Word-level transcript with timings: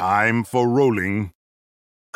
Time 0.00 0.48
for 0.48 0.64
rolling 0.64 1.36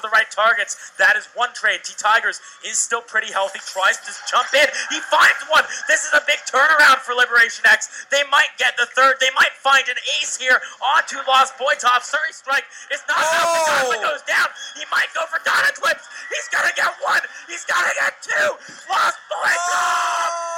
the 0.00 0.08
right 0.08 0.29
targets. 0.33 0.92
That 0.96 1.21
is 1.21 1.29
one 1.36 1.52
trade. 1.52 1.84
T 1.84 1.92
Tigers 2.00 2.40
is 2.64 2.80
still 2.80 3.04
pretty 3.04 3.28
healthy. 3.28 3.60
Tries 3.60 4.00
to 4.08 4.12
jump 4.24 4.48
in. 4.56 4.64
He 4.88 5.04
finds 5.12 5.45
one. 5.53 5.64
This 5.84 6.08
is 6.08 6.16
a 6.16 6.24
big 6.24 6.40
turnaround 6.48 7.04
for 7.04 7.12
Liberation 7.12 7.68
X. 7.68 8.08
They 8.08 8.24
might 8.32 8.56
get 8.56 8.72
the 8.80 8.88
third. 8.96 9.20
They 9.20 9.28
might 9.36 9.52
find 9.60 9.84
an 9.84 10.00
ace 10.16 10.36
here 10.40 10.64
onto 10.80 11.20
Lost 11.28 11.60
Boytov. 11.60 12.00
Surrey 12.00 12.32
strike 12.32 12.64
is 12.88 13.04
not 13.04 13.20
oh. 13.20 13.68
enough. 13.68 13.93
The 13.93 14.01
goes 14.01 14.25
down. 14.25 14.48
He 14.80 14.85
might 14.89 15.12
go 15.12 15.29
for 15.29 15.45
Donna 15.45 15.69
Twips. 15.77 16.09
He's 16.32 16.48
gonna 16.48 16.73
get 16.73 16.89
one. 17.05 17.21
He's 17.53 17.69
gonna 17.69 17.93
get 18.01 18.16
two. 18.25 18.48
Lost 18.89 19.21
Boytov. 19.29 19.77
Oh, 19.77 20.54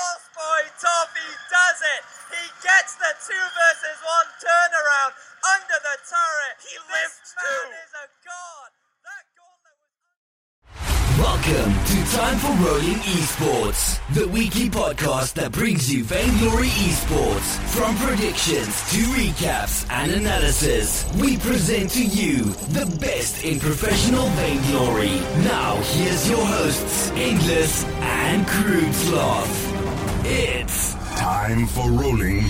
Lost 0.00 0.32
Boytov. 0.32 1.12
He 1.12 1.28
does 1.52 1.80
it. 1.84 2.02
He 2.32 2.44
gets 2.64 2.96
the 2.96 3.12
two 3.20 3.44
versus 3.52 3.98
one 4.00 4.28
turnaround 4.40 5.12
under 5.44 5.76
the 5.76 5.96
turret. 6.08 6.56
He 6.64 6.76
lives 6.88 7.20
too. 7.36 7.60
is 7.68 7.92
a 8.00 8.06
god. 8.24 8.70
That 9.04 9.24
Welcome 11.20 11.72
to 11.84 12.16
Time 12.16 12.38
for 12.38 12.54
Rolling 12.64 13.00
Esports, 13.12 14.00
the 14.14 14.26
weekly 14.28 14.70
podcast 14.70 15.34
that 15.34 15.52
brings 15.52 15.92
you 15.92 16.02
Vainglory 16.04 16.68
Esports. 16.68 17.58
From 17.68 17.94
predictions 17.96 18.72
to 18.92 19.04
recaps 19.12 19.86
and 19.90 20.12
analysis, 20.12 21.04
we 21.20 21.36
present 21.36 21.90
to 21.90 22.02
you 22.02 22.44
the 22.72 22.86
best 23.00 23.44
in 23.44 23.60
professional 23.60 24.26
Vainglory. 24.28 25.20
Now, 25.44 25.76
here's 25.92 26.26
your 26.30 26.46
hosts, 26.46 27.10
Inglis 27.10 27.84
and 27.84 28.46
Crude 28.46 28.94
Sloth. 28.94 29.69
It's 30.32 30.94
time 31.16 31.66
for 31.66 31.90
rolling. 31.90 32.44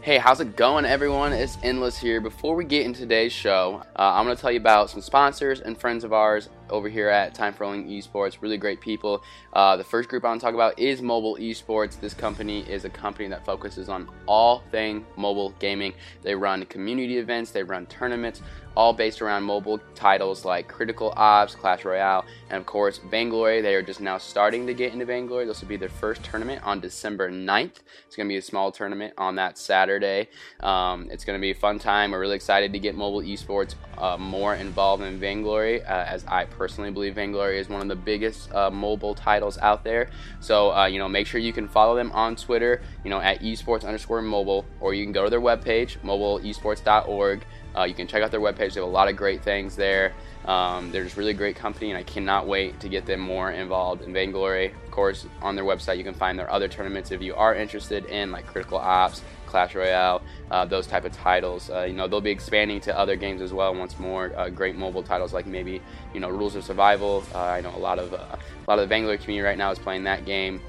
Hey, 0.00 0.18
how's 0.18 0.38
it 0.38 0.54
going, 0.54 0.84
everyone? 0.84 1.32
It's 1.32 1.58
Endless 1.64 1.98
here. 1.98 2.20
Before 2.20 2.54
we 2.54 2.64
get 2.64 2.86
into 2.86 3.00
today's 3.00 3.32
show, 3.32 3.82
uh, 3.96 4.12
I'm 4.14 4.26
going 4.26 4.36
to 4.36 4.40
tell 4.40 4.52
you 4.52 4.60
about 4.60 4.90
some 4.90 5.00
sponsors 5.00 5.60
and 5.60 5.76
friends 5.76 6.04
of 6.04 6.12
ours 6.12 6.48
over 6.70 6.88
here 6.88 7.08
at 7.08 7.34
Time 7.34 7.52
for 7.52 7.64
Rolling 7.64 7.86
Esports. 7.88 8.38
Really 8.40 8.58
great 8.58 8.80
people. 8.80 9.22
Uh, 9.52 9.76
the 9.76 9.84
first 9.84 10.08
group 10.08 10.24
I 10.24 10.28
want 10.28 10.40
to 10.40 10.44
talk 10.46 10.54
about 10.54 10.78
is 10.78 11.02
Mobile 11.02 11.36
Esports. 11.36 12.00
This 12.00 12.14
company 12.14 12.60
is 12.70 12.84
a 12.84 12.90
company 12.90 13.28
that 13.28 13.44
focuses 13.44 13.88
on 13.88 14.08
all 14.26 14.62
thing 14.70 15.04
mobile 15.16 15.50
gaming. 15.58 15.94
They 16.22 16.34
run 16.34 16.64
community 16.66 17.18
events, 17.18 17.50
they 17.50 17.62
run 17.62 17.86
tournaments, 17.86 18.42
all 18.76 18.92
based 18.92 19.22
around 19.22 19.42
mobile 19.42 19.80
titles 19.94 20.44
like 20.44 20.68
Critical 20.68 21.12
Ops, 21.16 21.54
Clash 21.54 21.84
Royale, 21.84 22.24
and 22.50 22.58
of 22.58 22.66
course 22.66 23.00
Vainglory. 23.10 23.60
They 23.60 23.74
are 23.74 23.82
just 23.82 24.00
now 24.00 24.18
starting 24.18 24.66
to 24.66 24.74
get 24.74 24.92
into 24.92 25.04
Vainglory. 25.04 25.46
This 25.46 25.60
will 25.60 25.68
be 25.68 25.76
their 25.76 25.88
first 25.88 26.22
tournament 26.24 26.62
on 26.64 26.80
December 26.80 27.30
9th. 27.30 27.80
It's 28.06 28.16
going 28.16 28.28
to 28.28 28.32
be 28.32 28.38
a 28.38 28.42
small 28.42 28.72
tournament 28.72 29.14
on 29.18 29.36
that 29.36 29.58
Saturday. 29.58 30.28
Um, 30.60 31.08
it's 31.10 31.24
going 31.24 31.38
to 31.38 31.40
be 31.40 31.50
a 31.50 31.54
fun 31.54 31.78
time. 31.78 32.10
We're 32.10 32.20
really 32.20 32.36
excited 32.36 32.72
to 32.72 32.78
get 32.78 32.94
mobile 32.94 33.22
esports 33.22 33.74
uh, 33.98 34.16
more 34.18 34.54
involved 34.54 35.02
in 35.02 35.18
Vainglory, 35.18 35.82
uh, 35.82 36.04
as 36.04 36.24
I 36.26 36.44
personally 36.44 36.90
believe 36.90 37.14
Vainglory 37.14 37.58
is 37.58 37.68
one 37.68 37.80
of 37.80 37.88
the 37.88 37.96
biggest 37.96 38.52
uh, 38.54 38.70
mobile 38.70 39.14
titles 39.14 39.58
out 39.58 39.84
there. 39.84 40.08
So, 40.40 40.72
uh, 40.72 40.86
you 40.86 40.98
know, 40.98 41.08
make 41.08 41.26
sure 41.26 41.40
you 41.40 41.52
can 41.52 41.68
follow 41.68 41.94
them 41.94 42.10
on 42.12 42.36
Twitter, 42.36 42.82
you 43.04 43.10
know, 43.10 43.20
at 43.20 43.40
esports 43.40 43.84
underscore 43.84 44.22
mobile, 44.22 44.64
or 44.80 44.94
you 44.94 45.04
can 45.04 45.12
go 45.12 45.24
to 45.24 45.30
their 45.30 45.40
webpage, 45.40 45.98
mobileesports.org. 45.98 47.44
Uh, 47.76 47.84
you 47.84 47.94
can 47.94 48.06
check 48.06 48.22
out 48.22 48.30
their 48.30 48.40
webpage. 48.40 48.74
They 48.74 48.80
have 48.80 48.84
a 48.84 48.92
lot 48.92 49.08
of 49.08 49.16
great 49.16 49.42
things 49.42 49.76
there. 49.76 50.12
Um, 50.44 50.90
they're 50.92 51.04
just 51.04 51.16
really 51.16 51.32
great 51.32 51.56
company, 51.56 51.90
and 51.90 51.98
I 51.98 52.02
cannot 52.02 52.46
wait 52.46 52.78
to 52.80 52.88
get 52.88 53.06
them 53.06 53.20
more 53.20 53.50
involved 53.50 54.02
in 54.02 54.12
Vainglory. 54.12 54.66
Of 54.84 54.90
course, 54.90 55.26
on 55.40 55.56
their 55.56 55.64
website, 55.64 55.96
you 55.96 56.04
can 56.04 56.14
find 56.14 56.38
their 56.38 56.50
other 56.50 56.68
tournaments 56.68 57.10
if 57.10 57.22
you 57.22 57.34
are 57.34 57.54
interested 57.54 58.04
in 58.06 58.30
like 58.30 58.46
Critical 58.46 58.78
Ops, 58.78 59.22
Clash 59.46 59.74
Royale, 59.74 60.20
uh, 60.50 60.64
those 60.64 60.86
type 60.86 61.04
of 61.04 61.12
titles. 61.12 61.70
Uh, 61.70 61.84
you 61.84 61.94
know, 61.94 62.06
they'll 62.06 62.20
be 62.20 62.30
expanding 62.30 62.80
to 62.80 62.98
other 62.98 63.16
games 63.16 63.40
as 63.40 63.52
well 63.52 63.74
once 63.74 63.98
more. 63.98 64.36
Uh, 64.36 64.50
great 64.50 64.76
mobile 64.76 65.02
titles 65.02 65.32
like 65.32 65.46
maybe 65.46 65.80
you 66.12 66.20
know 66.20 66.28
Rules 66.28 66.56
of 66.56 66.64
Survival. 66.64 67.24
Uh, 67.34 67.38
I 67.38 67.60
know 67.60 67.74
a 67.74 67.78
lot 67.78 67.98
of 67.98 68.12
uh, 68.12 68.16
a 68.16 68.66
lot 68.68 68.78
of 68.78 68.80
the 68.80 68.86
Vainglory 68.86 69.18
community 69.18 69.46
right 69.46 69.56
now 69.56 69.70
is 69.70 69.78
playing 69.78 70.04
that 70.04 70.24
game. 70.24 70.60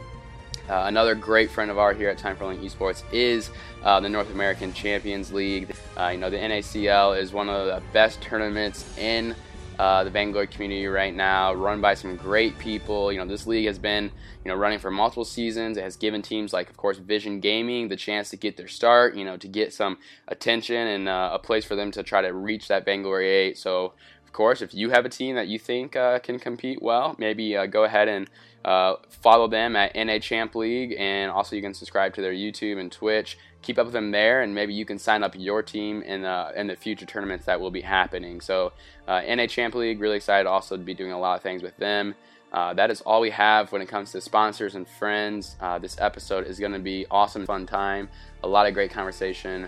Uh, 0.70 0.86
another 0.88 1.14
great 1.14 1.52
friend 1.52 1.70
of 1.70 1.78
ours 1.78 1.96
here 1.96 2.10
at 2.10 2.18
Time 2.18 2.36
for 2.36 2.46
Rolling 2.46 2.60
Esports 2.60 3.04
is 3.12 3.52
uh, 3.84 4.00
the 4.00 4.10
North 4.10 4.32
American 4.32 4.74
Champions 4.74 5.32
League. 5.32 5.76
Uh, 5.96 6.10
you 6.10 6.18
know, 6.18 6.30
the 6.30 6.38
NACL 6.38 7.20
is 7.20 7.32
one 7.32 7.50
of 7.50 7.68
the 7.68 7.84
best 7.94 8.20
tournaments 8.22 8.98
in 8.98 9.36
uh, 9.78 10.04
the 10.04 10.10
Vainglory 10.10 10.48
community 10.48 10.88
right 10.88 11.14
now, 11.14 11.54
run 11.54 11.82
by 11.82 11.94
some 11.94 12.16
great 12.16 12.58
people. 12.58 13.12
You 13.12 13.20
know, 13.20 13.26
this 13.26 13.46
league 13.46 13.68
has 13.68 13.78
been, 13.78 14.06
you 14.44 14.50
know, 14.50 14.56
running 14.56 14.80
for 14.80 14.90
multiple 14.90 15.26
seasons. 15.26 15.78
It 15.78 15.84
has 15.84 15.98
given 15.98 16.22
teams 16.22 16.54
like, 16.54 16.70
of 16.70 16.78
course, 16.78 16.98
Vision 16.98 17.40
Gaming 17.42 17.90
the 17.90 17.96
chance 17.96 18.30
to 18.32 18.38
get 18.38 18.58
their 18.58 18.68
start, 18.68 19.16
you 19.16 19.26
know, 19.26 19.38
to 19.38 19.48
get 19.48 19.74
some 19.74 19.98
attention 20.28 20.88
and 20.88 21.10
uh, 21.10 21.32
a 21.34 21.40
place 21.40 21.66
for 21.66 21.76
them 21.76 21.92
to 21.92 22.04
try 22.04 22.22
to 22.22 22.34
reach 22.34 22.70
that 22.70 22.86
Vainglory 22.86 23.30
8. 23.30 23.58
So, 23.58 23.94
of 24.24 24.34
course, 24.34 24.62
if 24.62 24.74
you 24.74 24.90
have 24.90 25.06
a 25.06 25.10
team 25.10 25.36
that 25.36 25.48
you 25.48 25.60
think 25.60 25.96
uh, 25.96 26.20
can 26.20 26.40
compete 26.40 26.82
well, 26.82 27.16
maybe 27.20 27.56
go 27.70 27.84
ahead 27.84 28.08
and 28.08 28.30
uh, 28.66 28.96
follow 29.10 29.48
them 29.48 29.76
at 29.76 29.96
NA 29.96 30.18
Champ 30.18 30.56
League, 30.56 30.96
and 30.98 31.32
also 31.32 31.56
you 31.56 31.62
can 31.62 31.76
subscribe 31.76 32.16
to 32.16 32.22
their 32.22 32.34
YouTube 32.34 32.80
and 32.80 32.92
Twitch. 32.92 33.38
Keep 33.62 33.78
up 33.78 33.86
with 33.86 33.94
them 33.94 34.10
there, 34.10 34.42
and 34.42 34.56
maybe 34.56 34.74
you 34.74 34.86
can 34.86 34.98
sign 34.98 35.24
up 35.24 35.36
your 35.38 35.62
team 35.62 36.02
in 36.02 36.24
the 36.24 36.52
in 36.56 36.66
the 36.66 36.76
future 36.76 37.06
tournaments 37.06 37.46
that 37.46 37.62
will 37.62 37.70
be 37.70 37.82
happening. 37.82 38.42
So, 38.42 38.74
uh, 39.08 39.22
NA 39.22 39.46
Champ 39.46 39.76
League, 39.76 40.00
really 40.00 40.18
excited 40.18 40.48
also 40.48 40.78
to 40.78 40.84
be 40.84 40.96
doing 40.96 41.12
a 41.12 41.20
lot 41.20 41.36
of 41.36 41.44
things 41.44 41.62
with 41.62 41.78
them. 41.78 42.16
Uh, 42.52 42.74
that 42.74 42.90
is 42.90 43.02
all 43.02 43.22
we 43.22 43.30
have 43.30 43.72
when 43.72 43.82
it 43.82 43.88
comes 43.88 44.12
to 44.14 44.22
sponsors 44.22 44.74
and 44.74 44.88
friends. 44.88 45.58
Uh, 45.62 45.78
this 45.78 45.98
episode 46.00 46.48
is 46.48 46.58
going 46.58 46.72
to 46.72 46.80
be 46.80 47.06
awesome, 47.12 47.46
fun 47.46 47.68
time, 47.68 48.10
a 48.44 48.48
lot 48.48 48.66
of 48.66 48.74
great 48.74 48.90
conversation. 48.92 49.68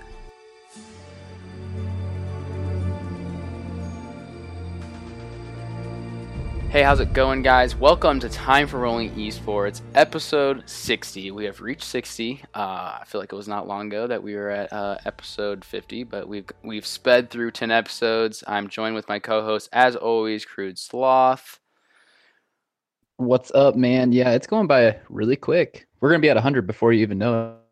Hey, 6.69 6.83
how's 6.83 6.99
it 6.99 7.13
going, 7.13 7.43
guys? 7.43 7.77
Welcome 7.77 8.19
to 8.19 8.27
Time 8.27 8.67
for 8.67 8.79
Rolling 8.79 9.11
Esports, 9.11 9.79
episode 9.95 10.69
60. 10.69 11.31
We 11.31 11.45
have 11.45 11.61
reached 11.61 11.85
60. 11.85 12.43
Uh, 12.53 12.59
I 12.59 13.03
feel 13.07 13.21
like 13.21 13.31
it 13.31 13.37
was 13.37 13.47
not 13.47 13.69
long 13.69 13.87
ago 13.87 14.05
that 14.05 14.21
we 14.21 14.35
were 14.35 14.49
at 14.49 14.73
uh, 14.73 14.97
episode 15.05 15.63
50, 15.63 16.03
but 16.03 16.27
we've 16.27 16.45
we've 16.63 16.85
sped 16.85 17.29
through 17.29 17.51
10 17.51 17.71
episodes. 17.71 18.43
I'm 18.47 18.67
joined 18.67 18.95
with 18.95 19.07
my 19.07 19.17
co-host, 19.17 19.69
as 19.71 19.95
always, 19.95 20.43
Crude 20.43 20.77
Sloth. 20.77 21.61
What's 23.15 23.49
up, 23.51 23.77
man? 23.77 24.11
Yeah, 24.11 24.31
it's 24.31 24.45
going 24.45 24.67
by 24.67 24.99
really 25.07 25.37
quick. 25.37 25.87
We're 26.01 26.09
gonna 26.09 26.19
be 26.19 26.29
at 26.29 26.35
100 26.35 26.67
before 26.67 26.91
you 26.91 27.01
even 27.01 27.17
know 27.17 27.51
it. 27.51 27.66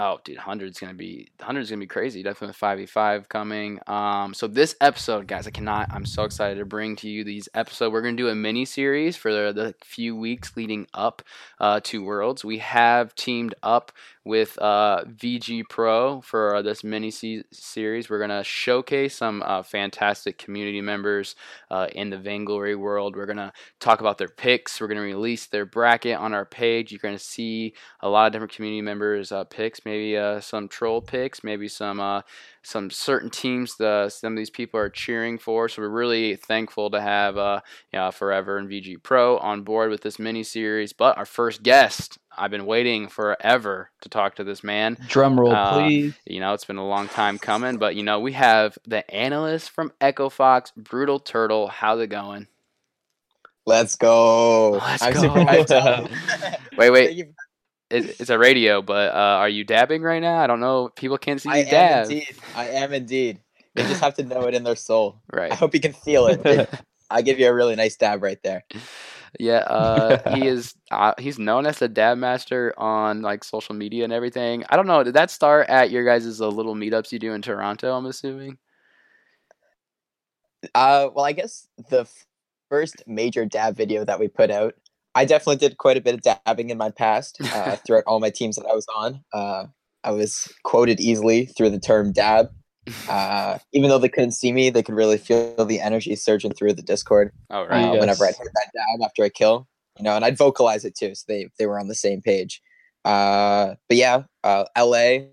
Oh, 0.00 0.20
dude, 0.22 0.36
hundred's 0.36 0.78
gonna 0.78 0.94
be 0.94 1.26
hundred's 1.40 1.70
gonna 1.70 1.80
be 1.80 1.88
crazy. 1.88 2.22
Definitely 2.22 2.54
five 2.54 2.78
v 2.78 2.86
five 2.86 3.28
coming. 3.28 3.80
Um, 3.88 4.32
so 4.32 4.46
this 4.46 4.76
episode, 4.80 5.26
guys, 5.26 5.48
I 5.48 5.50
cannot. 5.50 5.88
I'm 5.90 6.06
so 6.06 6.22
excited 6.22 6.60
to 6.60 6.64
bring 6.64 6.94
to 6.96 7.08
you 7.08 7.24
these 7.24 7.48
episode. 7.52 7.92
We're 7.92 8.02
gonna 8.02 8.16
do 8.16 8.28
a 8.28 8.34
mini 8.36 8.64
series 8.64 9.16
for 9.16 9.32
the, 9.32 9.52
the 9.52 9.74
few 9.84 10.14
weeks 10.14 10.56
leading 10.56 10.86
up 10.94 11.22
uh, 11.58 11.80
to 11.82 12.04
Worlds. 12.04 12.44
We 12.44 12.58
have 12.58 13.12
teamed 13.16 13.56
up 13.60 13.90
with 14.28 14.58
uh, 14.60 15.04
VG 15.04 15.62
Pro 15.70 16.20
for 16.20 16.56
uh, 16.56 16.62
this 16.62 16.84
mini 16.84 17.10
se- 17.10 17.44
series. 17.50 18.08
We're 18.08 18.20
gonna 18.20 18.44
showcase 18.44 19.16
some 19.16 19.42
uh, 19.42 19.64
fantastic 19.64 20.38
community 20.38 20.82
members 20.82 21.34
uh, 21.70 21.88
in 21.92 22.10
the 22.10 22.18
Vainglory 22.18 22.76
world. 22.76 23.16
We're 23.16 23.26
gonna 23.26 23.52
talk 23.80 24.00
about 24.00 24.18
their 24.18 24.28
picks. 24.28 24.80
We're 24.80 24.86
gonna 24.86 25.00
release 25.00 25.46
their 25.46 25.64
bracket 25.64 26.18
on 26.18 26.34
our 26.34 26.44
page. 26.44 26.92
You're 26.92 27.00
gonna 27.02 27.18
see 27.18 27.72
a 28.00 28.08
lot 28.08 28.26
of 28.26 28.32
different 28.32 28.52
community 28.52 28.82
members' 28.82 29.32
uh, 29.32 29.44
picks. 29.44 29.84
Maybe 29.88 30.18
uh, 30.18 30.40
some 30.40 30.68
troll 30.68 31.00
picks. 31.00 31.42
Maybe 31.42 31.66
some 31.66 32.22
some 32.62 32.90
certain 32.90 33.30
teams 33.30 33.76
the 33.76 34.10
some 34.10 34.34
of 34.34 34.36
these 34.36 34.50
people 34.50 34.78
are 34.78 34.90
cheering 34.90 35.38
for. 35.38 35.70
So 35.70 35.80
we're 35.80 35.88
really 35.88 36.36
thankful 36.36 36.90
to 36.90 37.00
have 37.00 37.38
uh, 37.38 37.60
you 37.90 37.98
know, 37.98 38.10
Forever 38.10 38.58
and 38.58 38.68
VG 38.68 39.02
Pro 39.02 39.38
on 39.38 39.62
board 39.62 39.90
with 39.90 40.02
this 40.02 40.18
mini 40.18 40.42
series. 40.42 40.92
But 40.92 41.16
our 41.16 41.24
first 41.24 41.62
guest, 41.62 42.18
I've 42.36 42.50
been 42.50 42.66
waiting 42.66 43.08
forever 43.08 43.90
to 44.02 44.08
talk 44.10 44.34
to 44.36 44.44
this 44.44 44.62
man. 44.62 44.98
Drum 45.08 45.40
roll, 45.40 45.54
Uh, 45.54 45.72
please. 45.72 46.14
You 46.26 46.40
know, 46.40 46.52
it's 46.52 46.66
been 46.66 46.76
a 46.76 46.86
long 46.86 47.08
time 47.08 47.38
coming, 47.38 47.78
but 47.78 47.96
you 47.96 48.02
know, 48.02 48.20
we 48.20 48.32
have 48.32 48.76
the 48.86 49.10
analyst 49.10 49.70
from 49.70 49.90
Echo 50.02 50.28
Fox, 50.28 50.70
Brutal 50.76 51.18
Turtle. 51.18 51.68
How's 51.68 52.00
it 52.00 52.08
going? 52.08 52.48
Let's 53.64 53.96
go. 53.96 54.72
Let's 54.72 55.02
go. 55.02 55.12
super 55.12 55.40
hyped 55.40 55.70
up. 55.70 56.10
Wait, 56.76 56.90
wait. 56.90 57.26
It's 57.90 58.30
a 58.30 58.38
radio, 58.38 58.82
but 58.82 59.14
uh, 59.14 59.38
are 59.38 59.48
you 59.48 59.64
dabbing 59.64 60.02
right 60.02 60.20
now? 60.20 60.38
I 60.38 60.46
don't 60.46 60.60
know. 60.60 60.90
People 60.94 61.16
can't 61.16 61.40
see 61.40 61.48
I 61.48 61.58
you 61.58 61.64
am 61.64 61.70
dab. 61.70 62.02
indeed. 62.10 62.36
I 62.54 62.68
am 62.68 62.92
indeed. 62.92 63.40
They 63.74 63.82
just 63.84 64.00
have 64.00 64.14
to 64.14 64.24
know 64.24 64.42
it 64.42 64.54
in 64.54 64.64
their 64.64 64.76
soul. 64.76 65.20
Right. 65.32 65.52
I 65.52 65.54
hope 65.54 65.72
you 65.74 65.80
can 65.80 65.92
feel 65.92 66.26
it. 66.26 66.68
I 67.10 67.22
give 67.22 67.38
you 67.38 67.48
a 67.48 67.54
really 67.54 67.76
nice 67.76 67.96
dab 67.96 68.22
right 68.22 68.38
there. 68.42 68.64
Yeah, 69.38 69.58
uh, 69.58 70.34
he 70.34 70.46
is. 70.46 70.74
Uh, 70.90 71.14
he's 71.18 71.38
known 71.38 71.64
as 71.66 71.78
the 71.78 71.88
dab 71.88 72.18
master 72.18 72.74
on 72.76 73.22
like 73.22 73.44
social 73.44 73.74
media 73.74 74.04
and 74.04 74.12
everything. 74.12 74.64
I 74.68 74.76
don't 74.76 74.86
know. 74.86 75.02
Did 75.02 75.14
that 75.14 75.30
start 75.30 75.68
at 75.68 75.90
your 75.90 76.04
guys' 76.04 76.40
uh, 76.40 76.48
little 76.48 76.74
meetups 76.74 77.12
you 77.12 77.18
do 77.18 77.32
in 77.32 77.40
Toronto? 77.42 77.96
I'm 77.96 78.06
assuming. 78.06 78.58
Uh, 80.74 81.08
well, 81.14 81.24
I 81.24 81.32
guess 81.32 81.68
the 81.88 82.00
f- 82.00 82.26
first 82.68 83.04
major 83.06 83.44
dab 83.46 83.76
video 83.76 84.04
that 84.04 84.18
we 84.18 84.28
put 84.28 84.50
out, 84.50 84.74
I 85.18 85.24
definitely 85.24 85.56
did 85.56 85.78
quite 85.78 85.96
a 85.96 86.00
bit 86.00 86.14
of 86.14 86.22
dabbing 86.22 86.70
in 86.70 86.78
my 86.78 86.90
past 86.90 87.38
uh, 87.52 87.74
throughout 87.86 88.04
all 88.06 88.20
my 88.20 88.30
teams 88.30 88.54
that 88.54 88.66
I 88.66 88.72
was 88.72 88.86
on. 88.94 89.24
Uh, 89.32 89.64
I 90.04 90.12
was 90.12 90.52
quoted 90.62 91.00
easily 91.00 91.46
through 91.46 91.70
the 91.70 91.80
term 91.80 92.12
dab. 92.12 92.50
Uh, 93.06 93.58
even 93.74 93.90
though 93.90 93.98
they 93.98 94.08
couldn't 94.08 94.30
see 94.30 94.50
me, 94.50 94.70
they 94.70 94.82
could 94.82 94.94
really 94.94 95.18
feel 95.18 95.66
the 95.66 95.78
energy 95.78 96.16
surging 96.16 96.54
through 96.54 96.72
the 96.72 96.80
Discord 96.80 97.30
Oh 97.50 97.64
uh, 97.64 97.66
right. 97.66 98.00
whenever 98.00 98.24
I'd 98.24 98.34
hit 98.34 98.48
that 98.54 98.70
dab 98.72 99.04
after 99.04 99.22
I 99.24 99.28
kill. 99.28 99.68
You 99.98 100.04
know, 100.04 100.16
and 100.16 100.24
I'd 100.24 100.38
vocalize 100.38 100.86
it 100.86 100.96
too, 100.96 101.14
so 101.14 101.22
they 101.28 101.50
they 101.58 101.66
were 101.66 101.78
on 101.78 101.88
the 101.88 101.94
same 101.94 102.22
page. 102.22 102.62
Uh, 103.04 103.74
but 103.90 103.98
yeah, 103.98 104.22
uh, 104.42 104.64
LA, 104.74 105.26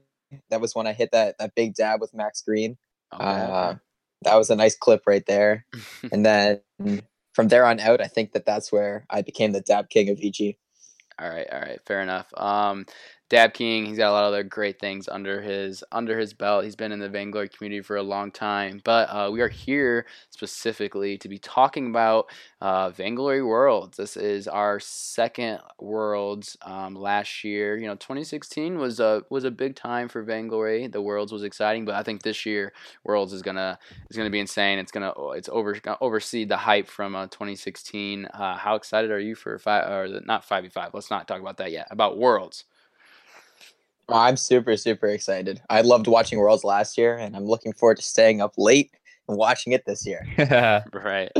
that 0.49 0.59
was 0.59 0.75
when 0.75 0.85
I 0.85 0.91
hit 0.91 1.11
that 1.13 1.37
that 1.39 1.55
big 1.55 1.75
dab 1.75 2.01
with 2.01 2.13
Max 2.13 2.41
Green. 2.41 2.75
Okay. 3.13 3.23
Uh, 3.23 3.75
that 4.23 4.35
was 4.35 4.49
a 4.49 4.55
nice 4.57 4.75
clip 4.75 5.03
right 5.07 5.25
there. 5.25 5.65
and 6.11 6.25
then 6.25 6.59
from 7.35 7.49
there 7.49 7.67
on 7.67 7.81
out, 7.81 8.01
I 8.01 8.07
think 8.07 8.33
that 8.33 8.45
that's 8.47 8.71
where 8.73 9.05
I 9.11 9.23
became 9.23 9.53
the 9.53 9.61
dab 9.61 9.89
king 9.91 10.09
of 10.09 10.19
E 10.21 10.31
VG. 10.31 10.57
All 11.19 11.29
right, 11.29 11.47
all 11.51 11.61
right, 11.61 11.79
fair 11.87 12.01
enough. 12.01 12.27
Um, 12.37 12.85
Dab 13.27 13.55
King, 13.55 13.87
he's 13.87 13.97
got 13.97 14.11
a 14.11 14.13
lot 14.13 14.25
of 14.25 14.27
other 14.27 14.43
great 14.43 14.79
things 14.79 15.09
under 15.09 15.41
his 15.41 15.83
under 15.91 16.19
his 16.19 16.33
belt. 16.33 16.63
He's 16.63 16.75
been 16.75 16.91
in 16.91 16.99
the 16.99 17.09
Vainglory 17.09 17.49
community 17.49 17.81
for 17.81 17.95
a 17.95 18.03
long 18.03 18.29
time, 18.31 18.81
but 18.83 19.09
uh, 19.09 19.31
we 19.31 19.41
are 19.41 19.47
here 19.47 20.05
specifically 20.29 21.17
to 21.17 21.27
be 21.27 21.39
talking 21.39 21.87
about 21.87 22.29
uh, 22.61 22.91
Worlds. 22.99 23.97
This 23.97 24.15
is 24.15 24.47
our 24.47 24.79
second 24.79 25.59
Worlds 25.79 26.55
um, 26.61 26.93
last 26.93 27.43
year. 27.43 27.75
You 27.77 27.87
know, 27.87 27.95
2016 27.95 28.77
was 28.77 28.99
a 28.99 29.23
was 29.31 29.43
a 29.43 29.49
big 29.49 29.75
time 29.75 30.07
for 30.07 30.21
Vainglory. 30.21 30.85
The 30.85 31.01
Worlds 31.01 31.31
was 31.31 31.43
exciting, 31.43 31.83
but 31.83 31.95
I 31.95 32.03
think 32.03 32.21
this 32.21 32.45
year 32.45 32.73
Worlds 33.03 33.33
is 33.33 33.41
gonna 33.41 33.79
is 34.11 34.17
gonna 34.17 34.29
be 34.29 34.39
insane. 34.39 34.77
It's 34.77 34.91
gonna 34.91 35.13
it's 35.31 35.49
over 35.51 35.73
gonna 35.73 35.97
oversee 35.99 36.45
the 36.45 36.57
hype 36.57 36.87
from 36.87 37.15
uh, 37.15 37.25
2016. 37.25 38.25
Uh, 38.25 38.55
how 38.55 38.75
excited 38.75 39.09
are 39.09 39.19
you 39.19 39.33
for 39.33 39.57
five 39.57 39.89
or 39.89 40.19
not 40.23 40.45
five 40.45 40.63
v 40.63 40.69
five? 40.69 40.91
Let's 40.93 41.09
not 41.09 41.27
talk 41.27 41.41
about 41.41 41.57
that 41.57 41.71
yet. 41.71 41.87
About 41.89 42.19
Worlds. 42.19 42.65
I'm 44.09 44.37
super, 44.37 44.77
super 44.77 45.07
excited. 45.07 45.61
I 45.69 45.81
loved 45.81 46.07
watching 46.07 46.39
Worlds 46.39 46.63
last 46.63 46.97
year, 46.97 47.17
and 47.17 47.35
I'm 47.35 47.45
looking 47.45 47.73
forward 47.73 47.97
to 47.97 48.03
staying 48.03 48.41
up 48.41 48.53
late 48.57 48.91
and 49.27 49.37
watching 49.37 49.73
it 49.73 49.85
this 49.85 50.05
year. 50.05 50.25
Right. 50.93 51.31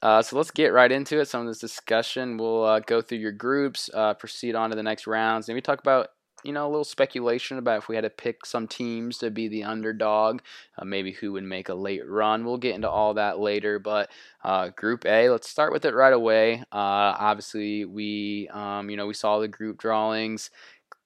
Uh, 0.00 0.20
so 0.20 0.36
let's 0.36 0.50
get 0.50 0.72
right 0.72 0.90
into 0.90 1.20
it. 1.20 1.28
Some 1.28 1.42
of 1.42 1.46
this 1.46 1.60
discussion. 1.60 2.36
We'll 2.36 2.64
uh, 2.64 2.80
go 2.80 3.00
through 3.00 3.18
your 3.18 3.32
groups, 3.32 3.88
uh, 3.94 4.14
proceed 4.14 4.56
on 4.56 4.70
to 4.70 4.76
the 4.76 4.82
next 4.82 5.06
rounds, 5.06 5.48
and 5.48 5.54
we 5.54 5.60
talk 5.60 5.78
about 5.78 6.08
you 6.42 6.52
know 6.52 6.66
a 6.66 6.68
little 6.70 6.84
speculation 6.84 7.58
about 7.58 7.78
if 7.78 7.88
we 7.88 7.94
had 7.94 8.02
to 8.02 8.10
pick 8.10 8.44
some 8.44 8.66
teams 8.66 9.18
to 9.18 9.30
be 9.30 9.46
the 9.46 9.62
underdog, 9.64 10.40
uh, 10.76 10.84
maybe 10.84 11.12
who 11.12 11.32
would 11.32 11.44
make 11.44 11.68
a 11.68 11.74
late 11.74 12.02
run. 12.08 12.44
We'll 12.44 12.58
get 12.58 12.74
into 12.74 12.90
all 12.90 13.14
that 13.14 13.38
later. 13.38 13.78
But 13.78 14.10
uh, 14.42 14.70
Group 14.70 15.06
A, 15.06 15.30
let's 15.30 15.48
start 15.48 15.72
with 15.72 15.84
it 15.84 15.94
right 15.94 16.12
away. 16.12 16.60
Uh, 16.72 17.14
obviously, 17.18 17.84
we 17.84 18.48
um, 18.52 18.90
you 18.90 18.96
know 18.96 19.06
we 19.06 19.14
saw 19.14 19.38
the 19.38 19.48
group 19.48 19.78
drawings. 19.78 20.50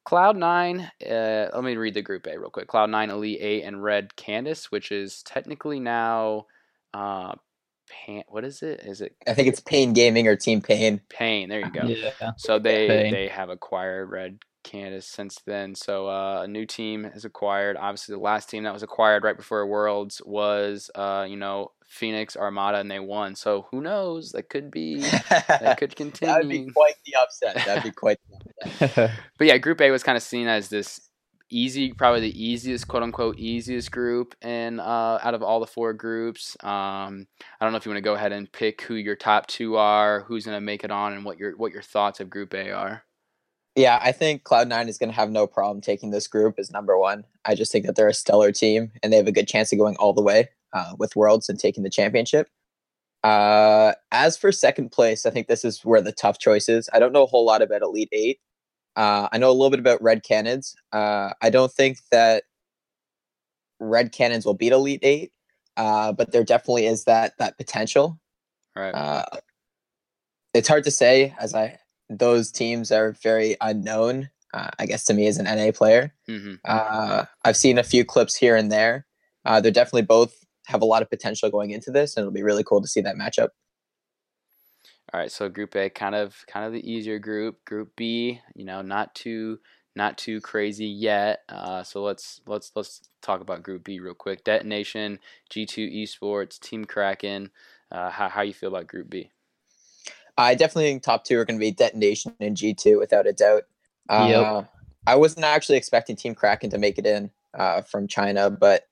Cloud 0.06 0.36
Nine. 0.36 0.88
Uh, 1.04 1.48
let 1.52 1.64
me 1.64 1.76
read 1.76 1.94
the 1.94 2.00
Group 2.00 2.28
A 2.28 2.38
real 2.38 2.48
quick. 2.48 2.68
Cloud 2.68 2.90
Nine, 2.90 3.10
Elite 3.10 3.40
Eight, 3.40 3.64
and 3.64 3.82
Red 3.82 4.14
Cannons, 4.14 4.66
which 4.66 4.92
is 4.92 5.22
technically 5.24 5.80
now. 5.80 6.46
Uh, 6.94 7.34
Pan, 7.90 8.22
what 8.28 8.44
is 8.44 8.62
it? 8.62 8.80
Is 8.84 9.00
it 9.00 9.16
I 9.26 9.34
think 9.34 9.48
it's 9.48 9.60
Pain 9.60 9.92
Gaming 9.92 10.28
or 10.28 10.36
Team 10.36 10.60
Pain. 10.60 11.00
Pain? 11.08 11.48
There 11.48 11.60
you 11.60 11.70
go. 11.70 11.82
Yeah. 11.86 12.32
So 12.36 12.58
they 12.58 12.86
Pain. 12.86 13.12
they 13.12 13.26
have 13.26 13.50
acquired 13.50 14.10
Red 14.10 14.38
Cannons 14.62 15.06
since 15.06 15.40
then. 15.44 15.74
So 15.74 16.08
uh, 16.08 16.42
a 16.42 16.48
new 16.48 16.66
team 16.66 17.04
is 17.04 17.24
acquired. 17.24 17.76
Obviously, 17.76 18.14
the 18.14 18.20
last 18.20 18.48
team 18.48 18.62
that 18.62 18.72
was 18.72 18.84
acquired 18.84 19.24
right 19.24 19.36
before 19.36 19.66
Worlds 19.66 20.22
was 20.24 20.88
uh, 20.94 21.26
you 21.28 21.36
know 21.36 21.72
Phoenix 21.86 22.36
Armada, 22.36 22.78
and 22.78 22.90
they 22.90 23.00
won. 23.00 23.34
So 23.34 23.66
who 23.70 23.80
knows? 23.80 24.32
That 24.32 24.48
could 24.48 24.70
be 24.70 25.00
that 25.00 25.76
could 25.78 25.96
continue. 25.96 26.34
that 26.34 26.42
would 26.42 26.50
be 26.50 26.70
quite 26.70 26.94
the 27.04 27.14
upset. 27.20 27.54
That'd 27.64 27.84
be 27.84 27.90
quite 27.90 28.18
the 28.28 28.84
upset. 28.84 29.10
But 29.38 29.46
yeah, 29.46 29.58
Group 29.58 29.80
A 29.80 29.90
was 29.90 30.02
kind 30.02 30.16
of 30.16 30.22
seen 30.22 30.48
as 30.48 30.68
this 30.68 31.08
easy, 31.48 31.92
probably 31.92 32.20
the 32.20 32.44
easiest, 32.44 32.88
quote 32.88 33.02
unquote, 33.02 33.38
easiest 33.38 33.90
group, 33.90 34.34
and 34.42 34.80
uh, 34.80 35.18
out 35.22 35.34
of 35.34 35.42
all 35.42 35.60
the 35.60 35.66
four 35.66 35.92
groups, 35.92 36.56
um, 36.62 37.26
I 37.60 37.64
don't 37.64 37.72
know 37.72 37.78
if 37.78 37.86
you 37.86 37.90
want 37.90 37.98
to 37.98 38.08
go 38.08 38.14
ahead 38.14 38.32
and 38.32 38.50
pick 38.50 38.82
who 38.82 38.94
your 38.94 39.16
top 39.16 39.46
two 39.46 39.76
are, 39.76 40.22
who's 40.22 40.44
going 40.44 40.56
to 40.56 40.60
make 40.60 40.84
it 40.84 40.90
on, 40.90 41.12
and 41.12 41.24
what 41.24 41.38
your 41.38 41.56
what 41.56 41.72
your 41.72 41.82
thoughts 41.82 42.20
of 42.20 42.30
Group 42.30 42.54
A 42.54 42.70
are. 42.70 43.04
Yeah, 43.76 43.98
I 44.00 44.12
think 44.12 44.42
Cloud9 44.42 44.88
is 44.88 44.96
going 44.96 45.10
to 45.10 45.16
have 45.16 45.30
no 45.30 45.46
problem 45.46 45.82
taking 45.82 46.10
this 46.10 46.26
group 46.26 46.58
as 46.58 46.70
number 46.70 46.98
one. 46.98 47.24
I 47.44 47.54
just 47.54 47.70
think 47.70 47.84
that 47.84 47.94
they're 47.94 48.08
a 48.08 48.14
stellar 48.14 48.50
team 48.50 48.90
and 49.02 49.12
they 49.12 49.18
have 49.18 49.26
a 49.26 49.32
good 49.32 49.46
chance 49.46 49.70
of 49.70 49.78
going 49.78 49.96
all 49.96 50.14
the 50.14 50.22
way 50.22 50.48
uh, 50.76 50.94
with 50.98 51.16
Worlds 51.16 51.48
and 51.48 51.58
taking 51.58 51.82
the 51.82 51.90
championship. 51.90 52.48
Uh, 53.24 53.94
as 54.12 54.36
for 54.36 54.52
second 54.52 54.92
place, 54.92 55.24
I 55.26 55.30
think 55.30 55.48
this 55.48 55.64
is 55.64 55.84
where 55.84 56.02
the 56.02 56.12
tough 56.12 56.38
choice 56.38 56.68
is. 56.68 56.88
I 56.92 56.98
don't 56.98 57.12
know 57.12 57.24
a 57.24 57.26
whole 57.26 57.46
lot 57.46 57.62
about 57.62 57.82
Elite 57.82 58.10
Eight. 58.12 58.40
Uh, 58.94 59.28
I 59.32 59.38
know 59.38 59.50
a 59.50 59.52
little 59.52 59.70
bit 59.70 59.80
about 59.80 60.02
Red 60.02 60.22
Cannons. 60.22 60.74
Uh, 60.92 61.30
I 61.42 61.50
don't 61.50 61.72
think 61.72 61.98
that 62.12 62.44
Red 63.80 64.12
Cannons 64.12 64.44
will 64.44 64.54
beat 64.54 64.72
Elite 64.72 65.00
Eight, 65.02 65.32
uh, 65.76 66.12
but 66.12 66.32
there 66.32 66.44
definitely 66.44 66.86
is 66.86 67.04
that 67.04 67.32
that 67.38 67.56
potential. 67.56 68.20
Right. 68.76 68.94
Uh, 68.94 69.24
it's 70.54 70.68
hard 70.68 70.84
to 70.84 70.90
say 70.90 71.34
as 71.40 71.54
I 71.54 71.78
those 72.08 72.52
teams 72.52 72.92
are 72.92 73.12
very 73.22 73.56
unknown. 73.60 74.30
Uh, 74.54 74.70
I 74.78 74.86
guess 74.86 75.04
to 75.04 75.14
me 75.14 75.26
as 75.26 75.38
an 75.38 75.44
NA 75.44 75.72
player, 75.72 76.14
hmm 76.26 76.54
uh, 76.64 77.24
I've 77.44 77.56
seen 77.56 77.78
a 77.78 77.82
few 77.82 78.04
clips 78.04 78.36
here 78.36 78.56
and 78.56 78.70
there. 78.70 79.06
Uh, 79.44 79.60
they're 79.60 79.72
definitely 79.72 80.02
both 80.02 80.45
have 80.66 80.82
a 80.82 80.86
lot 80.86 81.02
of 81.02 81.10
potential 81.10 81.50
going 81.50 81.70
into 81.70 81.90
this, 81.90 82.16
and 82.16 82.22
it'll 82.22 82.32
be 82.32 82.42
really 82.42 82.64
cool 82.64 82.80
to 82.82 82.88
see 82.88 83.00
that 83.00 83.16
matchup. 83.16 83.48
All 85.12 85.20
right. 85.20 85.30
So 85.30 85.48
Group 85.48 85.76
A, 85.76 85.88
kind 85.88 86.14
of 86.14 86.44
kind 86.46 86.66
of 86.66 86.72
the 86.72 86.90
easier 86.90 87.18
group. 87.18 87.64
Group 87.64 87.92
B, 87.96 88.40
you 88.54 88.64
know, 88.64 88.82
not 88.82 89.14
too 89.14 89.60
not 89.94 90.18
too 90.18 90.40
crazy 90.40 90.86
yet. 90.86 91.40
Uh, 91.48 91.82
so 91.82 92.02
let's 92.02 92.40
let's 92.46 92.72
let's 92.74 93.08
talk 93.22 93.40
about 93.40 93.62
Group 93.62 93.84
B 93.84 94.00
real 94.00 94.14
quick. 94.14 94.44
Detonation, 94.44 95.18
G2 95.50 96.02
Esports, 96.02 96.58
Team 96.58 96.84
Kraken. 96.84 97.50
Uh, 97.90 98.10
how 98.10 98.28
how 98.28 98.42
you 98.42 98.52
feel 98.52 98.68
about 98.68 98.88
Group 98.88 99.08
B? 99.08 99.30
I 100.36 100.54
definitely 100.54 100.90
think 100.90 101.02
top 101.02 101.24
two 101.24 101.38
are 101.38 101.44
going 101.44 101.58
to 101.58 101.64
be 101.64 101.70
Detonation 101.70 102.34
and 102.40 102.56
G 102.56 102.74
two 102.74 102.98
without 102.98 103.26
a 103.26 103.32
doubt. 103.32 103.62
Uh, 104.08 104.26
Yep. 104.28 104.70
I 105.06 105.14
wasn't 105.14 105.44
actually 105.44 105.76
expecting 105.76 106.16
Team 106.16 106.34
Kraken 106.34 106.70
to 106.70 106.78
make 106.78 106.98
it 106.98 107.06
in 107.06 107.30
uh, 107.54 107.82
from 107.82 108.08
China, 108.08 108.50
but 108.50 108.82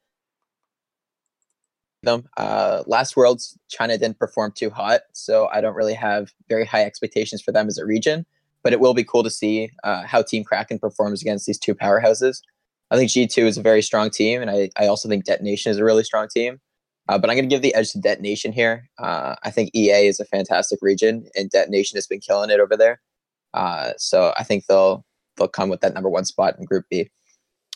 them 2.05 2.29
uh, 2.37 2.83
last 2.87 3.17
Worlds 3.17 3.59
China 3.69 3.99
didn't 3.99 4.19
perform 4.19 4.53
too 4.53 4.71
hot, 4.71 5.03
so 5.13 5.49
I 5.53 5.61
don't 5.61 5.75
really 5.75 5.95
have 5.95 6.33
very 6.49 6.65
high 6.65 6.85
expectations 6.85 7.43
for 7.43 7.53
them 7.53 7.67
as 7.67 7.79
a 7.79 7.85
region. 7.85 8.27
But 8.63 8.73
it 8.73 8.81
will 8.81 8.95
be 8.95 9.05
cool 9.05 9.23
to 9.23 9.31
see 9.31 9.71
uh, 9.83 10.05
how 10.07 10.23
Team 10.23 10.43
Kraken 10.43 10.79
performs 10.79 11.21
against 11.21 11.45
these 11.47 11.59
two 11.59 11.75
powerhouses. 11.75 12.41
I 12.91 12.97
think 12.97 13.11
G 13.11 13.27
two 13.27 13.47
is 13.47 13.59
a 13.59 13.63
very 13.63 13.83
strong 13.83 14.11
team, 14.11 14.41
and 14.41 14.51
I, 14.51 14.71
I 14.77 14.87
also 14.87 15.09
think 15.09 15.25
Detonation 15.25 15.71
is 15.71 15.79
a 15.79 15.85
really 15.85 16.05
strong 16.05 16.29
team. 16.29 16.61
Uh, 17.09 17.19
but 17.19 17.29
I'm 17.29 17.37
going 17.37 17.49
to 17.49 17.55
give 17.55 17.63
the 17.63 17.75
edge 17.75 17.93
to 17.93 18.01
Detonation 18.01 18.53
here. 18.53 18.89
Uh, 18.99 19.35
I 19.43 19.51
think 19.51 19.71
EA 19.75 20.07
is 20.07 20.21
a 20.21 20.25
fantastic 20.25 20.79
region, 20.81 21.27
and 21.35 21.51
Detonation 21.51 21.97
has 21.97 22.07
been 22.07 22.21
killing 22.21 22.51
it 22.51 22.61
over 22.61 22.77
there. 22.77 23.01
Uh, 23.53 23.93
so 23.99 24.33
I 24.39 24.43
think 24.45 24.67
they'll 24.67 25.05
they'll 25.37 25.49
come 25.49 25.69
with 25.69 25.81
that 25.81 25.95
number 25.95 26.09
one 26.09 26.25
spot 26.25 26.57
in 26.59 26.65
Group 26.65 26.87
B. 26.91 27.11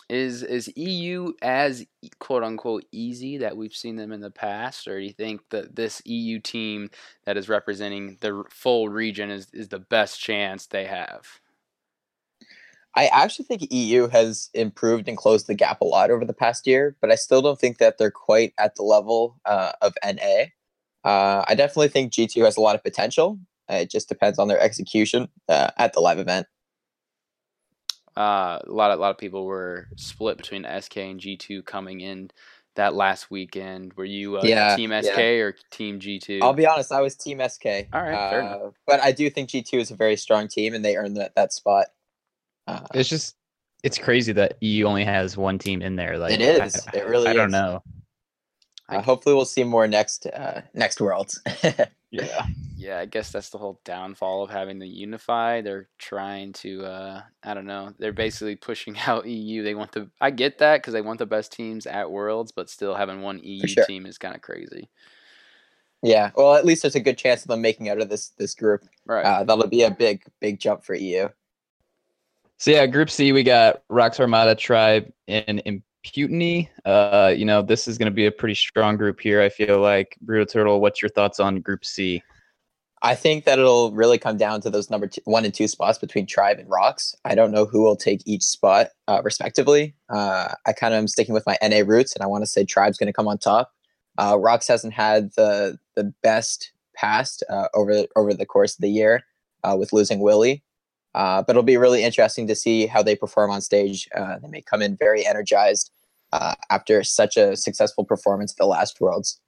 Is 0.08 0.42
is 0.42 0.72
EU 0.74 1.34
as 1.42 1.84
quote 2.18 2.42
unquote 2.42 2.86
easy 2.92 3.36
that 3.38 3.56
we've 3.56 3.74
seen 3.74 3.96
them 3.96 4.10
in 4.10 4.20
the 4.20 4.30
past, 4.30 4.88
or 4.88 4.98
do 4.98 5.04
you 5.04 5.12
think 5.12 5.42
that 5.50 5.76
this 5.76 6.00
EU 6.06 6.38
team 6.40 6.90
that 7.26 7.36
is 7.36 7.48
representing 7.48 8.16
the 8.22 8.44
full 8.48 8.88
region 8.88 9.30
is, 9.30 9.48
is 9.52 9.68
the 9.68 9.78
best 9.78 10.18
chance 10.18 10.66
they 10.66 10.86
have? 10.86 11.26
I 12.96 13.06
actually 13.08 13.44
think 13.44 13.70
EU 13.70 14.08
has 14.08 14.50
improved 14.54 15.08
and 15.08 15.16
closed 15.16 15.46
the 15.46 15.54
gap 15.54 15.82
a 15.82 15.84
lot 15.84 16.10
over 16.10 16.24
the 16.24 16.32
past 16.32 16.66
year, 16.66 16.96
but 17.00 17.12
I 17.12 17.14
still 17.14 17.42
don't 17.42 17.60
think 17.60 17.78
that 17.78 17.98
they're 17.98 18.10
quite 18.10 18.54
at 18.58 18.76
the 18.76 18.82
level 18.82 19.38
uh, 19.44 19.72
of 19.82 19.94
NA. 20.04 20.46
Uh, 21.04 21.44
I 21.46 21.54
definitely 21.54 21.88
think 21.88 22.12
G2 22.12 22.44
has 22.44 22.56
a 22.56 22.60
lot 22.60 22.74
of 22.74 22.82
potential. 22.82 23.38
It 23.68 23.90
just 23.90 24.08
depends 24.08 24.38
on 24.38 24.48
their 24.48 24.60
execution 24.60 25.28
uh, 25.48 25.70
at 25.76 25.92
the 25.92 26.00
live 26.00 26.18
event. 26.18 26.46
Uh, 28.18 28.58
a 28.66 28.72
lot 28.72 28.90
of 28.90 28.98
a 28.98 29.00
lot 29.00 29.10
of 29.12 29.18
people 29.18 29.44
were 29.44 29.86
split 29.94 30.36
between 30.36 30.64
SK 30.64 30.96
and 30.96 31.20
G2 31.20 31.64
coming 31.64 32.00
in 32.00 32.32
that 32.74 32.92
last 32.94 33.30
weekend. 33.30 33.92
Were 33.94 34.04
you 34.04 34.38
uh, 34.38 34.42
Yeah, 34.44 34.74
Team 34.74 34.90
yeah. 34.90 35.02
SK 35.02 35.18
or 35.18 35.54
Team 35.70 36.00
G2? 36.00 36.42
I'll 36.42 36.52
be 36.52 36.66
honest, 36.66 36.90
I 36.90 37.00
was 37.00 37.14
Team 37.14 37.40
SK. 37.48 37.66
All 37.92 38.02
right, 38.02 38.30
fair 38.30 38.40
enough. 38.40 38.60
uh, 38.60 38.70
but 38.88 39.00
I 39.00 39.12
do 39.12 39.30
think 39.30 39.50
G2 39.50 39.78
is 39.78 39.90
a 39.92 39.94
very 39.94 40.16
strong 40.16 40.48
team, 40.48 40.74
and 40.74 40.84
they 40.84 40.96
earned 40.96 41.16
that, 41.16 41.36
that 41.36 41.52
spot. 41.52 41.86
Uh, 42.66 42.80
It's 42.92 43.08
just 43.08 43.36
it's 43.84 43.98
crazy 43.98 44.32
that 44.32 44.56
EU 44.62 44.86
only 44.86 45.04
has 45.04 45.36
one 45.36 45.58
team 45.58 45.80
in 45.80 45.94
there. 45.94 46.18
Like 46.18 46.32
It 46.32 46.40
is. 46.40 46.86
I, 46.92 46.96
It 46.98 47.06
really 47.06 47.28
I 47.28 47.34
don't 47.34 47.52
know. 47.52 47.84
uh, 48.88 49.00
hopefully, 49.00 49.36
we'll 49.36 49.44
see 49.44 49.62
more 49.62 49.86
next 49.86 50.26
uh, 50.26 50.62
next 50.74 51.00
Worlds. 51.00 51.40
Yeah. 52.10 52.46
yeah, 52.76 52.98
I 52.98 53.06
guess 53.06 53.30
that's 53.30 53.50
the 53.50 53.58
whole 53.58 53.80
downfall 53.84 54.42
of 54.42 54.50
having 54.50 54.78
the 54.78 54.88
unify. 54.88 55.60
They're 55.60 55.88
trying 55.98 56.54
to, 56.54 56.84
uh, 56.84 57.22
I 57.42 57.54
don't 57.54 57.66
know, 57.66 57.92
they're 57.98 58.12
basically 58.12 58.56
pushing 58.56 58.96
out 59.06 59.26
EU. 59.26 59.62
They 59.62 59.74
want 59.74 59.92
the, 59.92 60.08
I 60.20 60.30
get 60.30 60.58
that 60.58 60.78
because 60.78 60.94
they 60.94 61.02
want 61.02 61.18
the 61.18 61.26
best 61.26 61.52
teams 61.52 61.86
at 61.86 62.10
Worlds, 62.10 62.52
but 62.52 62.70
still 62.70 62.94
having 62.94 63.20
one 63.20 63.40
EU 63.42 63.66
sure. 63.66 63.84
team 63.84 64.06
is 64.06 64.18
kind 64.18 64.34
of 64.34 64.40
crazy. 64.40 64.88
Yeah, 66.02 66.30
well, 66.36 66.54
at 66.54 66.64
least 66.64 66.82
there's 66.82 66.94
a 66.94 67.00
good 67.00 67.18
chance 67.18 67.42
of 67.42 67.48
them 67.48 67.60
making 67.60 67.88
out 67.88 68.00
of 68.00 68.08
this 68.08 68.28
this 68.38 68.54
group. 68.54 68.84
Right. 69.04 69.24
Uh, 69.24 69.42
that'll 69.42 69.66
be 69.66 69.82
a 69.82 69.90
big 69.90 70.22
big 70.38 70.60
jump 70.60 70.84
for 70.84 70.94
EU. 70.94 71.28
So 72.58 72.70
yeah, 72.70 72.86
Group 72.86 73.10
C, 73.10 73.32
we 73.32 73.42
got 73.42 73.82
Rox 73.88 74.20
Armada 74.20 74.54
Tribe 74.54 75.12
and 75.26 75.82
Impunity. 76.04 76.70
Uh, 76.84 77.32
you 77.36 77.44
know, 77.44 77.62
this 77.62 77.88
is 77.88 77.98
going 77.98 78.10
to 78.10 78.14
be 78.14 78.26
a 78.26 78.32
pretty 78.32 78.54
strong 78.54 78.96
group 78.96 79.20
here. 79.20 79.42
I 79.42 79.48
feel 79.48 79.80
like 79.80 80.16
Brutal 80.20 80.46
Turtle. 80.46 80.80
What's 80.80 81.02
your 81.02 81.08
thoughts 81.08 81.40
on 81.40 81.60
Group 81.60 81.84
C? 81.84 82.22
I 83.02 83.14
think 83.14 83.44
that 83.44 83.58
it'll 83.58 83.92
really 83.92 84.18
come 84.18 84.36
down 84.36 84.60
to 84.62 84.70
those 84.70 84.90
number 84.90 85.06
two, 85.06 85.20
one 85.24 85.44
and 85.44 85.54
two 85.54 85.68
spots 85.68 85.98
between 85.98 86.26
Tribe 86.26 86.58
and 86.58 86.68
Rox. 86.68 87.14
I 87.24 87.34
don't 87.34 87.52
know 87.52 87.64
who 87.64 87.82
will 87.82 87.96
take 87.96 88.22
each 88.26 88.42
spot 88.42 88.88
uh, 89.06 89.20
respectively. 89.22 89.94
Uh, 90.08 90.54
I 90.66 90.72
kind 90.72 90.94
of 90.94 90.98
am 90.98 91.08
sticking 91.08 91.34
with 91.34 91.46
my 91.46 91.56
NA 91.62 91.82
roots, 91.86 92.14
and 92.14 92.22
I 92.22 92.26
want 92.26 92.42
to 92.42 92.50
say 92.50 92.64
Tribe's 92.64 92.98
going 92.98 93.06
to 93.06 93.12
come 93.12 93.28
on 93.28 93.38
top. 93.38 93.72
Uh, 94.16 94.34
Rox 94.34 94.66
hasn't 94.66 94.94
had 94.94 95.30
the 95.36 95.78
the 95.94 96.12
best 96.22 96.72
past 96.96 97.44
uh, 97.48 97.68
over 97.74 98.04
over 98.16 98.34
the 98.34 98.46
course 98.46 98.74
of 98.74 98.80
the 98.80 98.90
year 98.90 99.22
uh, 99.62 99.76
with 99.78 99.92
losing 99.92 100.18
Willie, 100.18 100.64
uh, 101.18 101.42
but 101.42 101.50
it'll 101.50 101.64
be 101.64 101.76
really 101.76 102.04
interesting 102.04 102.46
to 102.46 102.54
see 102.54 102.86
how 102.86 103.02
they 103.02 103.16
perform 103.16 103.50
on 103.50 103.60
stage. 103.60 104.08
Uh, 104.14 104.38
they 104.38 104.46
may 104.46 104.62
come 104.62 104.80
in 104.80 104.96
very 104.96 105.26
energized 105.26 105.90
uh, 106.32 106.54
after 106.70 107.02
such 107.02 107.36
a 107.36 107.56
successful 107.56 108.04
performance 108.04 108.52
at 108.52 108.56
the 108.56 108.66
last 108.66 109.00
Worlds. 109.00 109.40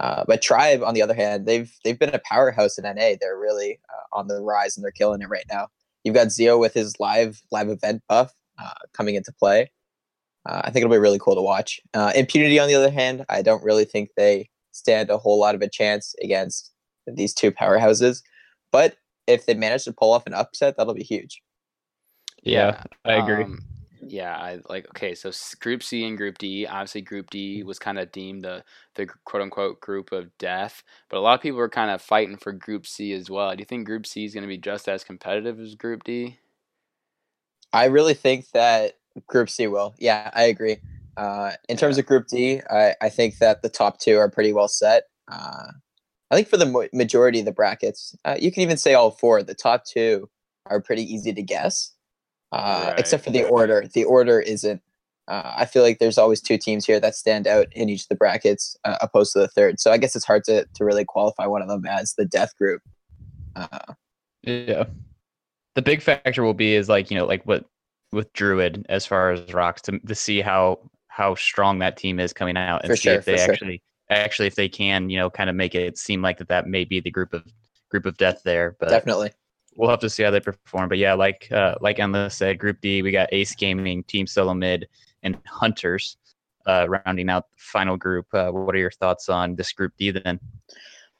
Uh, 0.00 0.24
but 0.26 0.40
Tribe, 0.40 0.82
on 0.82 0.94
the 0.94 1.02
other 1.02 1.12
hand, 1.12 1.44
they've 1.44 1.70
they've 1.84 1.98
been 1.98 2.14
a 2.14 2.20
powerhouse 2.20 2.78
in 2.78 2.84
NA. 2.84 3.16
They're 3.20 3.38
really 3.38 3.78
uh, 3.90 4.18
on 4.18 4.28
the 4.28 4.40
rise 4.40 4.74
and 4.74 4.82
they're 4.82 4.90
killing 4.90 5.20
it 5.20 5.28
right 5.28 5.44
now. 5.50 5.68
You've 6.02 6.14
got 6.14 6.28
Zeo 6.28 6.58
with 6.58 6.72
his 6.72 6.98
live 6.98 7.42
live 7.50 7.68
event 7.68 8.02
buff 8.08 8.32
uh, 8.58 8.72
coming 8.94 9.14
into 9.14 9.32
play. 9.32 9.70
I 10.50 10.70
think 10.70 10.82
it'll 10.82 10.94
be 10.94 10.96
really 10.96 11.18
cool 11.18 11.34
to 11.34 11.42
watch. 11.42 11.78
Impunity, 12.14 12.58
on 12.58 12.68
the 12.68 12.74
other 12.74 12.90
hand, 12.90 13.26
I 13.28 13.42
don't 13.42 13.62
really 13.62 13.84
think 13.84 14.08
they 14.16 14.48
stand 14.72 15.10
a 15.10 15.18
whole 15.18 15.38
lot 15.38 15.54
of 15.54 15.60
a 15.60 15.68
chance 15.68 16.14
against 16.22 16.72
these 17.06 17.34
two 17.34 17.52
powerhouses. 17.52 18.22
But 18.72 18.96
if 19.28 19.46
they 19.46 19.54
manage 19.54 19.84
to 19.84 19.92
pull 19.92 20.12
off 20.12 20.26
an 20.26 20.34
upset, 20.34 20.76
that'll 20.76 20.94
be 20.94 21.04
huge. 21.04 21.42
Yeah, 22.42 22.82
I 23.04 23.14
agree. 23.14 23.44
Um, 23.44 23.60
yeah, 24.00 24.36
I 24.36 24.60
like 24.68 24.88
okay. 24.90 25.14
So 25.14 25.30
Group 25.60 25.82
C 25.82 26.04
and 26.04 26.16
Group 26.16 26.38
D. 26.38 26.66
Obviously, 26.66 27.02
Group 27.02 27.30
D 27.30 27.62
was 27.62 27.78
kind 27.78 27.98
of 27.98 28.10
deemed 28.12 28.42
the 28.42 28.64
the 28.94 29.06
quote 29.24 29.42
unquote 29.42 29.80
group 29.80 30.12
of 30.12 30.36
death, 30.38 30.82
but 31.08 31.18
a 31.18 31.20
lot 31.20 31.34
of 31.34 31.40
people 31.40 31.58
were 31.58 31.68
kind 31.68 31.90
of 31.90 32.00
fighting 32.00 32.36
for 32.36 32.52
Group 32.52 32.86
C 32.86 33.12
as 33.12 33.28
well. 33.28 33.50
Do 33.50 33.58
you 33.58 33.64
think 33.64 33.86
Group 33.86 34.06
C 34.06 34.24
is 34.24 34.34
going 34.34 34.42
to 34.42 34.48
be 34.48 34.58
just 34.58 34.88
as 34.88 35.04
competitive 35.04 35.60
as 35.60 35.74
Group 35.74 36.04
D? 36.04 36.38
I 37.72 37.86
really 37.86 38.14
think 38.14 38.50
that 38.52 38.94
Group 39.26 39.50
C 39.50 39.66
will. 39.66 39.94
Yeah, 39.98 40.30
I 40.32 40.44
agree. 40.44 40.78
Uh, 41.16 41.52
in 41.68 41.76
terms 41.76 41.98
of 41.98 42.06
Group 42.06 42.28
D, 42.28 42.62
I, 42.70 42.94
I 43.00 43.08
think 43.08 43.38
that 43.38 43.62
the 43.62 43.68
top 43.68 43.98
two 43.98 44.16
are 44.16 44.30
pretty 44.30 44.52
well 44.52 44.68
set. 44.68 45.04
Uh, 45.30 45.72
I 46.30 46.36
think 46.36 46.48
for 46.48 46.56
the 46.56 46.88
majority 46.92 47.38
of 47.40 47.46
the 47.46 47.52
brackets, 47.52 48.14
uh, 48.24 48.36
you 48.38 48.52
can 48.52 48.62
even 48.62 48.76
say 48.76 48.94
all 48.94 49.10
four. 49.10 49.42
The 49.42 49.54
top 49.54 49.84
two 49.84 50.28
are 50.66 50.80
pretty 50.80 51.02
easy 51.02 51.32
to 51.32 51.42
guess, 51.42 51.92
uh, 52.52 52.94
except 52.98 53.24
for 53.24 53.30
the 53.30 53.44
order. 53.44 53.86
The 53.92 54.04
order 54.04 54.38
isn't. 54.40 54.82
Uh, 55.26 55.54
I 55.56 55.64
feel 55.66 55.82
like 55.82 55.98
there's 55.98 56.18
always 56.18 56.40
two 56.40 56.56
teams 56.58 56.86
here 56.86 57.00
that 57.00 57.14
stand 57.14 57.46
out 57.46 57.66
in 57.72 57.88
each 57.88 58.02
of 58.02 58.08
the 58.08 58.14
brackets, 58.14 58.76
uh, 58.84 58.96
opposed 59.00 59.32
to 59.34 59.40
the 59.40 59.48
third. 59.48 59.78
So 59.80 59.90
I 59.90 59.98
guess 59.98 60.16
it's 60.16 60.24
hard 60.24 60.44
to 60.44 60.66
to 60.74 60.84
really 60.84 61.04
qualify 61.04 61.46
one 61.46 61.62
of 61.62 61.68
them 61.68 61.86
as 61.86 62.14
the 62.14 62.24
death 62.24 62.56
group. 62.56 62.82
Uh, 63.56 63.94
Yeah. 64.42 64.84
The 65.74 65.82
big 65.82 66.02
factor 66.02 66.42
will 66.42 66.54
be 66.54 66.74
is 66.74 66.88
like, 66.88 67.10
you 67.10 67.16
know, 67.16 67.26
like 67.26 67.44
what 67.44 67.64
with 68.12 68.32
Druid 68.32 68.86
as 68.88 69.06
far 69.06 69.30
as 69.30 69.52
rocks 69.52 69.82
to 69.82 69.98
to 69.98 70.14
see 70.14 70.40
how 70.40 70.78
how 71.08 71.34
strong 71.34 71.78
that 71.80 71.96
team 71.96 72.18
is 72.20 72.32
coming 72.32 72.56
out 72.56 72.82
and 72.82 72.90
For 72.90 72.96
see 72.96 73.02
sure, 73.02 73.14
if 73.14 73.24
they 73.24 73.38
actually. 73.38 73.76
sure. 73.78 73.87
Actually 74.10 74.46
if 74.46 74.54
they 74.54 74.68
can, 74.68 75.10
you 75.10 75.18
know, 75.18 75.30
kind 75.30 75.50
of 75.50 75.56
make 75.56 75.74
it 75.74 75.98
seem 75.98 76.22
like 76.22 76.38
that 76.38 76.48
that 76.48 76.66
may 76.66 76.84
be 76.84 77.00
the 77.00 77.10
group 77.10 77.32
of 77.32 77.44
group 77.88 78.06
of 78.06 78.16
death 78.16 78.42
there. 78.44 78.76
But 78.78 78.88
definitely. 78.88 79.30
we'll 79.76 79.90
have 79.90 80.00
to 80.00 80.10
see 80.10 80.22
how 80.22 80.30
they 80.30 80.40
perform. 80.40 80.88
But 80.88 80.98
yeah, 80.98 81.14
like 81.14 81.48
uh, 81.52 81.76
like 81.80 81.98
Emma 81.98 82.30
said, 82.30 82.58
Group 82.58 82.80
D, 82.80 83.02
we 83.02 83.10
got 83.10 83.28
Ace 83.32 83.54
Gaming, 83.54 84.04
Team 84.04 84.26
Solo 84.26 84.54
Mid, 84.54 84.88
and 85.22 85.36
Hunters 85.46 86.16
uh, 86.66 86.86
rounding 86.88 87.30
out 87.30 87.46
the 87.50 87.56
final 87.58 87.96
group. 87.96 88.26
Uh, 88.32 88.50
what 88.50 88.74
are 88.74 88.78
your 88.78 88.90
thoughts 88.90 89.28
on 89.28 89.56
this 89.56 89.72
Group 89.72 89.92
D 89.98 90.10
then? 90.10 90.38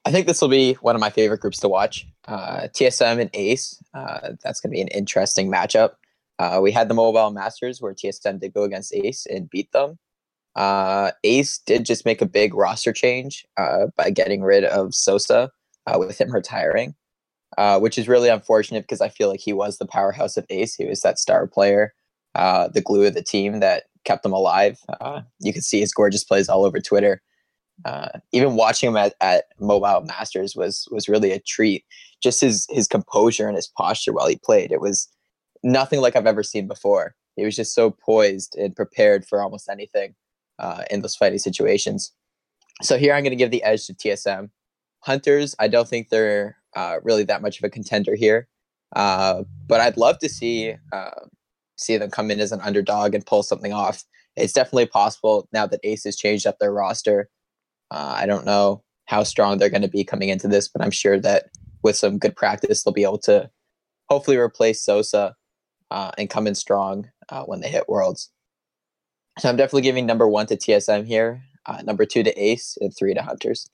I 0.04 0.10
think 0.12 0.26
this 0.26 0.40
will 0.40 0.48
be 0.48 0.74
one 0.74 0.94
of 0.94 1.00
my 1.00 1.10
favorite 1.10 1.40
groups 1.40 1.58
to 1.60 1.68
watch. 1.68 2.06
Uh, 2.26 2.68
TSM 2.68 3.20
and 3.20 3.30
Ace. 3.34 3.82
Uh, 3.92 4.32
that's 4.42 4.60
going 4.60 4.70
to 4.70 4.76
be 4.76 4.80
an 4.80 4.88
interesting 4.88 5.50
matchup. 5.50 5.92
Uh, 6.38 6.60
we 6.62 6.70
had 6.70 6.88
the 6.88 6.94
Mobile 6.94 7.30
Masters 7.30 7.82
where 7.82 7.92
TSM 7.92 8.40
did 8.40 8.54
go 8.54 8.62
against 8.62 8.94
Ace 8.94 9.26
and 9.26 9.50
beat 9.50 9.72
them. 9.72 9.98
Uh, 10.58 11.12
Ace 11.22 11.58
did 11.58 11.86
just 11.86 12.04
make 12.04 12.20
a 12.20 12.26
big 12.26 12.52
roster 12.52 12.92
change 12.92 13.46
uh, 13.56 13.86
by 13.96 14.10
getting 14.10 14.42
rid 14.42 14.64
of 14.64 14.92
Sosa 14.92 15.50
uh, 15.86 15.96
with 16.00 16.20
him 16.20 16.32
retiring, 16.32 16.96
uh, 17.56 17.78
which 17.78 17.96
is 17.96 18.08
really 18.08 18.28
unfortunate 18.28 18.82
because 18.82 19.00
I 19.00 19.08
feel 19.08 19.28
like 19.28 19.38
he 19.38 19.52
was 19.52 19.78
the 19.78 19.86
powerhouse 19.86 20.36
of 20.36 20.44
Ace. 20.50 20.74
He 20.74 20.84
was 20.84 21.00
that 21.02 21.20
star 21.20 21.46
player, 21.46 21.94
uh, 22.34 22.66
the 22.74 22.80
glue 22.80 23.06
of 23.06 23.14
the 23.14 23.22
team 23.22 23.60
that 23.60 23.84
kept 24.04 24.24
them 24.24 24.32
alive. 24.32 24.80
Uh, 25.00 25.20
you 25.38 25.52
could 25.52 25.62
see 25.62 25.78
his 25.78 25.94
gorgeous 25.94 26.24
plays 26.24 26.48
all 26.48 26.64
over 26.64 26.80
Twitter 26.80 27.22
even 28.32 28.56
watching 28.56 28.88
him 28.88 28.96
at, 28.96 29.14
at 29.20 29.44
Mobile 29.60 30.04
Masters 30.04 30.56
was 30.56 30.88
was 30.90 31.08
really 31.08 31.30
a 31.30 31.38
treat. 31.38 31.84
Just 32.20 32.40
his 32.40 32.66
his 32.68 32.88
composure 32.88 33.46
and 33.46 33.54
his 33.54 33.68
posture 33.68 34.12
while 34.12 34.26
he 34.26 34.34
played, 34.34 34.72
it 34.72 34.80
was 34.80 35.08
nothing 35.62 36.00
like 36.00 36.16
I've 36.16 36.26
ever 36.26 36.42
seen 36.42 36.66
before. 36.66 37.14
He 37.36 37.44
was 37.44 37.54
just 37.54 37.76
so 37.76 37.92
poised 37.92 38.56
and 38.56 38.74
prepared 38.74 39.24
for 39.24 39.40
almost 39.40 39.68
anything 39.68 40.16
uh, 40.58 40.84
in 40.90 41.02
those 41.02 41.16
fighting 41.16 41.38
situations. 41.38 42.12
So 42.82 42.96
here 42.96 43.14
I'm 43.14 43.22
going 43.22 43.30
to 43.30 43.36
give 43.36 43.50
the 43.50 43.62
edge 43.62 43.86
to 43.86 43.94
TSM. 43.94 44.50
Hunters, 45.00 45.54
I 45.58 45.68
don't 45.68 45.88
think 45.88 46.08
they're 46.08 46.56
uh, 46.76 46.98
really 47.02 47.24
that 47.24 47.42
much 47.42 47.58
of 47.58 47.64
a 47.64 47.70
contender 47.70 48.14
here, 48.14 48.48
uh, 48.94 49.42
but 49.66 49.80
I'd 49.80 49.96
love 49.96 50.18
to 50.20 50.28
see 50.28 50.74
uh, 50.92 51.26
see 51.76 51.96
them 51.96 52.10
come 52.10 52.30
in 52.30 52.40
as 52.40 52.52
an 52.52 52.60
underdog 52.60 53.14
and 53.14 53.24
pull 53.24 53.42
something 53.42 53.72
off. 53.72 54.04
It's 54.36 54.52
definitely 54.52 54.86
possible 54.86 55.48
now 55.52 55.66
that 55.66 55.80
Ace 55.84 56.04
has 56.04 56.16
changed 56.16 56.46
up 56.46 56.58
their 56.58 56.72
roster. 56.72 57.28
Uh, 57.90 58.14
I 58.16 58.26
don't 58.26 58.44
know 58.44 58.82
how 59.06 59.22
strong 59.22 59.58
they're 59.58 59.70
going 59.70 59.82
to 59.82 59.88
be 59.88 60.04
coming 60.04 60.28
into 60.28 60.48
this, 60.48 60.68
but 60.68 60.82
I'm 60.82 60.90
sure 60.90 61.18
that 61.20 61.46
with 61.82 61.96
some 61.96 62.18
good 62.18 62.36
practice, 62.36 62.82
they'll 62.82 62.92
be 62.92 63.04
able 63.04 63.18
to 63.20 63.48
hopefully 64.08 64.36
replace 64.36 64.82
Sosa 64.82 65.34
uh, 65.90 66.10
and 66.18 66.28
come 66.28 66.46
in 66.46 66.54
strong 66.54 67.08
when 67.46 67.60
they 67.60 67.68
hit 67.68 67.88
Worlds. 67.88 68.30
So 69.38 69.48
I'm 69.48 69.56
definitely 69.56 69.82
giving 69.82 70.04
number 70.04 70.26
one 70.26 70.46
to 70.46 70.56
TSM 70.56 71.06
here, 71.06 71.42
uh, 71.64 71.82
number 71.82 72.04
two 72.04 72.22
to 72.24 72.32
Ace, 72.42 72.76
and 72.80 72.94
three 72.96 73.14
to 73.14 73.22
Hunters. 73.22 73.70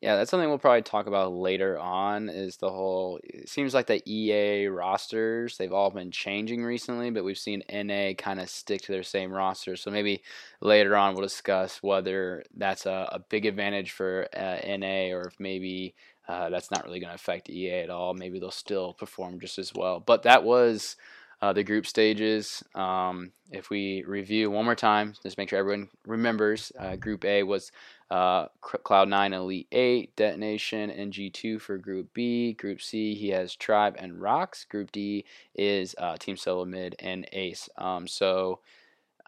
Yeah, 0.00 0.16
that's 0.16 0.30
something 0.30 0.48
we'll 0.48 0.58
probably 0.58 0.82
talk 0.82 1.06
about 1.06 1.32
later 1.32 1.78
on. 1.78 2.28
Is 2.28 2.56
the 2.56 2.68
whole? 2.68 3.20
It 3.24 3.48
seems 3.48 3.72
like 3.72 3.86
the 3.86 4.02
EA 4.06 4.66
rosters 4.66 5.56
they've 5.56 5.72
all 5.72 5.90
been 5.90 6.10
changing 6.10 6.64
recently, 6.64 7.10
but 7.10 7.24
we've 7.24 7.38
seen 7.38 7.62
NA 7.72 8.12
kind 8.12 8.40
of 8.40 8.50
stick 8.50 8.82
to 8.82 8.92
their 8.92 9.02
same 9.02 9.32
roster. 9.32 9.76
So 9.76 9.90
maybe 9.90 10.22
later 10.60 10.96
on 10.96 11.14
we'll 11.14 11.22
discuss 11.22 11.78
whether 11.82 12.42
that's 12.56 12.86
a, 12.86 13.08
a 13.12 13.18
big 13.18 13.46
advantage 13.46 13.92
for 13.92 14.28
uh, 14.36 14.58
NA 14.66 15.14
or 15.14 15.28
if 15.28 15.38
maybe 15.38 15.94
uh, 16.28 16.50
that's 16.50 16.70
not 16.70 16.84
really 16.84 17.00
going 17.00 17.10
to 17.10 17.14
affect 17.14 17.48
EA 17.48 17.80
at 17.82 17.90
all. 17.90 18.14
Maybe 18.14 18.38
they'll 18.38 18.50
still 18.50 18.94
perform 18.94 19.40
just 19.40 19.58
as 19.58 19.72
well. 19.74 20.00
But 20.00 20.24
that 20.24 20.44
was 20.44 20.96
uh, 21.44 21.52
the 21.52 21.62
group 21.62 21.86
stages. 21.86 22.62
Um, 22.74 23.32
if 23.50 23.68
we 23.68 24.02
review 24.06 24.50
one 24.50 24.64
more 24.64 24.74
time, 24.74 25.12
just 25.22 25.36
make 25.36 25.50
sure 25.50 25.58
everyone 25.58 25.90
remembers. 26.06 26.72
Uh, 26.78 26.96
group 26.96 27.22
A 27.26 27.42
was 27.42 27.70
uh, 28.10 28.46
Cloud9 28.62 29.34
Elite 29.34 29.68
8, 29.70 30.16
Detonation, 30.16 30.90
and 30.90 31.12
G2 31.12 31.60
for 31.60 31.76
Group 31.76 32.14
B. 32.14 32.54
Group 32.54 32.80
C, 32.80 33.14
he 33.14 33.28
has 33.28 33.54
Tribe 33.54 33.96
and 33.98 34.22
Rocks. 34.22 34.64
Group 34.64 34.90
D 34.90 35.26
is 35.54 35.94
uh, 35.98 36.16
Team 36.16 36.38
Solo 36.38 36.64
Mid 36.64 36.96
and 37.00 37.28
Ace. 37.34 37.68
Um, 37.76 38.08
so 38.08 38.60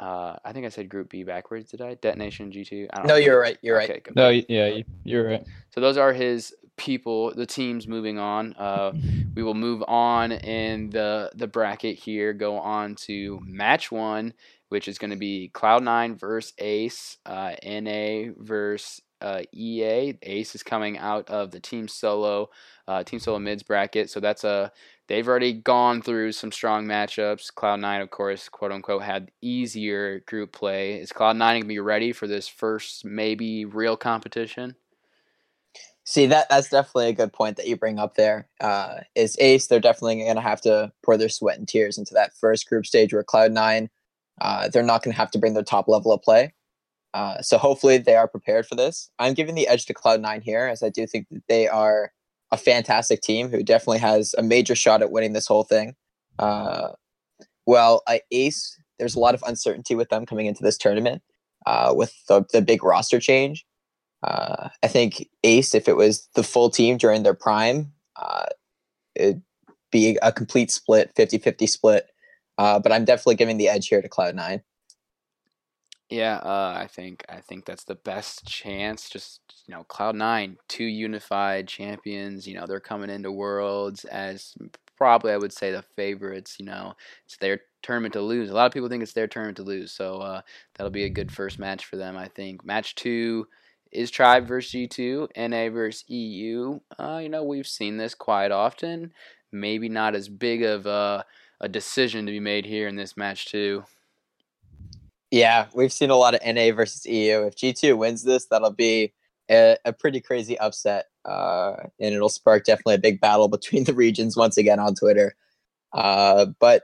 uh, 0.01 0.37
I 0.43 0.53
think 0.55 0.65
I 0.65 0.71
said 0.71 0.89
Group 0.89 1.11
B 1.11 1.23
backwards, 1.23 1.71
did 1.71 1.83
I? 1.83 1.97
Detonation, 1.97 2.51
G2? 2.51 2.89
I 2.95 2.97
don't 2.99 3.09
No, 3.09 3.17
know. 3.17 3.17
you're 3.17 3.39
right. 3.39 3.59
You're 3.61 3.77
Okay, 3.77 3.93
right. 3.95 4.05
good. 4.05 4.17
No, 4.17 4.31
yeah, 4.49 4.79
you're 5.05 5.29
right. 5.29 5.45
So 5.75 5.83
those 5.83 5.99
are 5.99 6.15
his 6.15 6.55
people, 6.77 7.33
the 7.35 7.47
teams 7.47 7.89
moving 7.89 8.19
on. 8.19 8.55
Uh, 8.55 8.93
we 9.35 9.43
will 9.43 9.55
move 9.55 9.83
on 9.87 10.33
in 10.33 10.91
the 10.91 11.31
the 11.35 11.47
bracket 11.47 11.99
here. 11.99 12.33
Go 12.33 12.59
on 12.59 12.95
to 13.07 13.41
match 13.45 13.91
one, 13.91 14.35
which 14.69 14.89
is 14.89 14.99
going 14.99 15.11
to 15.11 15.17
be 15.17 15.49
Cloud 15.49 15.83
Nine 15.83 16.17
versus 16.17 16.53
Ace, 16.59 17.19
uh, 17.27 17.53
NA 17.65 18.33
versus 18.39 19.01
uh, 19.21 19.43
EA. 19.53 20.15
Ace 20.23 20.55
is 20.55 20.63
coming 20.63 20.99
out 20.99 21.29
of 21.31 21.51
the 21.51 21.61
Team 21.61 21.89
Solo, 21.89 22.51
uh, 22.87 23.03
Team 23.03 23.19
Solo 23.19 23.39
mids 23.39 23.63
bracket. 23.63 24.11
So 24.11 24.21
that's 24.21 24.45
a 24.45 24.73
they've 25.09 25.27
already 25.27 25.53
gone 25.55 26.03
through 26.03 26.33
some 26.33 26.53
strong 26.53 26.87
matchups. 26.87 27.53
Cloud 27.55 27.81
Nine, 27.81 28.01
of 28.01 28.11
course, 28.11 28.49
quote 28.49 28.73
unquote, 28.73 29.03
had 29.03 29.31
easier 29.41 30.21
group 30.21 30.53
play. 30.53 31.01
Is 31.01 31.13
Cloud 31.13 31.37
Nine 31.37 31.61
gonna 31.61 31.69
be 31.69 31.79
ready 31.79 32.13
for 32.13 32.27
this 32.27 32.49
first 32.49 33.05
maybe 33.05 33.65
real 33.65 33.97
competition? 33.97 34.77
See 36.09 36.27
that 36.27 36.49
that's 36.49 36.69
definitely 36.71 37.09
a 37.09 37.13
good 37.13 37.33
point 37.33 37.57
that 37.57 37.67
you 37.67 37.77
bring 37.77 37.99
up 37.99 38.15
there. 38.15 38.49
Uh, 38.61 39.01
is 39.17 39.37
Ace? 39.41 39.67
They're 39.67 39.81
definitely 39.81 40.23
going 40.23 40.37
to 40.37 40.41
have 40.41 40.61
to 40.61 40.93
pour 41.05 41.17
their 41.17 41.29
sweat 41.29 41.59
and 41.59 41.67
tears 41.67 41.99
into 41.99 42.15
that 42.15 42.33
first 42.37 42.69
group 42.69 42.87
stage 42.87 43.13
where 43.13 43.25
Cloud 43.25 43.51
Nine. 43.53 43.91
Uh, 44.41 44.69
they're 44.69 44.83
not 44.83 45.03
going 45.03 45.13
to 45.13 45.19
have 45.19 45.31
to 45.31 45.39
bring 45.39 45.55
their 45.55 45.63
top 45.65 45.89
level 45.89 46.13
of 46.13 46.23
play. 46.23 46.53
Uh, 47.15 47.41
so 47.41 47.57
hopefully 47.57 47.97
they 47.97 48.15
are 48.15 48.29
prepared 48.29 48.67
for 48.67 48.75
this. 48.75 49.11
I'm 49.19 49.33
giving 49.33 49.55
the 49.55 49.67
edge 49.67 49.87
to 49.87 49.95
Cloud9 49.95 50.43
here, 50.43 50.67
as 50.67 50.83
I 50.83 50.91
do 50.91 51.07
think 51.07 51.27
that 51.31 51.43
they 51.49 51.67
are 51.67 52.13
a 52.53 52.59
fantastic 52.59 53.23
team 53.23 53.49
who 53.49 53.63
definitely 53.63 53.99
has 53.99 54.35
a 54.37 54.43
major 54.43 54.75
shot 54.75 55.01
at 55.01 55.11
winning 55.11 55.33
this 55.33 55.47
whole 55.47 55.65
thing. 55.65 55.97
Uh, 56.39 56.89
well, 57.65 58.03
I 58.07 58.21
Ace, 58.31 58.79
there's 58.99 59.15
a 59.15 59.19
lot 59.19 59.35
of 59.35 59.43
uncertainty 59.47 59.95
with 59.95 60.11
them 60.11 60.27
coming 60.27 60.45
into 60.45 60.63
this 60.63 60.77
tournament 60.77 61.23
uh, 61.67 61.95
with 61.97 62.15
the, 62.29 62.45
the 62.53 62.61
big 62.63 62.85
roster 62.85 63.19
change. 63.19 63.65
Uh, 64.23 64.69
I 64.83 64.89
think 64.89 65.29
Ace, 65.45 65.75
if 65.75 65.89
it 65.89 65.97
was 65.97 66.29
the 66.35 66.43
full 66.43 66.71
team 66.71 66.97
during 66.97 67.23
their 67.23 67.35
prime, 67.35 67.93
uh, 68.17 68.47
it'd 69.15 69.43
be 69.91 70.19
a 70.23 70.33
complete 70.33 70.71
split, 70.71 71.13
50 71.15 71.39
50 71.39 71.67
split. 71.67 72.11
Uh, 72.59 72.79
but 72.79 72.93
I'm 72.93 73.05
definitely 73.05 73.35
giving 73.37 73.59
the 73.59 73.69
edge 73.69 73.89
here 73.89 74.01
to 74.01 74.09
Cloud9. 74.09 74.63
Yeah, 76.09 76.37
uh, 76.37 76.75
I 76.79 76.87
think 76.87 77.25
I 77.29 77.41
think 77.41 77.65
that's 77.65 77.85
the 77.85 77.97
best 77.97 78.47
chance. 78.47 79.11
Just 79.11 79.41
you 79.67 79.75
know, 79.75 79.83
Cloud 79.85 80.15
Nine, 80.15 80.57
two 80.69 80.85
unified 80.85 81.67
champions. 81.67 82.47
You 82.47 82.55
know, 82.55 82.67
they're 82.67 82.79
coming 82.79 83.11
into 83.11 83.33
Worlds 83.33 84.05
as 84.05 84.55
probably 84.97 85.33
I 85.33 85.37
would 85.37 85.53
say 85.53 85.73
the 85.73 85.83
favorites. 85.83 86.57
You 86.61 86.67
know, 86.67 86.95
it's 87.25 87.37
their 87.39 87.61
tournament 87.83 88.13
to 88.15 88.21
lose. 88.21 88.51
A 88.51 88.55
lot 88.55 88.67
of 88.67 88.73
people 88.73 88.89
think 88.89 89.03
it's 89.03 89.15
their 89.15 89.27
tournament 89.27 89.57
to 89.57 89.65
lose, 89.65 89.91
so 89.91 90.19
uh, 90.19 90.43
that'll 90.77 90.93
be 90.93 91.05
a 91.05 91.11
good 91.11 91.33
first 91.33 91.59
match 91.59 91.85
for 91.85 91.97
them. 91.97 92.17
I 92.17 92.29
think 92.29 92.65
match 92.65 92.95
two 92.95 93.49
is 93.97 94.11
Tribe 94.11 94.47
versus 94.47 94.73
G2, 94.73 95.29
NA 95.37 95.75
versus 95.75 96.05
EU. 96.09 96.79
Uh, 96.99 97.21
you 97.23 97.29
know, 97.29 97.43
we've 97.43 97.67
seen 97.67 97.97
this 97.97 98.15
quite 98.15 98.53
often. 98.53 99.13
Maybe 99.53 99.89
not 99.89 100.15
as 100.15 100.29
big 100.29 100.63
of 100.63 100.87
a, 100.87 101.25
a 101.61 101.69
decision 101.69 102.27
to 102.27 102.33
be 102.33 102.41
made 102.41 102.67
here 102.67 102.89
in 102.89 102.97
this 102.97 103.17
match 103.17 103.47
too. 103.47 103.85
Yeah, 105.31 105.67
we've 105.75 105.93
seen 105.93 106.11
a 106.11 106.17
lot 106.17 106.35
of 106.35 106.41
NA 106.45 106.73
versus 106.73 107.07
EU. 107.07 107.47
If 107.47 107.57
G2 107.57 107.97
wins 107.97 108.23
this, 108.23 108.47
that'll 108.47 108.73
be 108.73 109.13
a, 109.51 109.77
a 109.85 109.93
pretty 109.93 110.21
crazy 110.21 110.59
upset. 110.59 111.07
Uh, 111.25 111.77
and 111.99 112.15
it'll 112.15 112.29
spark 112.29 112.65
definitely 112.65 112.95
a 112.95 112.99
big 112.99 113.21
battle 113.21 113.49
between 113.49 113.85
the 113.87 113.95
regions 113.95 114.37
once 114.37 114.57
again 114.57 114.79
on 114.79 114.95
Twitter. 114.95 115.35
Uh, 115.93 116.47
but 116.61 116.83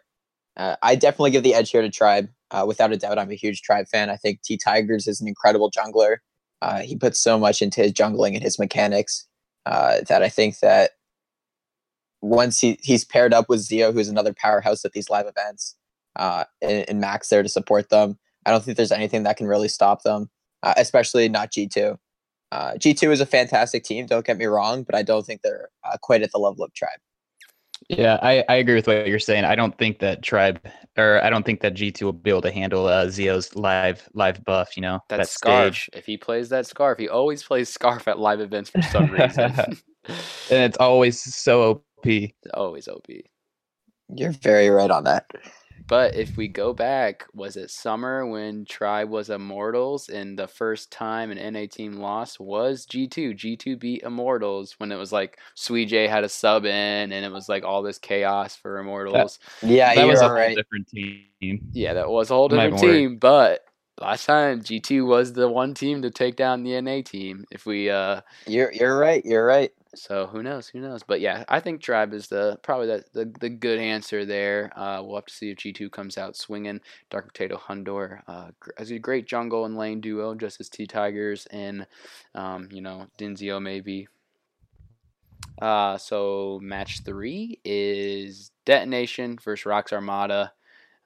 uh, 0.57 0.77
I 0.83 0.95
definitely 0.95 1.31
give 1.31 1.45
the 1.45 1.55
edge 1.55 1.71
here 1.71 1.83
to 1.83 1.91
Tribe. 1.91 2.29
Uh, 2.51 2.65
without 2.67 2.93
a 2.93 2.97
doubt, 2.97 3.19
I'm 3.19 3.31
a 3.31 3.35
huge 3.35 3.63
Tribe 3.63 3.87
fan. 3.89 4.11
I 4.11 4.17
think 4.17 4.43
T 4.43 4.59
Tigers 4.59 5.07
is 5.07 5.21
an 5.21 5.29
incredible 5.29 5.71
jungler. 5.71 6.17
Uh, 6.63 6.81
he 6.81 6.97
puts 6.97 7.19
so 7.19 7.39
much 7.39 7.61
into 7.61 7.83
his 7.83 7.93
jungling 7.93 8.35
and 8.35 8.43
his 8.43 8.59
mechanics 8.59 9.27
uh, 9.67 9.99
that 10.09 10.23
I 10.23 10.29
think 10.29 10.61
that 10.61 10.93
once 12.21 12.61
he, 12.61 12.79
he's 12.83 13.05
paired 13.05 13.35
up 13.35 13.49
with 13.49 13.61
Zeo, 13.61 13.93
who's 13.93 14.09
another 14.09 14.33
powerhouse 14.33 14.85
at 14.85 14.93
these 14.93 15.11
live 15.11 15.27
events, 15.27 15.75
and, 16.17 16.47
and 16.63 17.01
Max 17.01 17.29
there 17.29 17.43
to 17.43 17.49
support 17.49 17.91
them, 17.91 18.17
I 18.47 18.51
don't 18.51 18.63
think 18.63 18.77
there's 18.77 18.93
anything 18.93 19.25
that 19.25 19.37
can 19.37 19.47
really 19.47 19.69
stop 19.69 20.03
them, 20.03 20.31
uh, 20.63 20.75
especially 20.77 21.29
not 21.29 21.51
G2. 21.51 21.99
Uh, 22.51 22.73
G2 22.75 23.11
is 23.11 23.21
a 23.21 23.27
fantastic 23.27 23.83
team, 23.85 24.07
don't 24.07 24.27
get 24.27 24.39
me 24.39 24.45
wrong, 24.45 24.83
but 24.83 24.95
I 24.95 25.03
don't 25.03 25.25
think 25.25 25.43
they're 25.43 25.69
uh, 25.85 25.97
quite 26.01 26.23
at 26.23 26.33
the 26.33 26.39
level 26.39 26.65
of 26.65 26.73
Tribe. 26.75 26.99
Yeah, 27.89 28.19
I, 28.23 28.45
I 28.49 28.55
agree 28.57 28.75
with 28.75 28.87
what 28.87 29.07
you're 29.07 29.19
saying. 29.19 29.45
I 29.45 29.55
don't 29.55 29.77
think 29.77 29.99
that 30.01 30.23
Tribe, 30.23 30.61
or 30.97 31.23
I 31.23 31.31
don't 31.31 31.45
think 31.45 31.61
that 31.61 31.75
G2 31.75 32.03
will 32.03 32.13
be 32.13 32.31
able 32.31 32.43
to 32.43 32.53
handle 32.53 32.87
uh, 32.87 33.09
Zeo's 33.09 33.55
live 33.55 34.09
live 34.15 34.45
buff. 34.45 34.77
You 34.77 34.83
know 34.83 35.01
that, 35.09 35.19
that 35.19 35.29
scarf. 35.29 35.75
Stage. 35.75 35.91
If 35.93 36.07
he 36.07 36.17
plays 36.17 36.49
that 36.51 36.67
scarf, 36.67 36.99
he 36.99 37.09
always 37.09 37.43
plays 37.49 37.69
scarf 37.69 38.09
at 38.09 38.19
live 38.19 38.41
events 38.41 38.71
for 38.71 38.83
some 38.83 39.11
reason. 39.11 39.53
and 40.09 40.19
it's 40.51 40.79
always 40.79 41.21
so 41.21 41.63
OP. 41.71 42.07
It's 42.07 42.35
always 42.55 42.89
OP. 42.89 43.07
You're 44.15 44.33
very 44.33 44.69
right 44.69 44.91
on 44.91 45.05
that. 45.05 45.27
But 45.87 46.15
if 46.15 46.37
we 46.37 46.49
go 46.49 46.73
back, 46.73 47.27
was 47.35 47.57
it 47.57 47.71
summer 47.71 48.27
when 48.27 48.65
Tribe 48.65 49.11
was 49.11 49.31
Immortals 49.31 50.09
and 50.09 50.39
the 50.39 50.47
first 50.47 50.91
time 50.91 51.31
an 51.31 51.53
NA 51.53 51.67
team 51.71 51.95
lost 51.95 52.41
was 52.41 52.87
G2. 52.87 53.37
G2 53.37 53.79
beat 53.79 54.03
Immortals 54.03 54.75
when 54.79 54.93
it 54.93 54.97
was 54.97 55.13
like 55.13 55.39
J 55.57 56.07
had 56.07 56.25
a 56.25 56.29
sub 56.29 56.65
in 56.65 57.13
and 57.13 57.25
it 57.25 57.33
was 57.33 57.49
like 57.49 57.65
all 57.65 57.83
this 57.83 57.99
chaos 57.99 58.57
for 58.57 58.79
Immortals. 58.79 59.39
That, 59.61 59.71
yeah, 59.71 59.95
that 59.95 60.07
was 60.07 60.21
a 60.21 60.33
right. 60.33 60.57
different 60.57 60.89
team. 60.89 61.27
Yeah, 61.73 61.95
that 61.95 62.09
was 62.09 62.31
a 62.31 62.35
whole 62.35 62.49
different 62.49 62.79
team. 62.79 63.19
But 63.19 63.65
last 64.01 64.27
time 64.27 64.61
G2 64.61 65.07
was 65.07 65.33
the 65.33 65.49
one 65.49 65.75
team 65.75 66.03
to 66.03 66.11
take 66.11 66.37
down 66.37 66.63
the 66.63 66.81
NA 66.81 67.03
team. 67.03 67.45
If 67.51 67.67
we 67.67 67.91
uh 67.91 68.21
You're 68.47 68.73
you're 68.73 68.99
right. 68.99 69.25
You're 69.25 69.47
right. 69.47 69.73
So 69.95 70.27
who 70.27 70.43
knows? 70.43 70.69
Who 70.69 70.81
knows? 70.81 71.03
But 71.03 71.21
yeah, 71.21 71.45
I 71.49 71.61
think 71.61 71.83
Tribe 71.83 72.15
is 72.15 72.29
the 72.29 72.59
probably 72.63 72.87
the 72.87 73.05
the, 73.13 73.33
the 73.41 73.49
good 73.51 73.79
answer 73.79 74.25
there. 74.25 74.73
Uh, 74.75 75.03
we'll 75.03 75.17
have 75.17 75.27
to 75.27 75.35
see 75.35 75.51
if 75.51 75.59
G 75.59 75.73
two 75.73 75.91
comes 75.91 76.17
out 76.17 76.35
swinging. 76.35 76.81
Dark 77.11 77.29
Potato 77.29 77.59
Hundor 77.59 78.23
uh, 78.27 78.49
as 78.79 78.91
a 78.91 78.99
great 78.99 79.27
jungle 79.27 79.67
and 79.67 79.77
lane 79.77 80.01
duo, 80.01 80.35
just 80.35 80.61
as 80.61 80.71
T 80.71 80.87
Tigers 80.87 81.47
and 81.51 81.87
um, 82.35 82.69
you 82.73 82.81
know 82.81 83.09
Dinzio 83.19 83.61
maybe. 83.61 84.09
Uh, 85.61 85.99
so 85.99 86.59
match 86.63 87.03
three 87.05 87.59
is 87.65 88.51
Detonation 88.65 89.39
versus 89.39 89.65
Rox 89.65 89.93
Armada. 89.93 90.53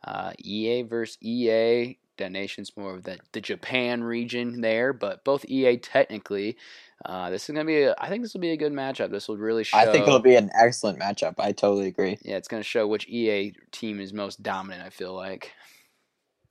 Uh, 0.04 0.32
EA 0.38 0.82
versus 0.82 1.18
EA. 1.20 1.98
Detonation's 2.16 2.76
more 2.76 2.94
of 2.94 3.02
the, 3.02 3.18
the 3.32 3.40
Japan 3.40 4.02
region 4.02 4.60
there, 4.62 4.92
but 4.92 5.24
both 5.24 5.44
EA 5.46 5.76
technically 5.76 6.56
uh, 7.04 7.30
this 7.30 7.48
is 7.48 7.54
gonna 7.54 7.64
be. 7.64 7.82
A, 7.82 7.94
I 7.98 8.08
think 8.08 8.22
this 8.22 8.32
will 8.32 8.40
be 8.40 8.52
a 8.52 8.56
good 8.56 8.72
matchup. 8.72 9.10
This 9.10 9.28
will 9.28 9.36
really 9.36 9.64
show. 9.64 9.76
I 9.76 9.86
think 9.86 10.06
it'll 10.06 10.18
be 10.18 10.36
an 10.36 10.50
excellent 10.58 10.98
matchup. 10.98 11.34
I 11.38 11.52
totally 11.52 11.86
agree. 11.86 12.18
Yeah, 12.22 12.36
it's 12.36 12.48
gonna 12.48 12.62
show 12.62 12.86
which 12.86 13.06
EA 13.08 13.52
team 13.70 14.00
is 14.00 14.12
most 14.12 14.42
dominant. 14.42 14.82
I 14.84 14.90
feel 14.90 15.14
like. 15.14 15.52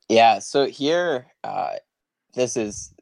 Yeah. 0.08 0.38
So 0.38 0.66
here, 0.66 1.26
uh, 1.42 1.74
this 2.34 2.56
is 2.56 2.94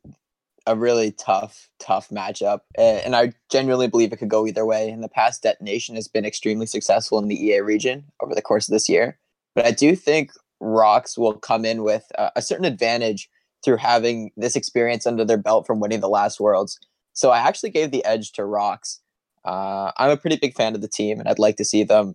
a 0.67 0.75
really 0.75 1.13
tough, 1.13 1.69
tough 1.79 2.09
matchup, 2.09 2.61
and 2.79 3.15
I 3.15 3.35
genuinely 3.51 3.89
believe 3.89 4.13
it 4.13 4.17
could 4.17 4.31
go 4.31 4.47
either 4.47 4.65
way. 4.65 4.89
In 4.89 5.03
the 5.03 5.09
past, 5.09 5.43
Detonation 5.43 5.97
has 5.97 6.09
been 6.09 6.25
extremely 6.25 6.65
successful 6.65 7.19
in 7.19 7.29
the 7.29 7.47
EA 7.47 7.61
region 7.61 8.05
over 8.23 8.35
the 8.35 8.41
course 8.41 8.67
of 8.67 8.73
this 8.73 8.89
year, 8.89 9.19
but 9.55 9.67
I 9.67 9.71
do 9.71 9.95
think 9.95 10.33
Rox 10.63 11.19
will 11.19 11.35
come 11.35 11.67
in 11.67 11.83
with 11.83 12.11
uh, 12.17 12.31
a 12.35 12.41
certain 12.41 12.65
advantage 12.65 13.29
through 13.63 13.77
having 13.77 14.31
this 14.39 14.57
experience 14.57 15.07
under 15.07 15.25
their 15.25 15.37
belt 15.37 15.67
from 15.67 15.81
winning 15.81 16.01
the 16.01 16.09
last 16.09 16.41
Worlds. 16.41 16.79
So 17.15 17.31
I 17.31 17.39
actually 17.39 17.71
gave 17.71 17.91
the 17.91 18.05
edge 18.05 18.33
to 18.33 18.43
Rox. 18.43 18.99
Uh, 19.45 19.93
I'm 19.97 20.11
a 20.11 20.17
pretty 20.17 20.37
big 20.37 20.55
fan 20.55 20.75
of 20.75 20.81
the 20.81 20.89
team, 20.89 21.19
and 21.19 21.29
I'd 21.29 21.39
like 21.39 21.57
to 21.57 21.65
see 21.65 21.85
them 21.85 22.15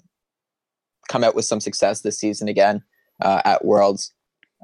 come 1.07 1.23
out 1.23 1.35
with 1.35 1.45
some 1.45 1.59
success 1.59 2.01
this 2.01 2.19
season 2.19 2.47
again 2.47 2.83
uh, 3.21 3.41
at 3.45 3.65
Worlds. 3.65 4.13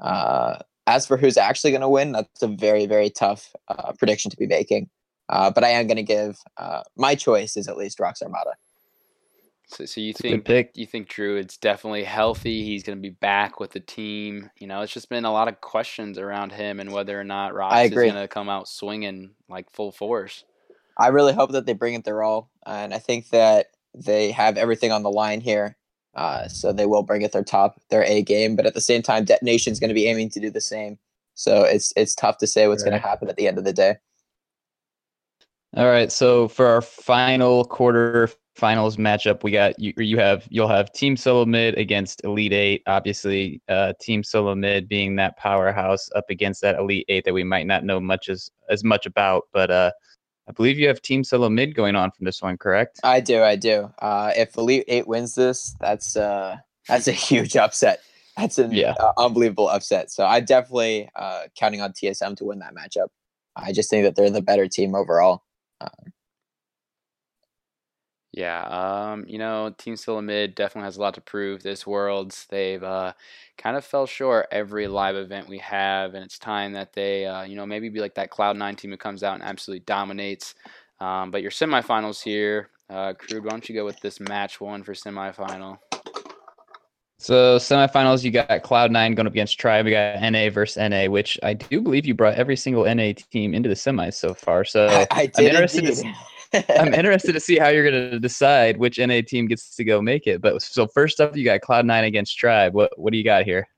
Uh, 0.00 0.58
as 0.86 1.06
for 1.06 1.16
who's 1.16 1.36
actually 1.36 1.72
going 1.72 1.80
to 1.80 1.88
win, 1.88 2.12
that's 2.12 2.42
a 2.42 2.48
very, 2.48 2.86
very 2.86 3.10
tough 3.10 3.54
uh, 3.68 3.92
prediction 3.98 4.30
to 4.30 4.36
be 4.36 4.46
making. 4.46 4.88
Uh, 5.28 5.50
but 5.50 5.64
I 5.64 5.70
am 5.70 5.86
going 5.86 5.96
to 5.96 6.02
give 6.02 6.38
uh, 6.56 6.82
my 6.96 7.14
choice 7.14 7.56
is 7.56 7.66
at 7.66 7.76
least 7.76 7.98
Rox 7.98 8.22
Armada. 8.22 8.52
So, 9.68 9.84
so 9.84 10.00
you 10.00 10.12
think 10.12 10.70
you 10.74 10.86
think 10.86 11.08
Druid's 11.08 11.56
definitely 11.56 12.04
healthy? 12.04 12.64
He's 12.64 12.84
going 12.84 12.98
to 12.98 13.02
be 13.02 13.10
back 13.10 13.58
with 13.58 13.72
the 13.72 13.80
team. 13.80 14.48
You 14.58 14.68
know, 14.68 14.82
it's 14.82 14.92
just 14.92 15.08
been 15.08 15.24
a 15.24 15.32
lot 15.32 15.48
of 15.48 15.60
questions 15.60 16.18
around 16.18 16.52
him 16.52 16.78
and 16.78 16.92
whether 16.92 17.18
or 17.18 17.24
not 17.24 17.52
Rox 17.52 17.86
is 17.86 17.90
going 17.90 18.14
to 18.14 18.28
come 18.28 18.48
out 18.48 18.68
swinging 18.68 19.32
like 19.48 19.70
full 19.72 19.90
force. 19.90 20.44
I 20.96 21.08
really 21.08 21.32
hope 21.32 21.50
that 21.52 21.66
they 21.66 21.72
bring 21.72 21.94
it 21.94 22.04
their 22.04 22.22
all, 22.22 22.50
and 22.64 22.94
I 22.94 22.98
think 22.98 23.30
that 23.30 23.66
they 23.92 24.30
have 24.30 24.56
everything 24.56 24.92
on 24.92 25.02
the 25.02 25.10
line 25.10 25.40
here. 25.40 25.76
Uh, 26.14 26.48
so 26.48 26.72
they 26.72 26.86
will 26.86 27.02
bring 27.02 27.22
it 27.22 27.32
their 27.32 27.44
top, 27.44 27.78
their 27.90 28.04
A 28.04 28.22
game. 28.22 28.56
But 28.56 28.66
at 28.66 28.72
the 28.72 28.80
same 28.80 29.02
time, 29.02 29.24
Detonation 29.24 29.72
is 29.72 29.80
going 29.80 29.88
to 29.88 29.94
be 29.94 30.06
aiming 30.06 30.30
to 30.30 30.40
do 30.40 30.50
the 30.50 30.60
same. 30.60 30.98
So 31.34 31.64
it's 31.64 31.92
it's 31.96 32.14
tough 32.14 32.38
to 32.38 32.46
say 32.46 32.68
what's 32.68 32.84
right. 32.84 32.90
going 32.90 33.02
to 33.02 33.06
happen 33.06 33.28
at 33.28 33.36
the 33.36 33.48
end 33.48 33.58
of 33.58 33.64
the 33.64 33.72
day. 33.72 33.96
All 35.76 35.86
right. 35.86 36.10
So 36.10 36.48
for 36.48 36.66
our 36.66 36.80
final 36.80 37.64
quarter 37.64 38.30
finals 38.56 38.96
matchup, 38.96 39.42
we 39.42 39.50
got 39.50 39.78
you. 39.78 39.92
You 39.96 40.18
have 40.18 40.46
you'll 40.48 40.68
have 40.68 40.92
Team 40.92 41.16
Solo 41.16 41.44
Mid 41.44 41.76
against 41.78 42.24
Elite 42.24 42.52
Eight. 42.52 42.82
Obviously, 42.86 43.60
uh, 43.68 43.92
Team 44.00 44.24
Solo 44.24 44.54
Mid 44.54 44.88
being 44.88 45.16
that 45.16 45.36
powerhouse 45.36 46.08
up 46.14 46.24
against 46.30 46.62
that 46.62 46.76
Elite 46.76 47.04
Eight 47.08 47.24
that 47.24 47.34
we 47.34 47.44
might 47.44 47.66
not 47.66 47.84
know 47.84 48.00
much 48.00 48.28
as 48.28 48.50
as 48.68 48.82
much 48.82 49.06
about. 49.06 49.44
But 49.52 49.70
uh, 49.70 49.92
I 50.48 50.52
believe 50.52 50.78
you 50.78 50.88
have 50.88 51.02
Team 51.02 51.22
Solo 51.22 51.48
Mid 51.48 51.74
going 51.74 51.96
on 51.96 52.10
from 52.10 52.24
this 52.24 52.42
one, 52.42 52.56
correct? 52.56 53.00
I 53.04 53.20
do. 53.20 53.42
I 53.42 53.56
do. 53.56 53.92
Uh, 54.00 54.32
if 54.36 54.56
Elite 54.56 54.84
Eight 54.88 55.06
wins 55.06 55.34
this, 55.34 55.76
that's 55.80 56.16
uh, 56.16 56.56
that's 56.88 57.08
a 57.08 57.12
huge 57.12 57.56
upset. 57.56 58.00
That's 58.36 58.58
an 58.58 58.72
yeah. 58.72 58.94
uh, 59.00 59.12
unbelievable 59.18 59.68
upset. 59.68 60.10
So 60.10 60.26
I 60.26 60.40
definitely 60.40 61.08
uh, 61.16 61.44
counting 61.58 61.80
on 61.80 61.92
TSM 61.92 62.36
to 62.36 62.44
win 62.44 62.58
that 62.58 62.74
matchup. 62.74 63.08
I 63.56 63.72
just 63.72 63.88
think 63.88 64.04
that 64.04 64.14
they're 64.14 64.28
the 64.28 64.42
better 64.42 64.68
team 64.68 64.94
overall. 64.94 65.42
Um, 65.80 66.12
yeah, 68.36 68.64
um, 69.12 69.24
you 69.26 69.38
know, 69.38 69.74
Team 69.78 69.96
Mid 70.22 70.54
definitely 70.54 70.84
has 70.84 70.98
a 70.98 71.00
lot 71.00 71.14
to 71.14 71.22
prove 71.22 71.62
this 71.62 71.86
Worlds. 71.86 72.46
They've 72.50 72.82
uh, 72.82 73.14
kind 73.56 73.78
of 73.78 73.84
fell 73.84 74.04
short 74.04 74.48
every 74.52 74.88
live 74.88 75.16
event 75.16 75.48
we 75.48 75.56
have, 75.58 76.12
and 76.12 76.22
it's 76.22 76.38
time 76.38 76.74
that 76.74 76.92
they, 76.92 77.24
uh, 77.24 77.44
you 77.44 77.56
know, 77.56 77.64
maybe 77.64 77.88
be 77.88 78.00
like 78.00 78.14
that 78.16 78.30
Cloud9 78.30 78.76
team 78.76 78.90
who 78.90 78.98
comes 78.98 79.22
out 79.22 79.36
and 79.36 79.42
absolutely 79.42 79.84
dominates. 79.86 80.54
Um, 81.00 81.30
but 81.30 81.40
your 81.40 81.50
semifinals 81.50 82.22
here, 82.22 82.68
uh, 82.90 83.14
Crude, 83.14 83.42
why 83.42 83.52
don't 83.52 83.66
you 83.70 83.74
go 83.74 83.86
with 83.86 84.00
this 84.00 84.20
match 84.20 84.60
one 84.60 84.82
for 84.82 84.92
semifinal? 84.92 85.78
So 87.18 87.56
semifinals, 87.56 88.22
you 88.22 88.30
got 88.30 88.62
Cloud 88.62 88.90
Nine 88.90 89.14
going 89.14 89.26
up 89.26 89.32
against 89.32 89.58
Tribe. 89.58 89.86
We 89.86 89.92
got 89.92 90.20
NA 90.20 90.50
versus 90.50 90.76
NA, 90.76 91.06
which 91.06 91.38
I 91.42 91.54
do 91.54 91.80
believe 91.80 92.04
you 92.04 92.12
brought 92.12 92.34
every 92.34 92.56
single 92.56 92.84
NA 92.84 93.14
team 93.32 93.54
into 93.54 93.70
the 93.70 93.74
semis 93.74 94.12
so 94.12 94.34
far. 94.34 94.62
So 94.66 94.88
I, 94.88 95.06
I 95.10 95.22
I'm 95.22 95.30
did 95.30 95.54
interested. 95.54 96.04
I'm 96.68 96.94
interested 96.94 97.32
to 97.32 97.40
see 97.40 97.58
how 97.58 97.68
you're 97.68 97.88
going 97.88 98.10
to 98.10 98.20
decide 98.20 98.78
which 98.78 98.98
NA 98.98 99.20
team 99.26 99.46
gets 99.46 99.74
to 99.76 99.84
go 99.84 100.00
make 100.00 100.26
it. 100.26 100.40
But 100.40 100.62
so 100.62 100.86
first 100.86 101.20
up, 101.20 101.36
you 101.36 101.44
got 101.44 101.60
Cloud 101.60 101.86
Nine 101.86 102.04
against 102.04 102.38
Tribe. 102.38 102.74
What 102.74 102.98
what 102.98 103.12
do 103.12 103.18
you 103.18 103.24
got 103.24 103.44
here? 103.44 103.68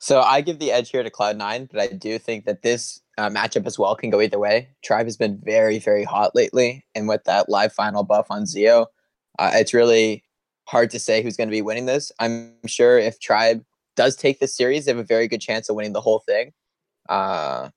So 0.00 0.20
I 0.20 0.40
give 0.40 0.60
the 0.60 0.70
edge 0.70 0.90
here 0.90 1.02
to 1.02 1.10
Cloud 1.10 1.36
Nine, 1.36 1.68
but 1.70 1.80
I 1.80 1.88
do 1.88 2.18
think 2.18 2.44
that 2.44 2.62
this 2.62 3.00
uh, 3.16 3.28
matchup 3.28 3.66
as 3.66 3.78
well 3.78 3.96
can 3.96 4.10
go 4.10 4.20
either 4.20 4.38
way. 4.38 4.68
Tribe 4.82 5.06
has 5.06 5.16
been 5.16 5.40
very, 5.42 5.78
very 5.80 6.04
hot 6.04 6.34
lately, 6.36 6.84
and 6.94 7.08
with 7.08 7.24
that 7.24 7.48
live 7.48 7.72
final 7.72 8.04
buff 8.04 8.26
on 8.30 8.44
Zeo, 8.44 8.86
uh, 9.38 9.50
it's 9.54 9.74
really 9.74 10.24
hard 10.68 10.90
to 10.90 11.00
say 11.00 11.22
who's 11.22 11.36
going 11.36 11.48
to 11.48 11.52
be 11.52 11.62
winning 11.62 11.86
this. 11.86 12.12
I'm 12.20 12.54
sure 12.66 12.98
if 12.98 13.18
Tribe 13.18 13.64
does 13.96 14.14
take 14.14 14.38
this 14.38 14.56
series, 14.56 14.84
they 14.84 14.92
have 14.92 14.98
a 14.98 15.02
very 15.04 15.26
good 15.26 15.40
chance 15.40 15.68
of 15.68 15.74
winning 15.74 15.94
the 15.94 16.00
whole 16.00 16.20
thing. 16.20 16.52
Uh, 17.08 17.70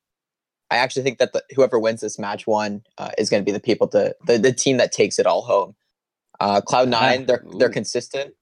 I 0.71 0.77
actually 0.77 1.03
think 1.03 1.19
that 1.19 1.33
the, 1.33 1.43
whoever 1.53 1.77
wins 1.77 2.01
this 2.01 2.17
match 2.17 2.47
one 2.47 2.83
uh, 2.97 3.11
is 3.17 3.29
going 3.29 3.43
to 3.43 3.45
be 3.45 3.51
the 3.51 3.59
people 3.59 3.87
to 3.89 4.15
the, 4.25 4.37
the 4.37 4.53
team 4.53 4.77
that 4.77 4.91
takes 4.91 5.19
it 5.19 5.27
all 5.27 5.41
home. 5.41 5.75
Uh, 6.39 6.61
Cloud 6.61 6.89
Nine, 6.89 7.25
they're 7.27 7.43
they're 7.57 7.69
consistent. 7.69 8.33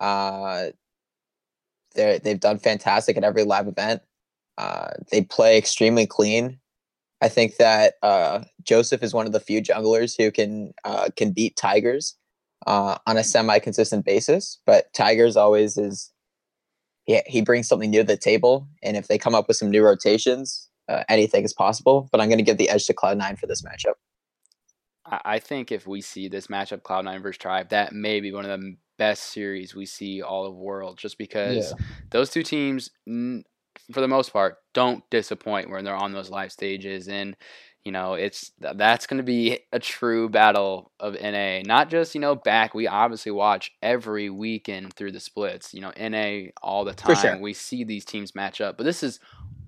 Uh, 0.00 0.68
they 1.94 2.20
they've 2.22 2.40
done 2.40 2.58
fantastic 2.58 3.16
at 3.16 3.24
every 3.24 3.44
live 3.44 3.66
event. 3.68 4.02
Uh, 4.56 4.90
they 5.10 5.22
play 5.22 5.58
extremely 5.58 6.06
clean. 6.06 6.58
I 7.20 7.28
think 7.28 7.56
that 7.56 7.94
uh, 8.02 8.44
Joseph 8.62 9.02
is 9.02 9.12
one 9.12 9.26
of 9.26 9.32
the 9.32 9.40
few 9.40 9.60
junglers 9.60 10.16
who 10.16 10.30
can 10.30 10.72
uh, 10.84 11.08
can 11.16 11.32
beat 11.32 11.56
Tigers 11.56 12.16
uh, 12.66 12.98
on 13.06 13.16
a 13.16 13.24
semi-consistent 13.24 14.04
basis. 14.04 14.58
But 14.64 14.92
Tigers 14.94 15.36
always 15.36 15.76
is, 15.76 16.12
yeah, 17.06 17.22
he 17.26 17.42
brings 17.42 17.66
something 17.66 17.90
new 17.90 18.02
to 18.02 18.06
the 18.06 18.16
table, 18.16 18.68
and 18.82 18.96
if 18.96 19.08
they 19.08 19.18
come 19.18 19.34
up 19.34 19.48
with 19.48 19.56
some 19.56 19.70
new 19.70 19.82
rotations, 19.82 20.67
uh, 20.88 21.04
anything 21.08 21.44
is 21.44 21.52
possible. 21.52 22.08
But 22.10 22.20
I'm 22.20 22.28
going 22.28 22.38
to 22.38 22.44
give 22.44 22.58
the 22.58 22.70
edge 22.70 22.86
to 22.86 22.94
Cloud 22.94 23.18
Nine 23.18 23.36
for 23.36 23.46
this 23.46 23.62
matchup. 23.62 23.94
I 25.10 25.38
think 25.38 25.72
if 25.72 25.86
we 25.86 26.00
see 26.00 26.28
this 26.28 26.48
matchup, 26.48 26.82
Cloud 26.82 27.04
Nine 27.04 27.22
versus 27.22 27.38
Tribe, 27.38 27.70
that 27.70 27.92
may 27.92 28.20
be 28.20 28.32
one 28.32 28.44
of 28.44 28.60
the 28.60 28.76
best 28.98 29.24
series 29.24 29.74
we 29.74 29.86
see 29.86 30.22
all 30.22 30.44
of 30.44 30.54
World, 30.54 30.98
just 30.98 31.18
because 31.18 31.72
those 32.10 32.30
two 32.30 32.42
teams, 32.42 32.90
for 33.06 34.00
the 34.00 34.08
most 34.08 34.32
part, 34.32 34.56
don't 34.74 35.08
disappoint 35.10 35.70
when 35.70 35.84
they're 35.84 35.96
on 35.96 36.12
those 36.12 36.30
live 36.30 36.52
stages, 36.52 37.08
and 37.08 37.36
you 37.84 37.92
know 37.92 38.14
it's 38.14 38.52
that's 38.60 39.06
going 39.06 39.18
to 39.18 39.24
be 39.24 39.60
a 39.72 39.78
true 39.78 40.28
battle 40.28 40.92
of 41.00 41.14
NA. 41.20 41.62
Not 41.64 41.90
just 41.90 42.14
you 42.14 42.20
know 42.20 42.34
back, 42.34 42.74
we 42.74 42.86
obviously 42.86 43.32
watch 43.32 43.72
every 43.82 44.28
weekend 44.28 44.92
through 44.94 45.12
the 45.12 45.20
splits. 45.20 45.72
You 45.72 45.80
know 45.80 45.92
NA 45.98 46.50
all 46.62 46.84
the 46.84 46.92
time. 46.92 47.16
sure. 47.16 47.38
We 47.38 47.54
see 47.54 47.84
these 47.84 48.04
teams 48.04 48.34
match 48.34 48.60
up, 48.60 48.76
but 48.76 48.84
this 48.84 49.02
is 49.02 49.20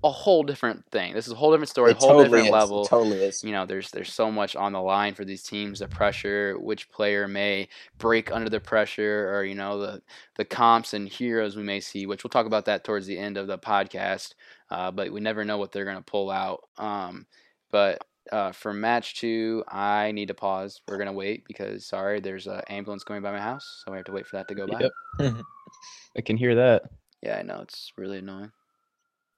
a 0.03 0.09
whole 0.09 0.41
different 0.43 0.83
thing. 0.91 1.13
This 1.13 1.27
is 1.27 1.33
a 1.33 1.35
whole 1.35 1.51
different 1.51 1.69
story, 1.69 1.91
a 1.91 1.93
whole 1.93 2.09
totally 2.09 2.23
different 2.25 2.47
is. 2.47 2.51
level 2.51 2.85
It 2.85 2.89
totally 2.89 3.23
is. 3.23 3.43
you 3.43 3.51
know 3.51 3.65
there's 3.67 3.91
there's 3.91 4.11
so 4.11 4.31
much 4.31 4.55
on 4.55 4.73
the 4.73 4.81
line 4.81 5.13
for 5.13 5.23
these 5.25 5.43
teams 5.43 5.79
the 5.79 5.87
pressure 5.87 6.57
which 6.59 6.89
player 6.89 7.27
may 7.27 7.67
break 7.99 8.31
under 8.31 8.49
the 8.49 8.59
pressure 8.59 9.31
or 9.33 9.43
you 9.43 9.53
know 9.53 9.79
the 9.79 10.01
the 10.37 10.45
comps 10.45 10.93
and 10.95 11.07
heroes 11.07 11.55
we 11.55 11.61
may 11.63 11.79
see 11.79 12.07
which 12.07 12.23
we'll 12.23 12.29
talk 12.29 12.47
about 12.47 12.65
that 12.65 12.83
towards 12.83 13.05
the 13.05 13.17
end 13.17 13.37
of 13.37 13.45
the 13.45 13.59
podcast 13.59 14.33
uh, 14.71 14.89
but 14.89 15.11
we 15.11 15.19
never 15.21 15.45
know 15.45 15.57
what 15.59 15.71
they're 15.71 15.85
going 15.85 15.97
to 15.97 16.03
pull 16.03 16.31
out 16.31 16.61
um, 16.79 17.27
but 17.69 18.03
uh, 18.31 18.51
for 18.51 18.73
match 18.73 19.19
two 19.19 19.63
i 19.67 20.11
need 20.11 20.27
to 20.29 20.33
pause 20.33 20.81
we're 20.87 20.97
going 20.97 21.05
to 21.07 21.13
wait 21.13 21.43
because 21.47 21.85
sorry 21.85 22.19
there's 22.19 22.47
an 22.47 22.61
ambulance 22.69 23.03
going 23.03 23.21
by 23.21 23.31
my 23.31 23.39
house 23.41 23.83
so 23.85 23.91
we 23.91 23.97
have 23.97 24.05
to 24.05 24.11
wait 24.11 24.25
for 24.25 24.37
that 24.37 24.47
to 24.47 24.55
go 24.55 24.65
by 24.65 24.89
Yep. 25.19 25.35
I 26.17 26.21
can 26.21 26.37
hear 26.37 26.55
that. 26.55 26.83
yeah 27.21 27.37
i 27.37 27.43
know 27.43 27.59
it's 27.61 27.91
really 27.97 28.17
annoying 28.17 28.51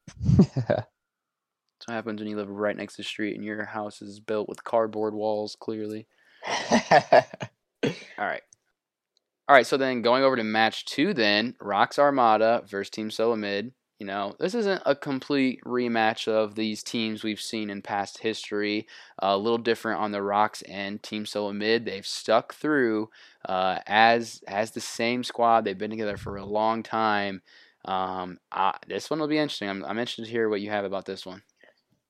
That's 0.38 1.88
what 1.88 1.96
happens 1.96 2.22
when 2.22 2.30
you 2.30 2.38
live 2.38 2.50
right 2.50 2.76
next 2.76 2.96
to 2.96 3.02
the 3.02 3.08
street 3.08 3.36
and 3.36 3.44
your 3.44 3.66
house 3.66 4.02
is 4.02 4.20
built 4.20 4.48
with 4.48 4.64
cardboard 4.64 5.14
walls 5.14 5.58
clearly 5.60 6.08
All 6.72 8.26
right. 8.26 8.42
All 9.48 9.56
right, 9.56 9.68
so 9.68 9.76
then 9.76 10.02
going 10.02 10.24
over 10.24 10.38
to 10.38 10.44
match 10.44 10.86
two, 10.86 11.14
then 11.14 11.56
Rox 11.62 12.00
Armada 12.00 12.64
versus 12.66 12.90
Team 12.90 13.12
Solo 13.12 13.36
Mid. 13.36 13.74
You 14.00 14.08
know, 14.08 14.36
this 14.40 14.56
isn't 14.56 14.82
a 14.86 14.96
complete 14.96 15.60
rematch 15.66 16.28
of 16.28 16.56
these 16.56 16.82
teams 16.82 17.24
we've 17.24 17.40
seen 17.40 17.70
in 17.70 17.82
past 17.82 18.20
history. 18.20 18.88
a 19.20 19.38
little 19.38 19.58
different 19.58 20.02
on 20.02 20.12
the 20.12 20.20
Rox 20.20 20.64
and 20.68 21.02
Team 21.04 21.26
Solo 21.26 21.54
Mid. 21.54 21.86
They've 21.86 22.06
stuck 22.06 22.54
through 22.54 23.10
uh, 23.48 23.80
as 23.86 24.42
as 24.48 24.72
the 24.72 24.82
same 24.82 25.24
squad. 25.24 25.66
They've 25.66 25.78
been 25.78 25.92
together 25.92 26.18
for 26.18 26.38
a 26.38 26.46
long 26.46 26.82
time. 26.82 27.42
Um, 27.86 28.38
this 28.88 29.10
one 29.10 29.20
will 29.20 29.28
be 29.28 29.38
interesting. 29.38 29.70
I'm, 29.70 29.84
I'm 29.86 30.00
interested 30.00 30.26
to 30.26 30.32
hear 30.32 30.50
what 30.50 30.62
you 30.62 30.70
have 30.70 30.86
about 30.86 31.06
this 31.06 31.26
one. 31.26 31.42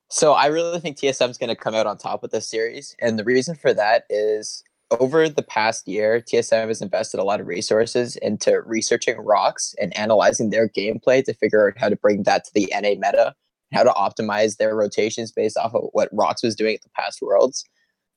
So 0.09 0.33
I 0.33 0.47
really 0.47 0.79
think 0.79 0.97
TSM 0.97 1.29
is 1.29 1.38
going 1.38 1.49
to 1.49 1.55
come 1.55 1.73
out 1.73 1.88
on 1.88 1.97
top 1.97 2.21
with 2.21 2.31
this 2.31 2.49
series, 2.49 2.95
and 2.99 3.17
the 3.17 3.23
reason 3.23 3.55
for 3.55 3.73
that 3.73 4.03
is 4.09 4.63
over 4.99 5.27
the 5.29 5.43
past 5.43 5.88
year, 5.88 6.21
TSM 6.21 6.67
has 6.67 6.81
invested 6.81 7.19
a 7.19 7.23
lot 7.23 7.39
of 7.39 7.47
resources 7.47 8.15
into 8.17 8.62
researching 8.65 9.17
rocks 9.17 9.75
and 9.81 9.95
analyzing 9.97 10.49
their 10.49 10.69
gameplay 10.69 11.23
to 11.23 11.33
figure 11.33 11.67
out 11.67 11.77
how 11.77 11.89
to 11.89 11.95
bring 11.95 12.23
that 12.23 12.45
to 12.45 12.51
the 12.53 12.71
NA 12.73 12.89
meta, 12.89 13.33
how 13.73 13.83
to 13.83 13.91
optimize 13.91 14.57
their 14.57 14.75
rotations 14.75 15.31
based 15.31 15.57
off 15.57 15.73
of 15.73 15.89
what 15.93 16.13
Rox 16.15 16.43
was 16.43 16.55
doing 16.55 16.75
at 16.75 16.81
the 16.81 16.89
past 16.95 17.21
Worlds. 17.21 17.65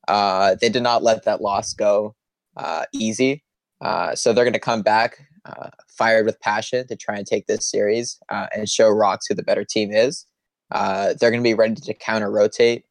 Uh, 0.08 0.56
they 0.60 0.68
did 0.68 0.82
not 0.82 1.02
let 1.02 1.24
that 1.24 1.40
loss 1.40 1.72
go 1.72 2.14
uh, 2.56 2.84
easy, 2.92 3.42
uh, 3.80 4.14
so 4.14 4.32
they're 4.32 4.44
going 4.44 4.52
to 4.52 4.58
come 4.60 4.82
back 4.82 5.18
uh, 5.44 5.68
fired 5.88 6.26
with 6.26 6.40
passion 6.40 6.86
to 6.88 6.96
try 6.96 7.16
and 7.16 7.26
take 7.26 7.46
this 7.46 7.70
series 7.70 8.18
uh, 8.28 8.46
and 8.54 8.68
show 8.68 8.90
Rox 8.90 9.20
who 9.28 9.34
the 9.34 9.42
better 9.42 9.64
team 9.64 9.92
is. 9.92 10.26
Uh, 10.72 11.14
they're 11.20 11.30
going 11.30 11.42
to 11.42 11.48
be 11.48 11.54
ready 11.54 11.74
to 11.74 11.94
counter 11.94 12.30
rotate, 12.30 12.84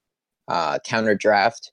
uh, 0.47 0.79
counter 0.85 1.15
draft, 1.15 1.71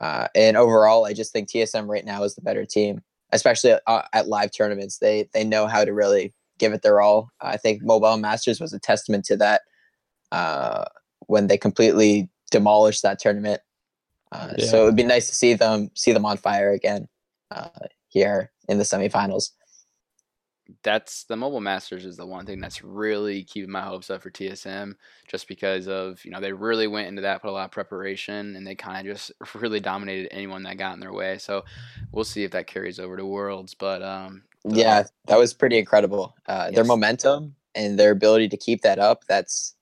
uh, 0.00 0.28
and 0.34 0.56
overall, 0.56 1.04
I 1.04 1.12
just 1.12 1.32
think 1.32 1.48
TSM 1.48 1.86
right 1.86 2.04
now 2.04 2.22
is 2.22 2.34
the 2.34 2.40
better 2.40 2.64
team, 2.64 3.02
especially 3.32 3.74
uh, 3.86 4.02
at 4.12 4.28
live 4.28 4.50
tournaments. 4.50 4.98
They 4.98 5.28
they 5.34 5.44
know 5.44 5.66
how 5.66 5.84
to 5.84 5.92
really 5.92 6.32
give 6.58 6.72
it 6.72 6.82
their 6.82 7.00
all. 7.00 7.30
I 7.40 7.56
think 7.56 7.82
Mobile 7.82 8.16
Masters 8.16 8.60
was 8.60 8.72
a 8.72 8.78
testament 8.78 9.24
to 9.26 9.36
that 9.36 9.62
uh, 10.32 10.84
when 11.26 11.48
they 11.48 11.58
completely 11.58 12.30
demolished 12.50 13.02
that 13.02 13.18
tournament. 13.18 13.60
Uh, 14.32 14.54
Yeah. 14.56 14.66
So 14.66 14.82
it 14.82 14.84
would 14.86 14.96
be 14.96 15.02
nice 15.02 15.28
to 15.28 15.34
see 15.34 15.54
them 15.54 15.90
see 15.94 16.12
them 16.12 16.24
on 16.24 16.38
fire 16.38 16.72
again 16.72 17.06
uh, 17.50 17.68
here 18.10 18.52
in 18.68 18.78
the 18.78 18.84
semifinals. 18.84 19.52
that's 20.84 21.24
the 21.24 21.36
mobile 21.36 21.60
masters 21.60 22.06
is 22.06 22.16
the 22.16 22.26
one 22.26 22.46
thing 22.46 22.60
that's 22.60 22.84
really 22.84 23.44
keeping 23.44 23.72
my 23.72 23.82
hopes 23.82 24.10
up 24.10 24.22
for 24.22 24.30
TSM 24.30 24.94
just 25.28 25.48
because 25.48 25.88
of 25.88 26.24
you 26.24 26.30
know 26.30 26.40
they 26.40 26.52
really 26.52 26.86
went 26.86 27.08
into 27.08 27.22
that 27.22 27.42
put 27.42 27.50
a 27.50 27.52
lot 27.52 27.66
of 27.66 27.72
preparation 27.72 28.56
and 28.56 28.66
they 28.66 28.76
kind 28.76 29.06
of 29.08 29.16
just 29.16 29.32
really 29.54 29.80
dominated 29.80 30.32
anyone 30.32 30.62
that 30.64 30.78
got 30.78 30.94
in 30.94 31.00
their 31.00 31.12
way 31.12 31.38
so 31.38 31.64
we'll 32.12 32.24
see 32.24 32.44
if 32.44 32.52
that 32.52 32.68
carries 32.68 33.00
over 33.00 33.16
to 33.16 33.26
worlds 33.26 33.74
but 33.74 34.02
um 34.02 34.44
Yeah, 34.64 35.04
that 35.26 35.38
was 35.38 35.54
pretty 35.54 35.78
incredible. 35.78 36.34
Uh, 36.46 36.70
Their 36.70 36.84
momentum 36.84 37.56
and 37.74 37.98
their 37.98 38.10
ability 38.10 38.48
to 38.50 38.56
keep 38.56 38.82
that 38.82 38.98
up. 38.98 39.24
That's, 39.28 39.74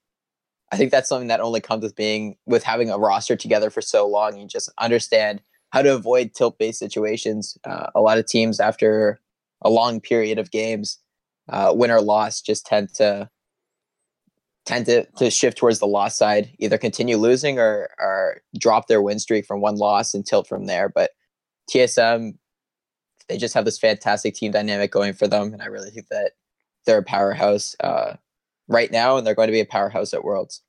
I 0.73 0.77
think 0.77 0.91
that's 0.91 1.09
something 1.09 1.29
that 1.29 1.41
only 1.41 1.61
comes 1.61 1.83
with 1.83 1.97
being 1.97 2.37
with 2.47 2.63
having 2.65 2.91
a 2.91 2.99
roster 2.99 3.37
together 3.37 3.71
for 3.71 3.83
so 3.83 4.07
long. 4.09 4.39
You 4.39 4.47
just 4.47 4.71
understand 4.79 5.43
how 5.71 5.83
to 5.83 5.95
avoid 5.95 6.35
tilt-based 6.35 6.79
situations. 6.79 7.59
Uh, 7.65 7.87
a 7.95 8.01
lot 8.01 8.19
of 8.19 8.27
teams 8.27 8.61
after 8.61 9.21
a 9.63 9.71
long 9.71 10.01
period 10.01 10.39
of 10.39 10.51
games, 10.51 10.99
uh, 11.49 11.73
win 11.75 11.91
or 11.91 12.01
loss, 12.01 12.41
just 12.41 12.67
tend 12.67 12.93
to 12.95 13.29
tend 14.67 14.85
to, 14.85 15.07
to 15.17 15.31
shift 15.31 15.57
towards 15.57 15.79
the 15.79 15.87
loss 15.87 16.17
side, 16.17 16.51
either 16.59 16.77
continue 16.77 17.17
losing 17.17 17.59
or 17.59 17.89
or 17.99 18.43
drop 18.59 18.87
their 18.87 19.03
win 19.03 19.19
streak 19.19 19.47
from 19.47 19.61
one 19.61 19.77
loss 19.77 20.15
and 20.15 20.27
tilt 20.27 20.47
from 20.47 20.67
there. 20.67 20.89
But 20.89 21.11
TSM 21.71 22.35
they 23.29 23.37
just 23.37 23.55
have 23.55 23.65
this 23.65 23.79
fantastic 23.79 24.35
team 24.35 24.53
dynamic 24.53 24.91
going 24.91 25.13
for 25.13 25.29
them, 25.29 25.53
and 25.53 25.63
I 25.63 25.67
really 25.67 25.91
think 25.91 26.09
that 26.09 26.33
they're 26.87 26.99
a 26.99 27.05
powerhouse 27.05 27.77
uh, 27.81 28.15
right 28.69 28.91
now, 28.91 29.17
and 29.17 29.27
they're 29.27 29.35
going 29.35 29.49
to 29.49 29.53
be 29.53 29.61
a 29.61 29.67
powerhouse 29.67 30.15
at 30.15 30.25
Worlds. 30.25 30.63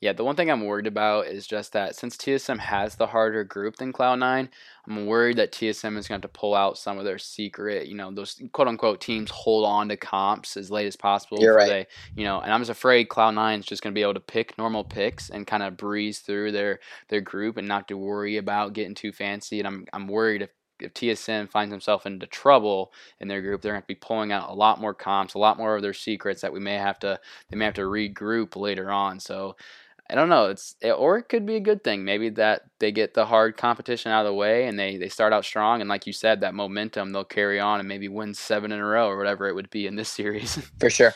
Yeah, 0.00 0.12
the 0.12 0.22
one 0.22 0.36
thing 0.36 0.48
I'm 0.48 0.64
worried 0.64 0.86
about 0.86 1.26
is 1.26 1.44
just 1.44 1.72
that 1.72 1.96
since 1.96 2.16
TSM 2.16 2.60
has 2.60 2.94
the 2.94 3.08
harder 3.08 3.42
group 3.42 3.76
than 3.76 3.92
Cloud9, 3.92 4.48
I'm 4.86 5.06
worried 5.06 5.38
that 5.38 5.50
TSM 5.50 5.96
is 5.96 6.06
going 6.06 6.20
to 6.20 6.26
have 6.26 6.32
to 6.32 6.38
pull 6.38 6.54
out 6.54 6.78
some 6.78 6.98
of 6.98 7.04
their 7.04 7.18
secret, 7.18 7.88
you 7.88 7.96
know, 7.96 8.12
those 8.12 8.40
quote 8.52 8.68
unquote 8.68 9.00
teams 9.00 9.30
hold 9.30 9.64
on 9.64 9.88
to 9.88 9.96
comps 9.96 10.56
as 10.56 10.70
late 10.70 10.86
as 10.86 10.94
possible. 10.94 11.38
You're 11.40 11.56
right. 11.56 11.68
They, 11.68 11.86
you 12.14 12.24
know, 12.24 12.40
and 12.40 12.52
I'm 12.52 12.60
just 12.60 12.70
afraid 12.70 13.08
Cloud9 13.08 13.58
is 13.58 13.66
just 13.66 13.82
going 13.82 13.92
to 13.92 13.98
be 13.98 14.02
able 14.02 14.14
to 14.14 14.20
pick 14.20 14.56
normal 14.56 14.84
picks 14.84 15.30
and 15.30 15.46
kind 15.46 15.64
of 15.64 15.76
breeze 15.76 16.20
through 16.20 16.52
their 16.52 16.78
their 17.08 17.20
group 17.20 17.56
and 17.56 17.66
not 17.66 17.88
to 17.88 17.96
worry 17.96 18.36
about 18.36 18.74
getting 18.74 18.94
too 18.94 19.10
fancy. 19.10 19.58
And 19.58 19.66
I'm 19.66 19.86
I'm 19.92 20.06
worried 20.06 20.42
if 20.42 20.50
if 20.80 20.94
TSM 20.94 21.50
finds 21.50 21.72
himself 21.72 22.06
into 22.06 22.26
trouble 22.26 22.92
in 23.18 23.26
their 23.26 23.42
group, 23.42 23.62
they're 23.62 23.72
going 23.72 23.82
to 23.82 23.88
be 23.88 23.96
pulling 23.96 24.30
out 24.30 24.48
a 24.48 24.54
lot 24.54 24.80
more 24.80 24.94
comps, 24.94 25.34
a 25.34 25.38
lot 25.38 25.58
more 25.58 25.74
of 25.74 25.82
their 25.82 25.92
secrets 25.92 26.42
that 26.42 26.52
we 26.52 26.60
may 26.60 26.76
have 26.76 27.00
to 27.00 27.18
they 27.50 27.56
may 27.56 27.64
have 27.64 27.74
to 27.74 27.82
regroup 27.82 28.54
later 28.54 28.90
on. 28.90 29.18
So 29.20 29.56
I 30.10 30.14
don't 30.14 30.30
know. 30.30 30.46
It's 30.46 30.74
it, 30.80 30.92
or 30.92 31.18
it 31.18 31.28
could 31.28 31.44
be 31.44 31.56
a 31.56 31.60
good 31.60 31.84
thing. 31.84 32.04
Maybe 32.04 32.30
that 32.30 32.62
they 32.78 32.92
get 32.92 33.12
the 33.12 33.26
hard 33.26 33.56
competition 33.56 34.10
out 34.10 34.24
of 34.24 34.30
the 34.30 34.34
way 34.34 34.66
and 34.66 34.78
they 34.78 34.96
they 34.96 35.08
start 35.08 35.32
out 35.32 35.44
strong 35.44 35.80
and 35.80 35.88
like 35.88 36.06
you 36.06 36.12
said, 36.12 36.40
that 36.40 36.54
momentum 36.54 37.12
they'll 37.12 37.24
carry 37.24 37.60
on 37.60 37.78
and 37.78 37.88
maybe 37.88 38.08
win 38.08 38.32
seven 38.32 38.72
in 38.72 38.78
a 38.78 38.84
row 38.84 39.08
or 39.08 39.18
whatever 39.18 39.48
it 39.48 39.54
would 39.54 39.70
be 39.70 39.86
in 39.86 39.96
this 39.96 40.08
series. 40.20 40.56
For 40.78 40.88
sure, 40.88 41.14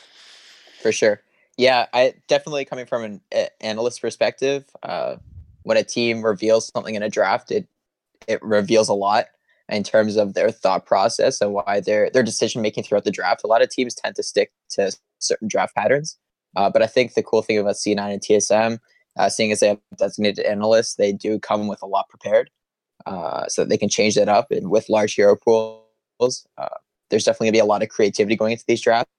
for 0.82 0.92
sure. 0.92 1.22
Yeah, 1.56 1.86
I 1.92 2.14
definitely 2.28 2.64
coming 2.64 2.86
from 2.86 3.20
an 3.30 3.48
analyst 3.60 4.00
perspective. 4.00 4.64
Uh, 4.82 5.16
when 5.62 5.76
a 5.76 5.84
team 5.84 6.22
reveals 6.22 6.68
something 6.68 6.94
in 6.94 7.02
a 7.02 7.08
draft, 7.08 7.50
it 7.50 7.66
it 8.28 8.42
reveals 8.42 8.88
a 8.88 8.94
lot 8.94 9.26
in 9.68 9.82
terms 9.82 10.16
of 10.16 10.34
their 10.34 10.50
thought 10.50 10.84
process 10.84 11.40
and 11.40 11.52
why 11.54 11.80
their 11.80 12.10
their 12.10 12.22
decision 12.22 12.62
making 12.62 12.84
throughout 12.84 13.04
the 13.04 13.10
draft. 13.10 13.42
A 13.44 13.46
lot 13.46 13.62
of 13.62 13.70
teams 13.70 13.94
tend 13.94 14.16
to 14.16 14.22
stick 14.22 14.52
to 14.70 14.92
certain 15.18 15.48
draft 15.48 15.74
patterns, 15.74 16.18
uh, 16.56 16.70
but 16.70 16.82
I 16.82 16.86
think 16.86 17.14
the 17.14 17.22
cool 17.22 17.42
thing 17.42 17.58
about 17.58 17.76
C9 17.76 17.98
and 17.98 18.20
TSM, 18.20 18.78
uh, 19.18 19.28
seeing 19.28 19.52
as 19.52 19.60
they 19.60 19.68
have 19.68 19.80
designated 19.96 20.44
analysts, 20.44 20.94
they 20.94 21.12
do 21.12 21.38
come 21.38 21.68
with 21.68 21.82
a 21.82 21.86
lot 21.86 22.08
prepared, 22.08 22.50
uh, 23.06 23.46
so 23.48 23.62
that 23.62 23.68
they 23.68 23.78
can 23.78 23.88
change 23.88 24.14
that 24.14 24.28
up. 24.28 24.50
And 24.50 24.70
with 24.70 24.88
large 24.88 25.14
hero 25.14 25.36
pools, 25.36 26.46
uh, 26.58 26.68
there's 27.10 27.24
definitely 27.24 27.48
gonna 27.48 27.52
be 27.52 27.58
a 27.60 27.64
lot 27.64 27.82
of 27.82 27.88
creativity 27.88 28.36
going 28.36 28.52
into 28.52 28.64
these 28.66 28.80
drafts. 28.80 29.10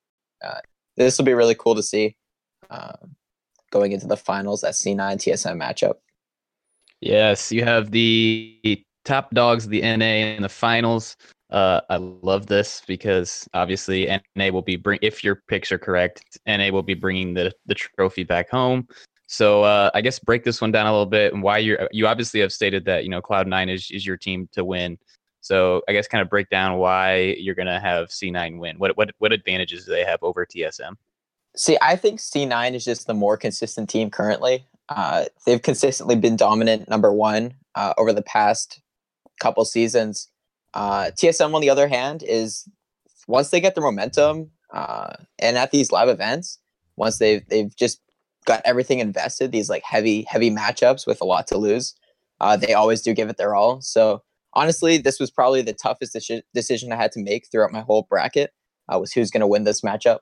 Uh, 0.43 0.59
this 0.97 1.17
will 1.17 1.25
be 1.25 1.33
really 1.33 1.55
cool 1.55 1.75
to 1.75 1.83
see 1.83 2.15
um, 2.69 3.15
going 3.71 3.91
into 3.91 4.07
the 4.07 4.17
finals. 4.17 4.61
That 4.61 4.73
C9 4.73 4.97
TSM 5.17 5.57
matchup. 5.57 5.95
Yes, 7.01 7.51
you 7.51 7.63
have 7.63 7.91
the 7.91 8.83
top 9.03 9.31
dogs 9.33 9.65
of 9.65 9.71
the 9.71 9.81
NA 9.81 10.35
in 10.35 10.43
the 10.43 10.49
finals. 10.49 11.17
Uh, 11.53 11.81
I 11.87 11.97
love 11.97 12.47
this 12.47 12.81
because 12.87 13.47
obviously 13.53 14.09
NA 14.35 14.49
will 14.49 14.63
be 14.63 14.75
bring 14.75 14.97
if 15.03 15.23
your 15.23 15.43
picks 15.47 15.71
are 15.71 15.77
correct, 15.77 16.39
NA 16.47 16.71
will 16.71 16.81
be 16.81 16.95
bringing 16.95 17.35
the 17.35 17.53
the 17.67 17.75
trophy 17.75 18.23
back 18.23 18.49
home. 18.49 18.87
So 19.27 19.63
uh, 19.63 19.91
I 19.93 20.01
guess 20.01 20.17
break 20.17 20.43
this 20.43 20.59
one 20.61 20.71
down 20.71 20.87
a 20.87 20.91
little 20.91 21.05
bit 21.05 21.31
and 21.31 21.43
why 21.43 21.59
you're 21.59 21.87
you 21.91 22.07
obviously 22.07 22.39
have 22.39 22.51
stated 22.51 22.85
that 22.85 23.03
you 23.03 23.09
know 23.11 23.21
Cloud 23.21 23.47
Nine 23.47 23.69
is 23.69 23.89
is 23.91 24.03
your 24.03 24.17
team 24.17 24.49
to 24.53 24.65
win. 24.65 24.97
So 25.41 25.83
I 25.87 25.93
guess 25.93 26.07
kind 26.07 26.23
of 26.23 26.29
break 26.29 26.49
down 26.49 26.79
why 26.79 27.35
you're 27.37 27.53
gonna 27.53 27.79
have 27.79 28.07
C9 28.07 28.57
win. 28.57 28.79
What 28.79 28.97
what 28.97 29.11
what 29.19 29.31
advantages 29.31 29.85
do 29.85 29.91
they 29.91 30.03
have 30.03 30.19
over 30.23 30.47
TSM? 30.47 30.95
See, 31.55 31.77
I 31.83 31.97
think 31.97 32.19
C9 32.19 32.73
is 32.73 32.83
just 32.83 33.05
the 33.05 33.13
more 33.13 33.37
consistent 33.37 33.91
team 33.91 34.09
currently. 34.09 34.65
Uh, 34.89 35.25
they've 35.45 35.61
consistently 35.61 36.15
been 36.15 36.35
dominant 36.35 36.89
number 36.89 37.13
one 37.13 37.53
uh, 37.75 37.93
over 37.99 38.11
the 38.11 38.23
past 38.23 38.81
couple 39.39 39.63
seasons. 39.65 40.29
Uh, 40.73 41.11
TSM, 41.11 41.53
on 41.53 41.61
the 41.61 41.69
other 41.69 41.87
hand, 41.87 42.23
is 42.27 42.67
once 43.27 43.49
they 43.49 43.61
get 43.61 43.75
the 43.75 43.81
momentum 43.81 44.51
uh, 44.73 45.13
and 45.39 45.57
at 45.57 45.71
these 45.71 45.91
live 45.91 46.09
events, 46.09 46.59
once 46.95 47.17
they've 47.19 47.47
they've 47.49 47.75
just 47.75 48.01
got 48.45 48.61
everything 48.65 48.99
invested, 48.99 49.51
these 49.51 49.69
like 49.69 49.83
heavy 49.83 50.23
heavy 50.23 50.51
matchups 50.51 51.07
with 51.07 51.21
a 51.21 51.25
lot 51.25 51.47
to 51.47 51.57
lose, 51.57 51.95
uh, 52.39 52.57
they 52.57 52.73
always 52.73 53.01
do 53.01 53.13
give 53.13 53.29
it 53.29 53.37
their 53.37 53.55
all. 53.55 53.81
So 53.81 54.23
honestly, 54.53 54.97
this 54.97 55.19
was 55.19 55.31
probably 55.31 55.61
the 55.61 55.73
toughest 55.73 56.15
deci- 56.15 56.43
decision 56.53 56.91
I 56.91 56.97
had 56.97 57.11
to 57.13 57.21
make 57.23 57.47
throughout 57.51 57.71
my 57.71 57.81
whole 57.81 58.07
bracket. 58.09 58.51
Uh, 58.91 58.99
was 58.99 59.13
who's 59.13 59.31
going 59.31 59.41
to 59.41 59.47
win 59.47 59.63
this 59.63 59.81
matchup. 59.81 60.19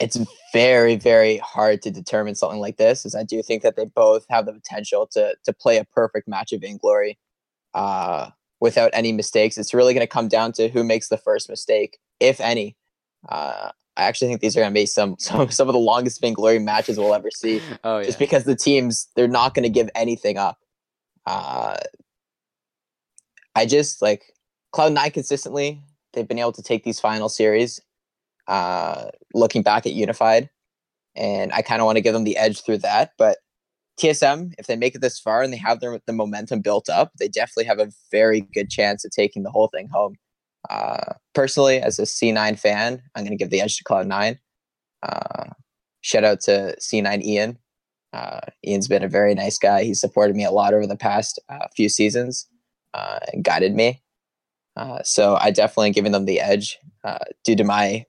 It's 0.00 0.18
very 0.52 0.96
very 0.96 1.38
hard 1.38 1.82
to 1.82 1.90
determine 1.90 2.34
something 2.34 2.60
like 2.60 2.78
this, 2.78 3.06
as 3.06 3.14
I 3.14 3.22
do 3.22 3.42
think 3.42 3.62
that 3.62 3.76
they 3.76 3.84
both 3.84 4.26
have 4.30 4.46
the 4.46 4.52
potential 4.52 5.06
to 5.12 5.36
to 5.44 5.52
play 5.52 5.76
a 5.78 5.84
perfect 5.84 6.28
match 6.28 6.52
of 6.52 6.62
Vainglory. 6.62 7.18
uh, 7.74 8.30
without 8.60 8.90
any 8.92 9.12
mistakes. 9.12 9.58
It's 9.58 9.74
really 9.74 9.94
going 9.94 10.06
to 10.06 10.10
come 10.10 10.28
down 10.28 10.52
to 10.52 10.68
who 10.68 10.84
makes 10.84 11.08
the 11.08 11.18
first 11.18 11.48
mistake, 11.48 11.98
if 12.20 12.40
any. 12.40 12.76
Uh, 13.28 13.70
I 13.96 14.04
actually 14.04 14.28
think 14.28 14.40
these 14.40 14.56
are 14.56 14.60
going 14.60 14.72
to 14.72 14.80
be 14.80 14.86
some, 14.86 15.16
some 15.18 15.50
some 15.50 15.68
of 15.68 15.72
the 15.72 15.78
longest 15.78 16.20
Vainglory 16.20 16.54
glory 16.56 16.64
matches 16.64 16.98
we'll 16.98 17.14
ever 17.14 17.30
see, 17.30 17.60
oh 17.84 17.98
yeah. 17.98 18.04
just 18.04 18.18
because 18.18 18.44
the 18.44 18.56
teams 18.56 19.08
they're 19.16 19.28
not 19.28 19.54
going 19.54 19.64
to 19.64 19.68
give 19.68 19.90
anything 19.94 20.36
up. 20.36 20.58
Uh, 21.26 21.76
I 23.54 23.66
just 23.66 24.02
like 24.02 24.22
Cloud 24.72 24.92
Nine 24.92 25.10
consistently. 25.10 25.80
They've 26.12 26.28
been 26.28 26.38
able 26.38 26.52
to 26.52 26.62
take 26.62 26.84
these 26.84 27.00
final 27.00 27.28
series. 27.28 27.80
Uh, 28.46 29.06
looking 29.32 29.62
back 29.62 29.86
at 29.86 29.94
Unified, 29.94 30.50
and 31.16 31.52
I 31.52 31.62
kind 31.62 31.80
of 31.80 31.86
want 31.86 31.96
to 31.96 32.02
give 32.02 32.12
them 32.12 32.24
the 32.24 32.36
edge 32.36 32.62
through 32.62 32.78
that. 32.78 33.12
But 33.16 33.38
TSM, 34.00 34.52
if 34.58 34.66
they 34.66 34.76
make 34.76 34.94
it 34.94 35.00
this 35.00 35.20
far 35.20 35.42
and 35.42 35.52
they 35.52 35.58
have 35.58 35.80
their 35.80 35.98
the 36.06 36.12
momentum 36.12 36.60
built 36.60 36.88
up, 36.88 37.12
they 37.18 37.28
definitely 37.28 37.64
have 37.64 37.78
a 37.78 37.90
very 38.10 38.40
good 38.40 38.70
chance 38.70 39.04
of 39.04 39.12
taking 39.12 39.42
the 39.42 39.50
whole 39.50 39.68
thing 39.68 39.88
home. 39.92 40.16
Uh, 40.68 41.14
personally, 41.34 41.78
as 41.78 41.98
a 41.98 42.02
C9 42.02 42.58
fan, 42.58 43.02
I'm 43.14 43.24
going 43.24 43.36
to 43.36 43.42
give 43.42 43.50
the 43.50 43.60
edge 43.60 43.76
to 43.76 43.84
Cloud9. 43.84 44.38
Uh, 45.02 45.44
shout 46.00 46.24
out 46.24 46.40
to 46.42 46.74
C9 46.80 47.22
Ian. 47.22 47.58
Uh, 48.12 48.40
Ian's 48.66 48.88
been 48.88 49.04
a 49.04 49.08
very 49.08 49.34
nice 49.34 49.58
guy. 49.58 49.84
He's 49.84 50.00
supported 50.00 50.36
me 50.36 50.44
a 50.44 50.50
lot 50.50 50.74
over 50.74 50.86
the 50.86 50.96
past 50.96 51.40
uh, 51.48 51.66
few 51.76 51.88
seasons 51.88 52.48
uh, 52.94 53.18
and 53.32 53.44
guided 53.44 53.74
me. 53.74 54.02
Uh, 54.76 55.02
so 55.04 55.36
I 55.36 55.50
definitely 55.50 55.88
am 55.88 55.92
giving 55.92 56.12
them 56.12 56.24
the 56.24 56.40
edge 56.40 56.78
uh, 57.04 57.18
due 57.44 57.56
to 57.56 57.64
my 57.64 58.06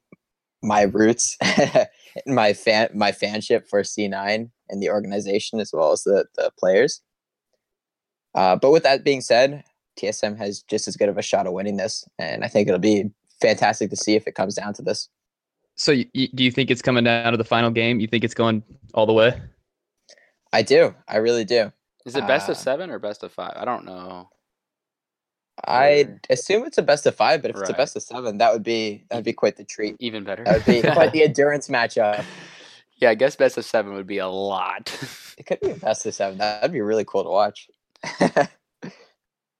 my 0.63 0.83
roots, 0.83 1.37
my 2.25 2.53
fan 2.53 2.89
my 2.95 3.11
fanship 3.11 3.67
for 3.67 3.83
C9 3.83 4.49
and 4.69 4.81
the 4.81 4.89
organization 4.89 5.59
as 5.59 5.71
well 5.73 5.91
as 5.91 6.03
the 6.03 6.25
the 6.35 6.51
players. 6.57 7.01
Uh, 8.33 8.55
but 8.55 8.71
with 8.71 8.83
that 8.83 9.03
being 9.03 9.21
said, 9.21 9.63
TSM 9.97 10.37
has 10.37 10.61
just 10.63 10.87
as 10.87 10.97
good 10.97 11.09
of 11.09 11.17
a 11.17 11.21
shot 11.21 11.47
of 11.47 11.53
winning 11.53 11.77
this, 11.77 12.05
and 12.19 12.43
I 12.43 12.47
think 12.47 12.67
it'll 12.67 12.79
be 12.79 13.09
fantastic 13.41 13.89
to 13.89 13.95
see 13.95 14.15
if 14.15 14.27
it 14.27 14.35
comes 14.35 14.55
down 14.55 14.73
to 14.73 14.81
this. 14.81 15.09
So 15.75 15.93
y- 15.93 16.09
y- 16.15 16.29
do 16.33 16.43
you 16.43 16.51
think 16.51 16.71
it's 16.71 16.81
coming 16.81 17.03
down 17.03 17.31
to 17.31 17.37
the 17.37 17.43
final 17.43 17.71
game? 17.71 17.99
You 17.99 18.07
think 18.07 18.23
it's 18.23 18.33
going 18.33 18.63
all 18.93 19.05
the 19.05 19.13
way? 19.13 19.41
I 20.53 20.61
do. 20.61 20.95
I 21.07 21.17
really 21.17 21.45
do. 21.45 21.71
Is 22.05 22.15
it 22.15 22.27
best 22.27 22.49
uh, 22.49 22.53
of 22.53 22.57
seven 22.57 22.89
or 22.91 22.99
best 22.99 23.23
of 23.23 23.31
five? 23.31 23.53
I 23.55 23.65
don't 23.65 23.85
know. 23.85 24.29
I 25.65 26.07
assume 26.29 26.65
it's 26.65 26.77
a 26.77 26.83
best 26.83 27.05
of 27.05 27.15
five, 27.15 27.41
but 27.41 27.51
if 27.51 27.57
it's 27.57 27.69
a 27.69 27.73
best 27.73 27.95
of 27.95 28.03
seven, 28.03 28.37
that 28.39 28.51
would 28.51 28.63
be 28.63 29.05
that 29.09 29.15
would 29.15 29.25
be 29.25 29.33
quite 29.33 29.55
the 29.55 29.63
treat. 29.63 29.95
Even 29.99 30.23
better. 30.23 30.43
That 30.43 30.55
would 30.55 30.65
be 30.65 30.81
quite 30.81 31.11
the 31.13 31.23
endurance 31.23 31.69
matchup. 31.69 32.23
Yeah, 32.97 33.09
I 33.09 33.15
guess 33.15 33.35
best 33.35 33.57
of 33.57 33.65
seven 33.65 33.93
would 33.93 34.07
be 34.07 34.19
a 34.19 34.27
lot. 34.27 34.97
It 35.37 35.47
could 35.47 35.59
be 35.59 35.71
a 35.71 35.75
best 35.75 36.05
of 36.05 36.13
seven. 36.13 36.37
That'd 36.37 36.71
be 36.71 36.79
really 36.79 37.03
cool 37.03 37.25
to 37.25 37.29
watch. 37.29 37.67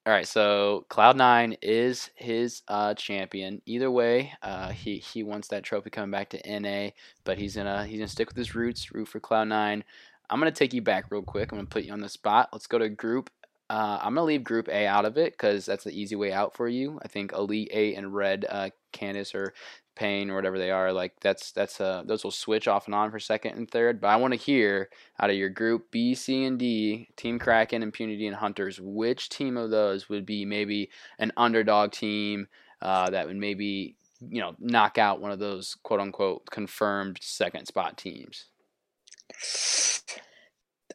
All 0.08 0.14
right, 0.14 0.28
so 0.28 0.86
Cloud 0.88 1.18
Nine 1.18 1.58
is 1.64 2.12
his 2.16 2.62
uh, 2.68 2.94
champion. 2.94 3.62
Either 3.66 3.90
way, 3.90 4.32
uh, 4.44 4.70
he 4.70 5.00
he 5.00 5.24
wants 5.24 5.48
that 5.48 5.64
trophy 5.64 5.90
coming 5.90 6.12
back 6.12 6.30
to 6.30 6.60
NA, 6.60 6.92
but 7.24 7.40
he's 7.40 7.56
gonna 7.56 7.86
he's 7.86 7.98
gonna 7.98 8.08
stick 8.08 8.30
with 8.30 8.38
his 8.38 8.54
roots, 8.54 8.94
root 8.94 9.08
for 9.08 9.20
Cloud 9.20 9.48
Nine. 9.48 9.84
I'm 10.30 10.40
gonna 10.40 10.52
take 10.52 10.74
you 10.76 10.82
back 10.84 11.06
real 11.10 11.24
quick. 11.24 11.52
I'm 11.52 11.58
gonna 11.58 11.68
put 11.68 11.86
you 11.86 11.92
on 11.92 12.02
the 12.02 12.08
spot. 12.08 12.50
Let's 12.54 12.68
go 12.68 12.78
to 12.78 12.88
Group. 12.88 13.32
Uh, 13.68 13.98
I'm 14.00 14.14
gonna 14.14 14.28
leave 14.28 14.44
Group 14.44 14.70
A 14.70 14.86
out 14.86 15.06
of 15.06 15.18
it 15.18 15.34
because 15.34 15.66
that's 15.66 15.84
the 15.84 16.00
easy 16.00 16.16
way 16.16 16.32
out 16.32 16.56
for 16.56 16.68
you. 16.68 17.00
I 17.04 17.08
think 17.08 17.34
Elite 17.34 17.70
Eight 17.72 17.98
and 17.98 18.14
Red, 18.14 18.46
uh, 18.48 18.70
Cannons 18.94 19.34
or 19.34 19.56
Pain 19.96 20.30
or 20.30 20.36
whatever 20.36 20.58
they 20.58 20.72
are, 20.72 20.92
like 20.92 21.14
that's 21.22 21.52
that's 21.52 21.80
uh 21.80 22.04
those 22.06 22.24
will 22.24 22.32
switch 22.32 22.68
off 22.68 22.86
and 22.86 22.96
on 22.96 23.12
for 23.12 23.20
second 23.20 23.58
and 23.58 23.70
third. 23.70 24.02
But 24.02 24.08
I 24.08 24.16
want 24.18 24.34
to 24.34 24.40
hear 24.40 24.90
out 25.20 25.30
of 25.30 25.36
your 25.36 25.50
group 25.50 25.92
B, 25.92 26.16
C, 26.16 26.44
and 26.46 26.60
D, 26.60 27.10
Team 27.16 27.40
Kraken, 27.40 27.84
Impunity, 27.84 28.28
and 28.28 28.36
Hunters, 28.36 28.80
which 28.82 29.30
team 29.30 29.58
of 29.58 29.70
those 29.70 30.10
would 30.10 30.26
be 30.26 30.46
maybe 30.46 30.90
an 31.20 31.32
underdog 31.38 31.92
team 31.92 32.48
uh, 32.82 33.10
that 33.10 33.28
would 33.28 33.38
maybe 33.38 33.96
you 34.30 34.42
know 34.42 34.56
knock 34.60 34.98
out 34.98 35.22
one 35.22 35.32
of 35.32 35.40
those 35.40 35.76
quote 35.84 36.00
unquote 36.00 36.50
confirmed 36.50 37.20
second 37.22 37.66
spot 37.66 37.98
teams? 37.98 38.46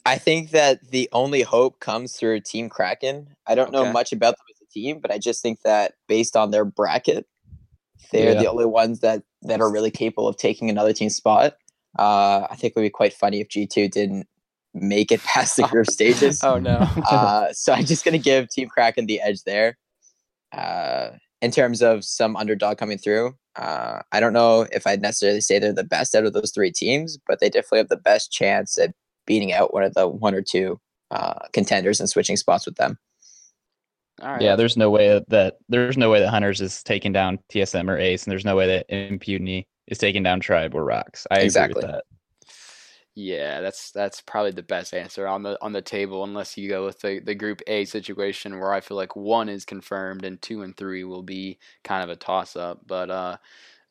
I 0.06 0.18
think 0.18 0.50
that 0.50 0.90
the 0.90 1.08
only 1.12 1.42
hope 1.42 1.80
comes 1.80 2.16
through 2.16 2.40
Team 2.40 2.68
Kraken. 2.68 3.36
I 3.46 3.54
don't 3.54 3.72
know 3.72 3.92
much 3.92 4.12
about 4.12 4.36
them 4.36 4.46
as 4.50 4.62
a 4.62 4.72
team, 4.72 4.98
but 5.00 5.10
I 5.10 5.18
just 5.18 5.42
think 5.42 5.60
that 5.62 5.94
based 6.08 6.36
on 6.36 6.50
their 6.50 6.64
bracket, 6.64 7.26
they're 8.12 8.32
Yeah. 8.34 8.40
the 8.40 8.50
only 8.50 8.66
ones 8.66 9.00
that 9.00 9.22
that 9.42 9.60
are 9.60 9.70
really 9.70 9.90
capable 9.90 10.28
of 10.28 10.36
taking 10.36 10.68
another 10.70 10.92
team's 10.92 11.16
spot. 11.16 11.54
Uh, 11.98 12.46
I 12.50 12.56
think 12.56 12.72
it 12.72 12.76
would 12.76 12.82
be 12.82 12.90
quite 12.90 13.12
funny 13.14 13.40
if 13.40 13.48
G 13.48 13.66
two 13.66 13.88
didn't 13.88 14.26
make 14.74 15.10
it 15.10 15.20
past 15.24 15.56
the 15.56 15.62
group 15.64 15.86
stages. 15.86 16.40
Oh 16.44 16.58
no. 16.58 16.76
uh, 17.10 17.52
so 17.52 17.72
I'm 17.72 17.84
just 17.86 18.04
gonna 18.04 18.18
give 18.18 18.48
Team 18.48 18.68
Kraken 18.68 19.06
the 19.06 19.20
edge 19.20 19.42
there. 19.44 19.78
Uh, 20.52 21.10
in 21.42 21.50
terms 21.50 21.80
of 21.82 22.04
some 22.04 22.36
underdog 22.36 22.76
coming 22.76 22.98
through, 22.98 23.34
uh, 23.56 24.00
I 24.12 24.20
don't 24.20 24.32
know 24.34 24.66
if 24.72 24.86
I'd 24.86 25.00
necessarily 25.00 25.40
say 25.40 25.58
they're 25.58 25.72
the 25.72 25.84
best 25.84 26.14
out 26.14 26.24
of 26.26 26.32
those 26.32 26.50
three 26.52 26.70
teams, 26.70 27.18
but 27.26 27.40
they 27.40 27.48
definitely 27.48 27.78
have 27.78 27.88
the 27.88 27.96
best 27.96 28.30
chance 28.30 28.76
at 28.78 28.92
beating 29.26 29.52
out 29.52 29.72
one 29.72 29.82
of 29.84 29.94
the 29.94 30.06
one 30.08 30.34
or 30.34 30.42
two 30.42 30.78
uh, 31.10 31.38
contenders 31.52 31.98
and 32.00 32.08
switching 32.10 32.36
spots 32.36 32.66
with 32.66 32.76
them. 32.76 32.98
All 34.20 34.32
right. 34.32 34.40
Yeah, 34.40 34.56
there's 34.56 34.76
no 34.76 34.90
way 34.90 35.20
that 35.28 35.56
there's 35.68 35.96
no 35.98 36.10
way 36.10 36.20
that 36.20 36.30
Hunters 36.30 36.60
is 36.60 36.82
taking 36.82 37.12
down 37.12 37.38
TSM 37.50 37.90
or 37.90 37.98
Ace, 37.98 38.24
and 38.24 38.30
there's 38.32 38.44
no 38.44 38.56
way 38.56 38.66
that 38.68 38.86
Impunity 38.88 39.66
is 39.86 39.98
taking 39.98 40.22
down 40.22 40.40
Tribe 40.40 40.74
or 40.74 40.84
Rox. 40.84 41.26
I 41.30 41.40
Exactly. 41.40 41.40
agree 41.40 41.68
with 41.68 41.80
that. 41.80 42.04
Yeah, 43.14 43.60
that's 43.60 43.90
that's 43.90 44.20
probably 44.20 44.52
the 44.52 44.62
best 44.62 44.94
answer 44.94 45.26
on 45.26 45.42
the 45.42 45.58
on 45.60 45.72
the 45.72 45.82
table, 45.82 46.22
unless 46.22 46.56
you 46.56 46.68
go 46.68 46.84
with 46.86 47.00
the, 47.00 47.18
the 47.18 47.34
group 47.34 47.60
A 47.66 47.84
situation 47.84 48.58
where 48.58 48.72
I 48.72 48.80
feel 48.80 48.96
like 48.96 49.16
one 49.16 49.48
is 49.48 49.64
confirmed 49.64 50.24
and 50.24 50.40
two 50.40 50.62
and 50.62 50.76
three 50.76 51.02
will 51.04 51.22
be 51.24 51.58
kind 51.82 52.04
of 52.04 52.08
a 52.10 52.16
toss 52.16 52.54
up. 52.56 52.86
But 52.86 53.10
uh, 53.10 53.36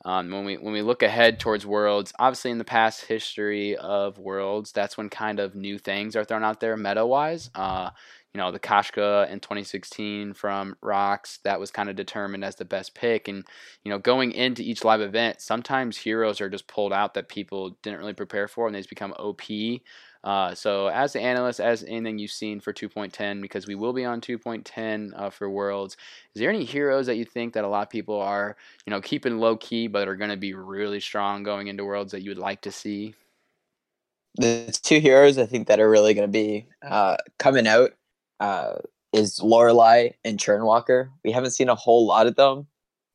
Um, 0.05 0.31
when 0.31 0.45
we 0.45 0.57
when 0.57 0.73
we 0.73 0.81
look 0.83 1.03
ahead 1.03 1.39
towards 1.39 1.65
Worlds, 1.65 2.13
obviously 2.19 2.51
in 2.51 2.59
the 2.59 2.65
past 2.65 3.05
history 3.05 3.75
of 3.77 4.19
Worlds, 4.19 4.71
that's 4.73 4.97
when 4.97 5.09
kind 5.09 5.39
of 5.39 5.55
new 5.55 5.79
things 5.79 6.15
are 6.15 6.25
thrown 6.25 6.43
out 6.45 6.59
there 6.61 6.77
meta 6.77 7.05
wise. 7.05 7.49
Uh, 7.55 7.91
you 8.33 8.37
know, 8.37 8.51
the 8.51 8.59
Koshka 8.59 9.29
in 9.29 9.39
2016 9.39 10.33
from 10.33 10.75
Rox, 10.83 11.39
that 11.43 11.59
was 11.59 11.71
kind 11.71 11.89
of 11.89 11.95
determined 11.95 12.45
as 12.45 12.55
the 12.55 12.65
best 12.65 12.93
pick. 12.93 13.27
And, 13.27 13.43
you 13.83 13.91
know, 13.91 13.97
going 13.97 14.33
into 14.33 14.61
each 14.61 14.83
live 14.83 15.01
event, 15.01 15.41
sometimes 15.41 15.97
heroes 15.97 16.39
are 16.39 16.49
just 16.49 16.67
pulled 16.67 16.93
out 16.93 17.15
that 17.15 17.27
people 17.27 17.77
didn't 17.81 17.99
really 17.99 18.13
prepare 18.13 18.47
for 18.47 18.67
and 18.67 18.75
they 18.75 18.79
just 18.79 18.89
become 18.89 19.13
OP. 19.17 19.41
Uh, 20.23 20.53
so, 20.53 20.87
as 20.87 21.13
the 21.13 21.21
analyst, 21.21 21.59
as 21.59 21.83
anything 21.87 22.19
you've 22.19 22.29
seen 22.29 22.59
for 22.59 22.73
2.10, 22.73 23.41
because 23.41 23.65
we 23.65 23.73
will 23.73 23.93
be 23.93 24.03
on 24.03 24.19
2.10 24.19 25.11
uh, 25.15 25.29
for 25.29 25.49
Worlds, 25.49 25.95
is 26.35 26.41
there 26.41 26.49
any 26.49 26.65
heroes 26.65 27.05
that 27.05 27.15
you 27.15 27.25
think 27.25 27.53
that 27.53 27.63
a 27.63 27.67
lot 27.67 27.83
of 27.83 27.89
people 27.89 28.19
are, 28.19 28.57
you 28.85 28.91
know, 28.91 29.01
keeping 29.01 29.39
low 29.39 29.55
key, 29.55 29.87
but 29.87 30.07
are 30.07 30.17
going 30.17 30.29
to 30.29 30.37
be 30.37 30.53
really 30.53 30.99
strong 30.99 31.43
going 31.43 31.67
into 31.67 31.85
Worlds 31.85 32.11
that 32.11 32.21
you 32.21 32.31
would 32.31 32.37
like 32.37 32.61
to 32.61 32.71
see? 32.71 33.15
The 34.35 34.77
two 34.83 34.99
heroes 34.99 35.37
I 35.37 35.45
think 35.45 35.67
that 35.67 35.79
are 35.79 35.89
really 35.89 36.13
going 36.13 36.27
to 36.27 36.31
be 36.31 36.67
uh, 36.83 37.17
coming 37.39 37.65
out 37.65 37.93
uh, 38.39 38.75
is 39.13 39.39
Lorelai 39.39 40.13
and 40.23 40.38
Churnwalker. 40.39 41.10
We 41.23 41.32
haven't 41.32 41.52
seen 41.52 41.69
a 41.69 41.75
whole 41.75 42.06
lot 42.06 42.28
of 42.28 42.36
them, 42.36 42.67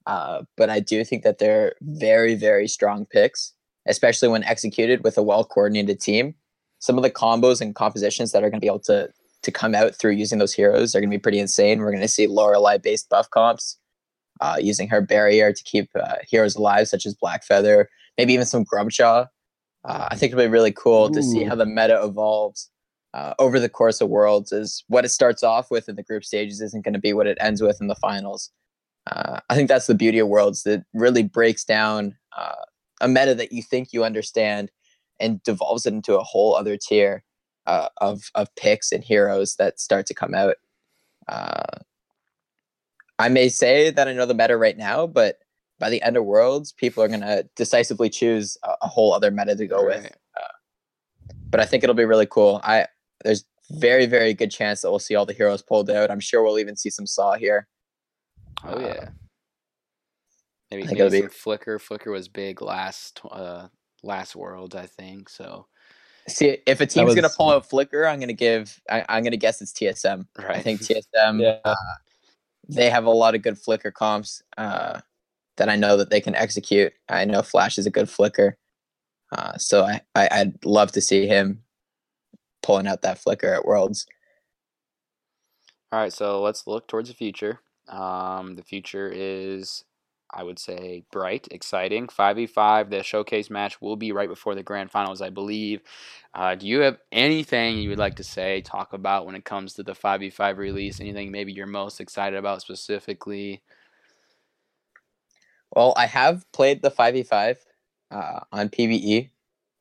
uh, 0.06 0.42
but 0.56 0.70
I 0.70 0.80
do 0.80 1.04
think 1.04 1.22
that 1.22 1.38
they're 1.38 1.74
very, 1.82 2.34
very 2.34 2.68
strong 2.68 3.06
picks, 3.06 3.52
especially 3.86 4.28
when 4.28 4.44
executed 4.44 5.04
with 5.04 5.16
a 5.18 5.22
well 5.22 5.44
coordinated 5.44 6.00
team 6.00 6.34
some 6.84 6.98
of 6.98 7.02
the 7.02 7.10
combos 7.10 7.62
and 7.62 7.74
compositions 7.74 8.32
that 8.32 8.44
are 8.44 8.50
going 8.50 8.60
to 8.60 8.64
be 8.64 8.66
able 8.66 8.78
to 8.78 9.08
to 9.42 9.50
come 9.50 9.74
out 9.74 9.94
through 9.94 10.12
using 10.12 10.38
those 10.38 10.52
heroes 10.52 10.94
are 10.94 11.00
going 11.00 11.10
to 11.10 11.16
be 11.16 11.20
pretty 11.20 11.38
insane. 11.38 11.80
We're 11.80 11.90
going 11.90 12.00
to 12.00 12.08
see 12.08 12.26
Lorelai 12.26 12.82
based 12.82 13.08
buff 13.10 13.28
comps, 13.30 13.78
uh, 14.40 14.56
using 14.58 14.88
her 14.88 15.00
barrier 15.02 15.52
to 15.52 15.62
keep 15.64 15.90
uh, 15.94 16.16
heroes 16.26 16.56
alive, 16.56 16.88
such 16.88 17.04
as 17.04 17.14
Blackfeather, 17.14 17.86
maybe 18.16 18.32
even 18.32 18.46
some 18.46 18.64
Grumpjaw. 18.64 19.26
Uh, 19.84 20.08
I 20.10 20.16
think 20.16 20.32
it'll 20.32 20.44
be 20.44 20.50
really 20.50 20.72
cool 20.72 21.10
Ooh. 21.10 21.14
to 21.14 21.22
see 21.22 21.44
how 21.44 21.54
the 21.54 21.66
meta 21.66 22.02
evolves 22.02 22.70
uh, 23.14 23.32
over 23.38 23.58
the 23.58 23.68
course 23.68 24.00
of 24.00 24.10
Worlds. 24.10 24.52
Is 24.52 24.84
what 24.88 25.04
it 25.04 25.10
starts 25.10 25.42
off 25.42 25.70
with 25.70 25.88
in 25.88 25.96
the 25.96 26.02
group 26.02 26.24
stages 26.24 26.60
isn't 26.60 26.84
going 26.84 26.94
to 26.94 27.00
be 27.00 27.14
what 27.14 27.26
it 27.26 27.38
ends 27.40 27.62
with 27.62 27.80
in 27.80 27.86
the 27.86 27.94
finals. 27.94 28.50
Uh, 29.10 29.40
I 29.48 29.54
think 29.54 29.68
that's 29.68 29.86
the 29.86 29.94
beauty 29.94 30.18
of 30.18 30.28
Worlds 30.28 30.64
that 30.64 30.84
really 30.92 31.22
breaks 31.22 31.64
down 31.64 32.16
uh, 32.36 32.64
a 33.00 33.08
meta 33.08 33.34
that 33.34 33.52
you 33.52 33.62
think 33.62 33.92
you 33.92 34.04
understand 34.04 34.70
and 35.20 35.42
devolves 35.44 35.86
it 35.86 35.94
into 35.94 36.18
a 36.18 36.24
whole 36.24 36.56
other 36.56 36.76
tier 36.76 37.22
uh, 37.66 37.88
of 37.98 38.30
of 38.34 38.54
picks 38.56 38.92
and 38.92 39.04
heroes 39.04 39.56
that 39.56 39.80
start 39.80 40.06
to 40.06 40.14
come 40.14 40.34
out. 40.34 40.56
Uh, 41.28 41.78
I 43.18 43.28
may 43.28 43.48
say 43.48 43.90
that 43.90 44.08
I 44.08 44.12
know 44.12 44.26
the 44.26 44.34
meta 44.34 44.56
right 44.56 44.76
now, 44.76 45.06
but 45.06 45.38
by 45.78 45.88
the 45.88 46.02
end 46.02 46.16
of 46.16 46.24
Worlds, 46.24 46.72
people 46.72 47.02
are 47.02 47.08
going 47.08 47.20
to 47.20 47.48
decisively 47.56 48.10
choose 48.10 48.56
a, 48.64 48.74
a, 48.82 48.88
whole 48.88 49.12
other 49.12 49.30
meta 49.30 49.56
to 49.56 49.66
go 49.66 49.84
right. 49.84 50.02
with. 50.02 50.12
Uh, 50.36 51.32
but 51.50 51.60
I 51.60 51.64
think 51.64 51.84
it'll 51.84 51.94
be 51.94 52.04
really 52.04 52.26
cool. 52.26 52.60
I 52.64 52.86
there's 53.24 53.44
very 53.70 54.06
very 54.06 54.34
good 54.34 54.50
chance 54.50 54.82
that 54.82 54.90
we'll 54.90 54.98
see 54.98 55.14
all 55.14 55.26
the 55.26 55.32
heroes 55.32 55.62
pulled 55.62 55.90
out. 55.90 56.10
I'm 56.10 56.20
sure 56.20 56.42
we'll 56.42 56.58
even 56.58 56.76
see 56.76 56.90
some 56.90 57.06
Saw 57.06 57.34
here. 57.34 57.66
Oh 58.62 58.78
yeah. 58.78 58.86
Uh, 58.86 59.06
maybe, 60.70 60.84
maybe 60.84 60.98
some 60.98 61.10
be... 61.10 61.26
Flicker. 61.28 61.78
Flicker 61.78 62.10
was 62.10 62.28
big 62.28 62.62
last 62.62 63.20
uh, 63.30 63.68
last 64.02 64.36
Worlds, 64.36 64.74
I 64.74 64.86
think. 64.86 65.28
So 65.28 65.66
see 66.28 66.58
if 66.66 66.80
a 66.80 66.86
team's 66.86 67.06
was... 67.06 67.14
gonna 67.14 67.30
pull 67.30 67.50
out 67.50 67.68
Flicker, 67.68 68.06
I'm 68.06 68.20
gonna 68.20 68.32
give. 68.32 68.80
I, 68.90 69.04
am 69.08 69.24
gonna 69.24 69.36
guess 69.36 69.60
it's 69.60 69.72
TSM. 69.72 70.26
Right. 70.38 70.58
I 70.58 70.60
think 70.60 70.80
TSM. 70.80 71.40
yeah. 71.40 71.58
Uh, 71.64 71.74
they 72.68 72.88
have 72.88 73.04
a 73.04 73.10
lot 73.10 73.34
of 73.34 73.42
good 73.42 73.58
Flicker 73.58 73.90
comps 73.90 74.42
uh, 74.56 75.00
that 75.56 75.68
I 75.68 75.76
know 75.76 75.96
that 75.96 76.10
they 76.10 76.20
can 76.20 76.34
execute. 76.34 76.92
I 77.08 77.24
know 77.24 77.42
Flash 77.42 77.78
is 77.78 77.86
a 77.86 77.90
good 77.90 78.08
Flicker, 78.08 78.56
uh, 79.32 79.56
so 79.58 79.84
I, 79.84 80.00
I 80.14 80.28
I'd 80.30 80.64
love 80.64 80.92
to 80.92 81.00
see 81.00 81.26
him 81.26 81.63
pulling 82.64 82.88
out 82.88 83.02
that 83.02 83.18
Flicker 83.18 83.52
at 83.54 83.64
Worlds. 83.64 84.06
All 85.92 86.00
right, 86.00 86.12
so 86.12 86.42
let's 86.42 86.66
look 86.66 86.88
towards 86.88 87.08
the 87.08 87.14
future. 87.14 87.60
Um, 87.88 88.56
the 88.56 88.62
future 88.62 89.08
is 89.12 89.84
I 90.34 90.42
would 90.42 90.58
say 90.58 91.04
bright, 91.12 91.46
exciting. 91.52 92.08
5v5, 92.08 92.90
the 92.90 93.02
showcase 93.02 93.50
match 93.50 93.80
will 93.80 93.96
be 93.96 94.10
right 94.10 94.28
before 94.28 94.54
the 94.54 94.62
grand 94.62 94.90
finals, 94.90 95.22
I 95.22 95.30
believe. 95.30 95.80
Uh, 96.34 96.56
do 96.56 96.66
you 96.66 96.80
have 96.80 96.98
anything 97.12 97.78
you 97.78 97.90
would 97.90 97.98
like 97.98 98.16
to 98.16 98.24
say, 98.24 98.60
talk 98.60 98.92
about 98.92 99.26
when 99.26 99.36
it 99.36 99.44
comes 99.44 99.74
to 99.74 99.84
the 99.84 99.92
5v5 99.92 100.56
release? 100.56 101.00
Anything 101.00 101.30
maybe 101.30 101.52
you're 101.52 101.66
most 101.66 102.00
excited 102.00 102.36
about 102.36 102.62
specifically? 102.62 103.62
Well, 105.70 105.94
I 105.96 106.06
have 106.06 106.50
played 106.52 106.82
the 106.82 106.90
5v5 106.90 107.56
uh, 108.10 108.40
on 108.50 108.68
PvE, 108.70 109.30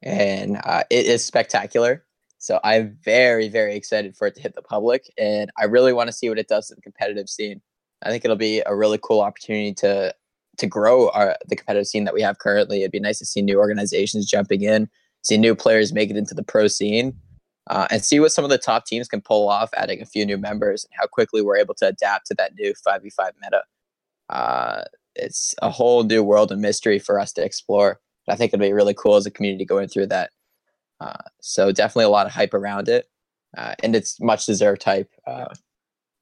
and 0.03 0.59
uh, 0.63 0.83
it 0.91 1.07
is 1.07 1.25
spectacular. 1.25 2.03
So 2.43 2.59
I'm 2.61 2.97
very, 3.05 3.47
very 3.47 3.73
excited 3.73 4.17
for 4.17 4.27
it 4.27 4.35
to 4.35 4.41
hit 4.41 4.53
the 4.53 4.61
public, 4.61 5.09
and 5.17 5.49
I 5.57 5.63
really 5.63 5.93
want 5.93 6.09
to 6.09 6.11
see 6.11 6.27
what 6.27 6.37
it 6.37 6.49
does 6.49 6.67
to 6.67 6.75
the 6.75 6.81
competitive 6.81 7.29
scene. 7.29 7.61
I 8.01 8.09
think 8.09 8.25
it'll 8.25 8.35
be 8.35 8.61
a 8.65 8.75
really 8.75 8.99
cool 9.01 9.21
opportunity 9.21 9.73
to 9.75 10.13
to 10.57 10.67
grow 10.67 11.09
our 11.11 11.37
the 11.47 11.55
competitive 11.55 11.87
scene 11.87 12.03
that 12.03 12.13
we 12.13 12.21
have 12.21 12.39
currently. 12.39 12.81
It'd 12.81 12.91
be 12.91 12.99
nice 12.99 13.19
to 13.19 13.25
see 13.25 13.41
new 13.41 13.59
organizations 13.59 14.29
jumping 14.29 14.61
in, 14.61 14.89
see 15.21 15.37
new 15.37 15.55
players 15.55 15.93
make 15.93 16.09
it 16.09 16.17
into 16.17 16.33
the 16.33 16.43
pro 16.43 16.67
scene, 16.67 17.15
uh, 17.67 17.87
and 17.89 18.03
see 18.03 18.19
what 18.19 18.33
some 18.33 18.43
of 18.43 18.49
the 18.49 18.57
top 18.57 18.85
teams 18.87 19.07
can 19.07 19.21
pull 19.21 19.47
off, 19.47 19.69
adding 19.77 20.01
a 20.01 20.05
few 20.05 20.25
new 20.25 20.37
members 20.37 20.83
and 20.83 20.91
how 20.99 21.07
quickly 21.07 21.41
we're 21.41 21.55
able 21.55 21.75
to 21.75 21.87
adapt 21.87 22.27
to 22.27 22.33
that 22.33 22.55
new 22.55 22.73
5v5 22.85 23.31
meta. 23.41 23.63
Uh, 24.27 24.83
it's 25.15 25.55
a 25.61 25.69
whole 25.69 26.03
new 26.03 26.21
world 26.21 26.51
of 26.51 26.59
mystery 26.59 26.99
for 26.99 27.21
us 27.21 27.31
to 27.31 27.45
explore. 27.45 28.01
I 28.27 28.35
think 28.35 28.49
it'd 28.49 28.59
be 28.59 28.73
really 28.73 28.93
cool 28.93 29.15
as 29.15 29.25
a 29.25 29.31
community 29.31 29.63
going 29.63 29.87
through 29.87 30.07
that. 30.07 30.31
Uh, 31.03 31.17
so 31.41 31.71
definitely 31.71 32.05
a 32.05 32.09
lot 32.09 32.25
of 32.25 32.31
hype 32.31 32.53
around 32.53 32.87
it, 32.87 33.09
uh, 33.57 33.75
and 33.83 33.95
it's 33.95 34.21
much 34.21 34.45
deserved 34.45 34.83
hype. 34.83 35.11
Uh, 35.27 35.53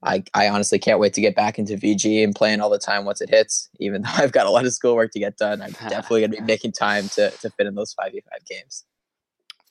I, 0.02 0.24
I 0.34 0.48
honestly 0.48 0.80
can't 0.80 0.98
wait 0.98 1.12
to 1.14 1.20
get 1.20 1.36
back 1.36 1.58
into 1.58 1.76
VG 1.76 2.24
and 2.24 2.34
playing 2.34 2.60
all 2.60 2.70
the 2.70 2.78
time 2.78 3.04
once 3.04 3.20
it 3.20 3.30
hits. 3.30 3.68
Even 3.78 4.02
though 4.02 4.10
I've 4.16 4.32
got 4.32 4.46
a 4.46 4.50
lot 4.50 4.64
of 4.64 4.72
schoolwork 4.72 5.12
to 5.12 5.20
get 5.20 5.36
done, 5.36 5.62
I'm 5.62 5.72
definitely 5.72 6.22
gonna 6.22 6.40
be 6.40 6.40
making 6.52 6.72
time 6.72 7.08
to 7.10 7.30
to 7.30 7.50
fit 7.50 7.66
in 7.66 7.74
those 7.74 7.92
five 7.92 8.12
v 8.12 8.22
five 8.28 8.44
games. 8.44 8.84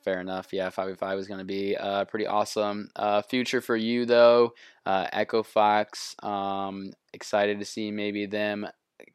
Fair 0.04 0.20
enough. 0.20 0.54
Yeah, 0.54 0.70
five 0.70 0.90
v 0.90 0.96
five 0.96 1.20
is 1.20 1.28
gonna 1.28 1.44
be 1.44 1.76
uh, 1.76 2.06
pretty 2.06 2.28
awesome. 2.28 2.90
Uh, 2.96 3.22
future 3.22 3.60
for 3.60 3.76
you 3.76 4.06
though, 4.06 4.54
uh, 4.86 5.08
Echo 5.12 5.44
Fox. 5.44 6.16
Um, 6.24 6.92
excited 7.14 7.60
to 7.60 7.66
see 7.66 7.92
maybe 7.92 8.26
them 8.26 8.68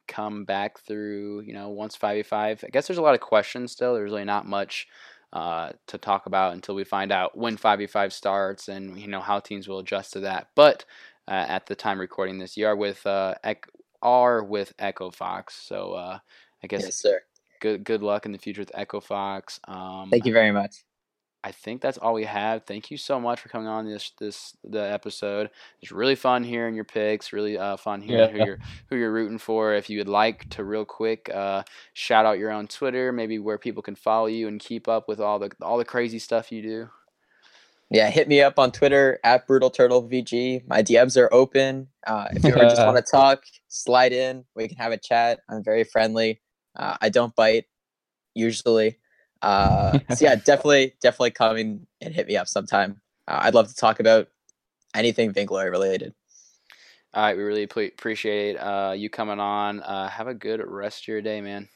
come 0.06 0.44
back 0.44 0.78
through. 0.80 1.40
You 1.40 1.54
know, 1.54 1.70
once 1.70 1.96
five 1.96 2.16
v 2.16 2.22
five. 2.22 2.62
I 2.64 2.68
guess 2.68 2.86
there's 2.86 2.98
a 2.98 3.02
lot 3.02 3.14
of 3.14 3.20
questions 3.20 3.72
still. 3.72 3.94
There's 3.94 4.10
really 4.10 4.24
not 4.24 4.46
much. 4.46 4.86
Uh, 5.36 5.70
to 5.86 5.98
talk 5.98 6.24
about 6.24 6.54
until 6.54 6.74
we 6.74 6.82
find 6.82 7.12
out 7.12 7.36
when 7.36 7.58
5v5 7.58 8.10
starts 8.10 8.68
and 8.68 8.98
you 8.98 9.06
know 9.06 9.20
how 9.20 9.38
teams 9.38 9.68
will 9.68 9.80
adjust 9.80 10.14
to 10.14 10.20
that. 10.20 10.48
But 10.54 10.86
uh, 11.28 11.44
at 11.46 11.66
the 11.66 11.74
time 11.74 12.00
recording 12.00 12.38
this, 12.38 12.56
you 12.56 12.66
are 12.66 12.74
with 12.74 13.06
uh, 13.06 13.34
Ec- 13.44 13.68
are 14.00 14.42
with 14.42 14.72
Echo 14.78 15.10
Fox, 15.10 15.54
so 15.54 15.92
uh, 15.92 16.18
I 16.64 16.66
guess 16.66 16.84
yes, 16.84 16.96
sir. 16.96 17.20
Good 17.60 17.84
good 17.84 18.02
luck 18.02 18.24
in 18.24 18.32
the 18.32 18.38
future 18.38 18.62
with 18.62 18.70
Echo 18.72 18.98
Fox. 18.98 19.60
Um, 19.68 20.08
Thank 20.10 20.24
you 20.24 20.32
very 20.32 20.52
much. 20.52 20.85
I 21.46 21.52
think 21.52 21.80
that's 21.80 21.96
all 21.96 22.14
we 22.14 22.24
have. 22.24 22.64
Thank 22.64 22.90
you 22.90 22.96
so 22.96 23.20
much 23.20 23.38
for 23.38 23.48
coming 23.48 23.68
on 23.68 23.86
this 23.86 24.10
this 24.18 24.56
the 24.64 24.80
episode. 24.80 25.48
It's 25.80 25.92
really 25.92 26.16
fun 26.16 26.42
hearing 26.42 26.74
your 26.74 26.82
picks. 26.82 27.32
Really 27.32 27.56
uh, 27.56 27.76
fun 27.76 28.00
hearing 28.00 28.34
yeah. 28.34 28.42
who 28.42 28.44
you're 28.44 28.58
who 28.88 28.96
you're 28.96 29.12
rooting 29.12 29.38
for. 29.38 29.72
If 29.72 29.88
you 29.88 29.98
would 29.98 30.08
like 30.08 30.48
to, 30.50 30.64
real 30.64 30.84
quick, 30.84 31.30
uh, 31.32 31.62
shout 31.92 32.26
out 32.26 32.40
your 32.40 32.50
own 32.50 32.66
Twitter, 32.66 33.12
maybe 33.12 33.38
where 33.38 33.58
people 33.58 33.80
can 33.80 33.94
follow 33.94 34.26
you 34.26 34.48
and 34.48 34.58
keep 34.58 34.88
up 34.88 35.06
with 35.06 35.20
all 35.20 35.38
the 35.38 35.52
all 35.62 35.78
the 35.78 35.84
crazy 35.84 36.18
stuff 36.18 36.50
you 36.50 36.62
do. 36.62 36.88
Yeah, 37.90 38.10
hit 38.10 38.26
me 38.26 38.42
up 38.42 38.58
on 38.58 38.72
Twitter 38.72 39.20
at 39.22 39.46
Brutal 39.46 39.70
Turtle 39.70 40.02
VG. 40.02 40.66
My 40.66 40.82
DMs 40.82 41.16
are 41.16 41.32
open. 41.32 41.86
Uh, 42.04 42.26
if 42.32 42.42
you 42.42 42.50
ever 42.50 42.62
just 42.62 42.78
want 42.84 42.96
to 42.96 43.08
talk, 43.08 43.44
slide 43.68 44.12
in. 44.12 44.44
We 44.56 44.66
can 44.66 44.78
have 44.78 44.90
a 44.90 44.98
chat. 44.98 45.42
I'm 45.48 45.62
very 45.62 45.84
friendly. 45.84 46.40
Uh, 46.74 46.96
I 47.00 47.08
don't 47.08 47.36
bite 47.36 47.66
usually. 48.34 48.98
Uh, 49.46 49.98
so 50.14 50.24
yeah, 50.24 50.34
definitely, 50.34 50.94
definitely 51.00 51.30
come 51.30 51.56
and 51.56 51.86
hit 52.00 52.26
me 52.26 52.36
up 52.36 52.48
sometime. 52.48 53.00
Uh, 53.28 53.38
I'd 53.42 53.54
love 53.54 53.68
to 53.68 53.76
talk 53.76 54.00
about 54.00 54.28
anything 54.94 55.32
Vainglory 55.32 55.70
related. 55.70 56.14
All 57.14 57.22
right, 57.22 57.36
we 57.36 57.42
really 57.44 57.62
appreciate 57.62 58.56
uh, 58.56 58.92
you 58.94 59.08
coming 59.08 59.40
on. 59.40 59.80
Uh, 59.80 60.08
have 60.08 60.26
a 60.26 60.34
good 60.34 60.60
rest 60.66 61.04
of 61.04 61.08
your 61.08 61.22
day, 61.22 61.40
man. 61.40 61.68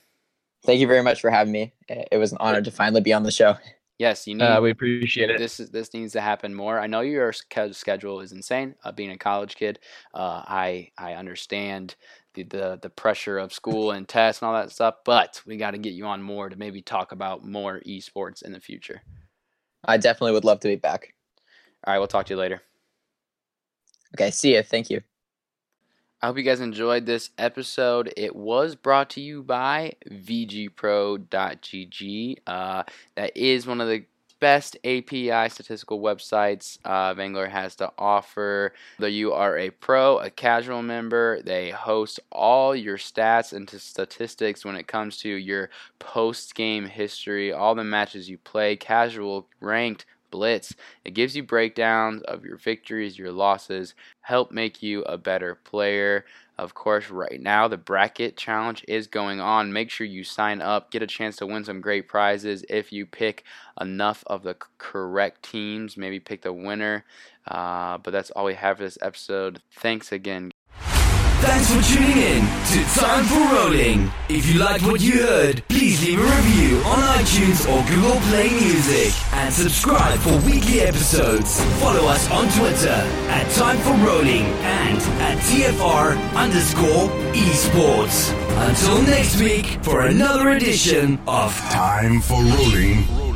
Thank 0.66 0.80
you 0.80 0.86
very 0.86 1.02
much 1.02 1.20
for 1.20 1.30
having 1.30 1.52
me. 1.52 1.72
It 1.88 2.18
was 2.18 2.32
an 2.32 2.38
honor 2.40 2.60
to 2.60 2.70
finally 2.70 3.00
be 3.00 3.14
on 3.14 3.22
the 3.22 3.30
show. 3.30 3.56
Yes, 4.00 4.26
you 4.26 4.34
need. 4.34 4.44
Uh, 4.44 4.60
we 4.62 4.70
appreciate 4.70 5.28
it. 5.30 5.38
This 5.38 5.60
is 5.60 5.70
this 5.70 5.92
needs 5.92 6.14
to 6.14 6.22
happen 6.22 6.54
more. 6.54 6.80
I 6.80 6.86
know 6.86 7.00
your 7.00 7.32
schedule 7.32 8.20
is 8.20 8.32
insane. 8.32 8.74
Uh, 8.82 8.92
being 8.92 9.10
a 9.10 9.18
college 9.18 9.56
kid, 9.56 9.78
uh, 10.14 10.42
I 10.46 10.90
I 10.96 11.12
understand 11.14 11.96
the, 12.34 12.44
the 12.44 12.78
the 12.82 12.90
pressure 12.90 13.38
of 13.38 13.52
school 13.52 13.90
and 13.90 14.08
tests 14.08 14.42
and 14.42 14.48
all 14.48 14.54
that 14.54 14.70
stuff. 14.70 14.96
But 15.04 15.42
we 15.46 15.56
got 15.56 15.72
to 15.72 15.78
get 15.78 15.92
you 15.92 16.06
on 16.06 16.22
more 16.22 16.48
to 16.48 16.56
maybe 16.56 16.82
talk 16.82 17.12
about 17.12 17.44
more 17.44 17.80
esports 17.86 18.42
in 18.42 18.52
the 18.52 18.60
future. 18.60 19.02
I 19.84 19.96
definitely 19.96 20.32
would 20.32 20.44
love 20.44 20.60
to 20.60 20.68
be 20.68 20.76
back. 20.76 21.14
All 21.84 21.92
right, 21.92 21.98
we'll 21.98 22.08
talk 22.08 22.26
to 22.26 22.34
you 22.34 22.38
later. 22.38 22.62
Okay, 24.14 24.30
see 24.30 24.54
you. 24.54 24.62
Thank 24.62 24.90
you. 24.90 25.02
I 26.22 26.26
hope 26.26 26.36
you 26.36 26.42
guys 26.42 26.60
enjoyed 26.60 27.06
this 27.06 27.30
episode. 27.38 28.12
It 28.14 28.36
was 28.36 28.74
brought 28.74 29.08
to 29.10 29.22
you 29.22 29.42
by 29.42 29.94
VGPro.gg. 30.10 31.16
Uh, 32.46 32.82
that 33.16 33.34
is 33.34 33.66
one 33.66 33.80
of 33.80 33.88
the 33.88 34.04
best 34.40 34.76
API 34.84 35.48
statistical 35.48 36.00
websites 36.00 36.78
uh, 36.84 37.14
has 37.48 37.76
to 37.76 37.92
offer. 37.98 38.72
Whether 38.96 39.10
you 39.10 39.32
are 39.32 39.58
a 39.58 39.70
pro, 39.70 40.18
a 40.18 40.30
casual 40.30 40.82
member, 40.82 41.40
they 41.42 41.70
host 41.70 42.20
all 42.32 42.74
your 42.74 42.96
stats 42.96 43.52
and 43.52 43.68
statistics 43.68 44.64
when 44.64 44.76
it 44.76 44.86
comes 44.86 45.18
to 45.18 45.28
your 45.28 45.70
post 45.98 46.54
game 46.54 46.86
history, 46.86 47.52
all 47.52 47.74
the 47.74 47.84
matches 47.84 48.28
you 48.28 48.38
play, 48.38 48.76
casual, 48.76 49.46
ranked, 49.60 50.06
blitz. 50.30 50.74
It 51.04 51.14
gives 51.14 51.36
you 51.36 51.42
breakdowns 51.42 52.22
of 52.22 52.44
your 52.44 52.56
victories, 52.56 53.18
your 53.18 53.32
losses, 53.32 53.94
help 54.22 54.52
make 54.52 54.82
you 54.82 55.02
a 55.02 55.18
better 55.18 55.54
player. 55.54 56.24
Of 56.58 56.74
course, 56.74 57.08
right 57.08 57.40
now 57.40 57.68
the 57.68 57.78
bracket 57.78 58.36
challenge 58.36 58.84
is 58.86 59.06
going 59.06 59.40
on. 59.40 59.72
Make 59.72 59.90
sure 59.90 60.06
you 60.06 60.24
sign 60.24 60.60
up, 60.60 60.90
get 60.90 61.02
a 61.02 61.06
chance 61.06 61.36
to 61.36 61.46
win 61.46 61.64
some 61.64 61.80
great 61.80 62.06
prizes 62.06 62.64
if 62.68 62.92
you 62.92 63.06
pick 63.06 63.44
enough 63.80 64.22
of 64.26 64.42
the 64.42 64.56
correct 64.76 65.42
teams. 65.42 65.96
Maybe 65.96 66.20
pick 66.20 66.42
the 66.42 66.52
winner. 66.52 67.04
Uh, 67.46 67.98
but 67.98 68.10
that's 68.10 68.30
all 68.32 68.44
we 68.44 68.54
have 68.54 68.76
for 68.76 68.84
this 68.84 68.98
episode. 69.00 69.62
Thanks 69.72 70.12
again. 70.12 70.50
Thanks 71.42 71.72
for 71.72 71.82
tuning 71.94 72.18
in 72.18 72.42
to 72.44 73.00
Time 73.00 73.24
for 73.24 73.40
Rolling. 73.54 74.10
If 74.28 74.46
you 74.46 74.60
liked 74.60 74.82
what 74.84 75.00
you 75.00 75.22
heard, 75.22 75.66
please 75.68 76.04
leave 76.04 76.18
a 76.20 76.22
review 76.22 76.76
on 76.84 76.98
iTunes 77.18 77.64
or 77.66 77.82
Google 77.88 78.20
Play 78.28 78.50
Music 78.50 79.14
and 79.32 79.52
subscribe 79.52 80.18
for 80.20 80.36
weekly 80.44 80.80
episodes. 80.82 81.58
Follow 81.80 82.06
us 82.08 82.30
on 82.30 82.46
Twitter 82.58 82.90
at 83.30 83.50
Time 83.52 83.78
for 83.78 83.94
Rolling 84.06 84.44
and 84.44 84.98
at 85.22 85.38
TFR 85.38 86.34
underscore 86.34 87.08
esports. 87.32 88.32
Until 88.68 89.02
next 89.02 89.40
week 89.40 89.66
for 89.82 90.02
another 90.02 90.50
edition 90.50 91.18
of 91.26 91.56
Time 91.70 92.20
for 92.20 92.42
rolling. 92.42 93.29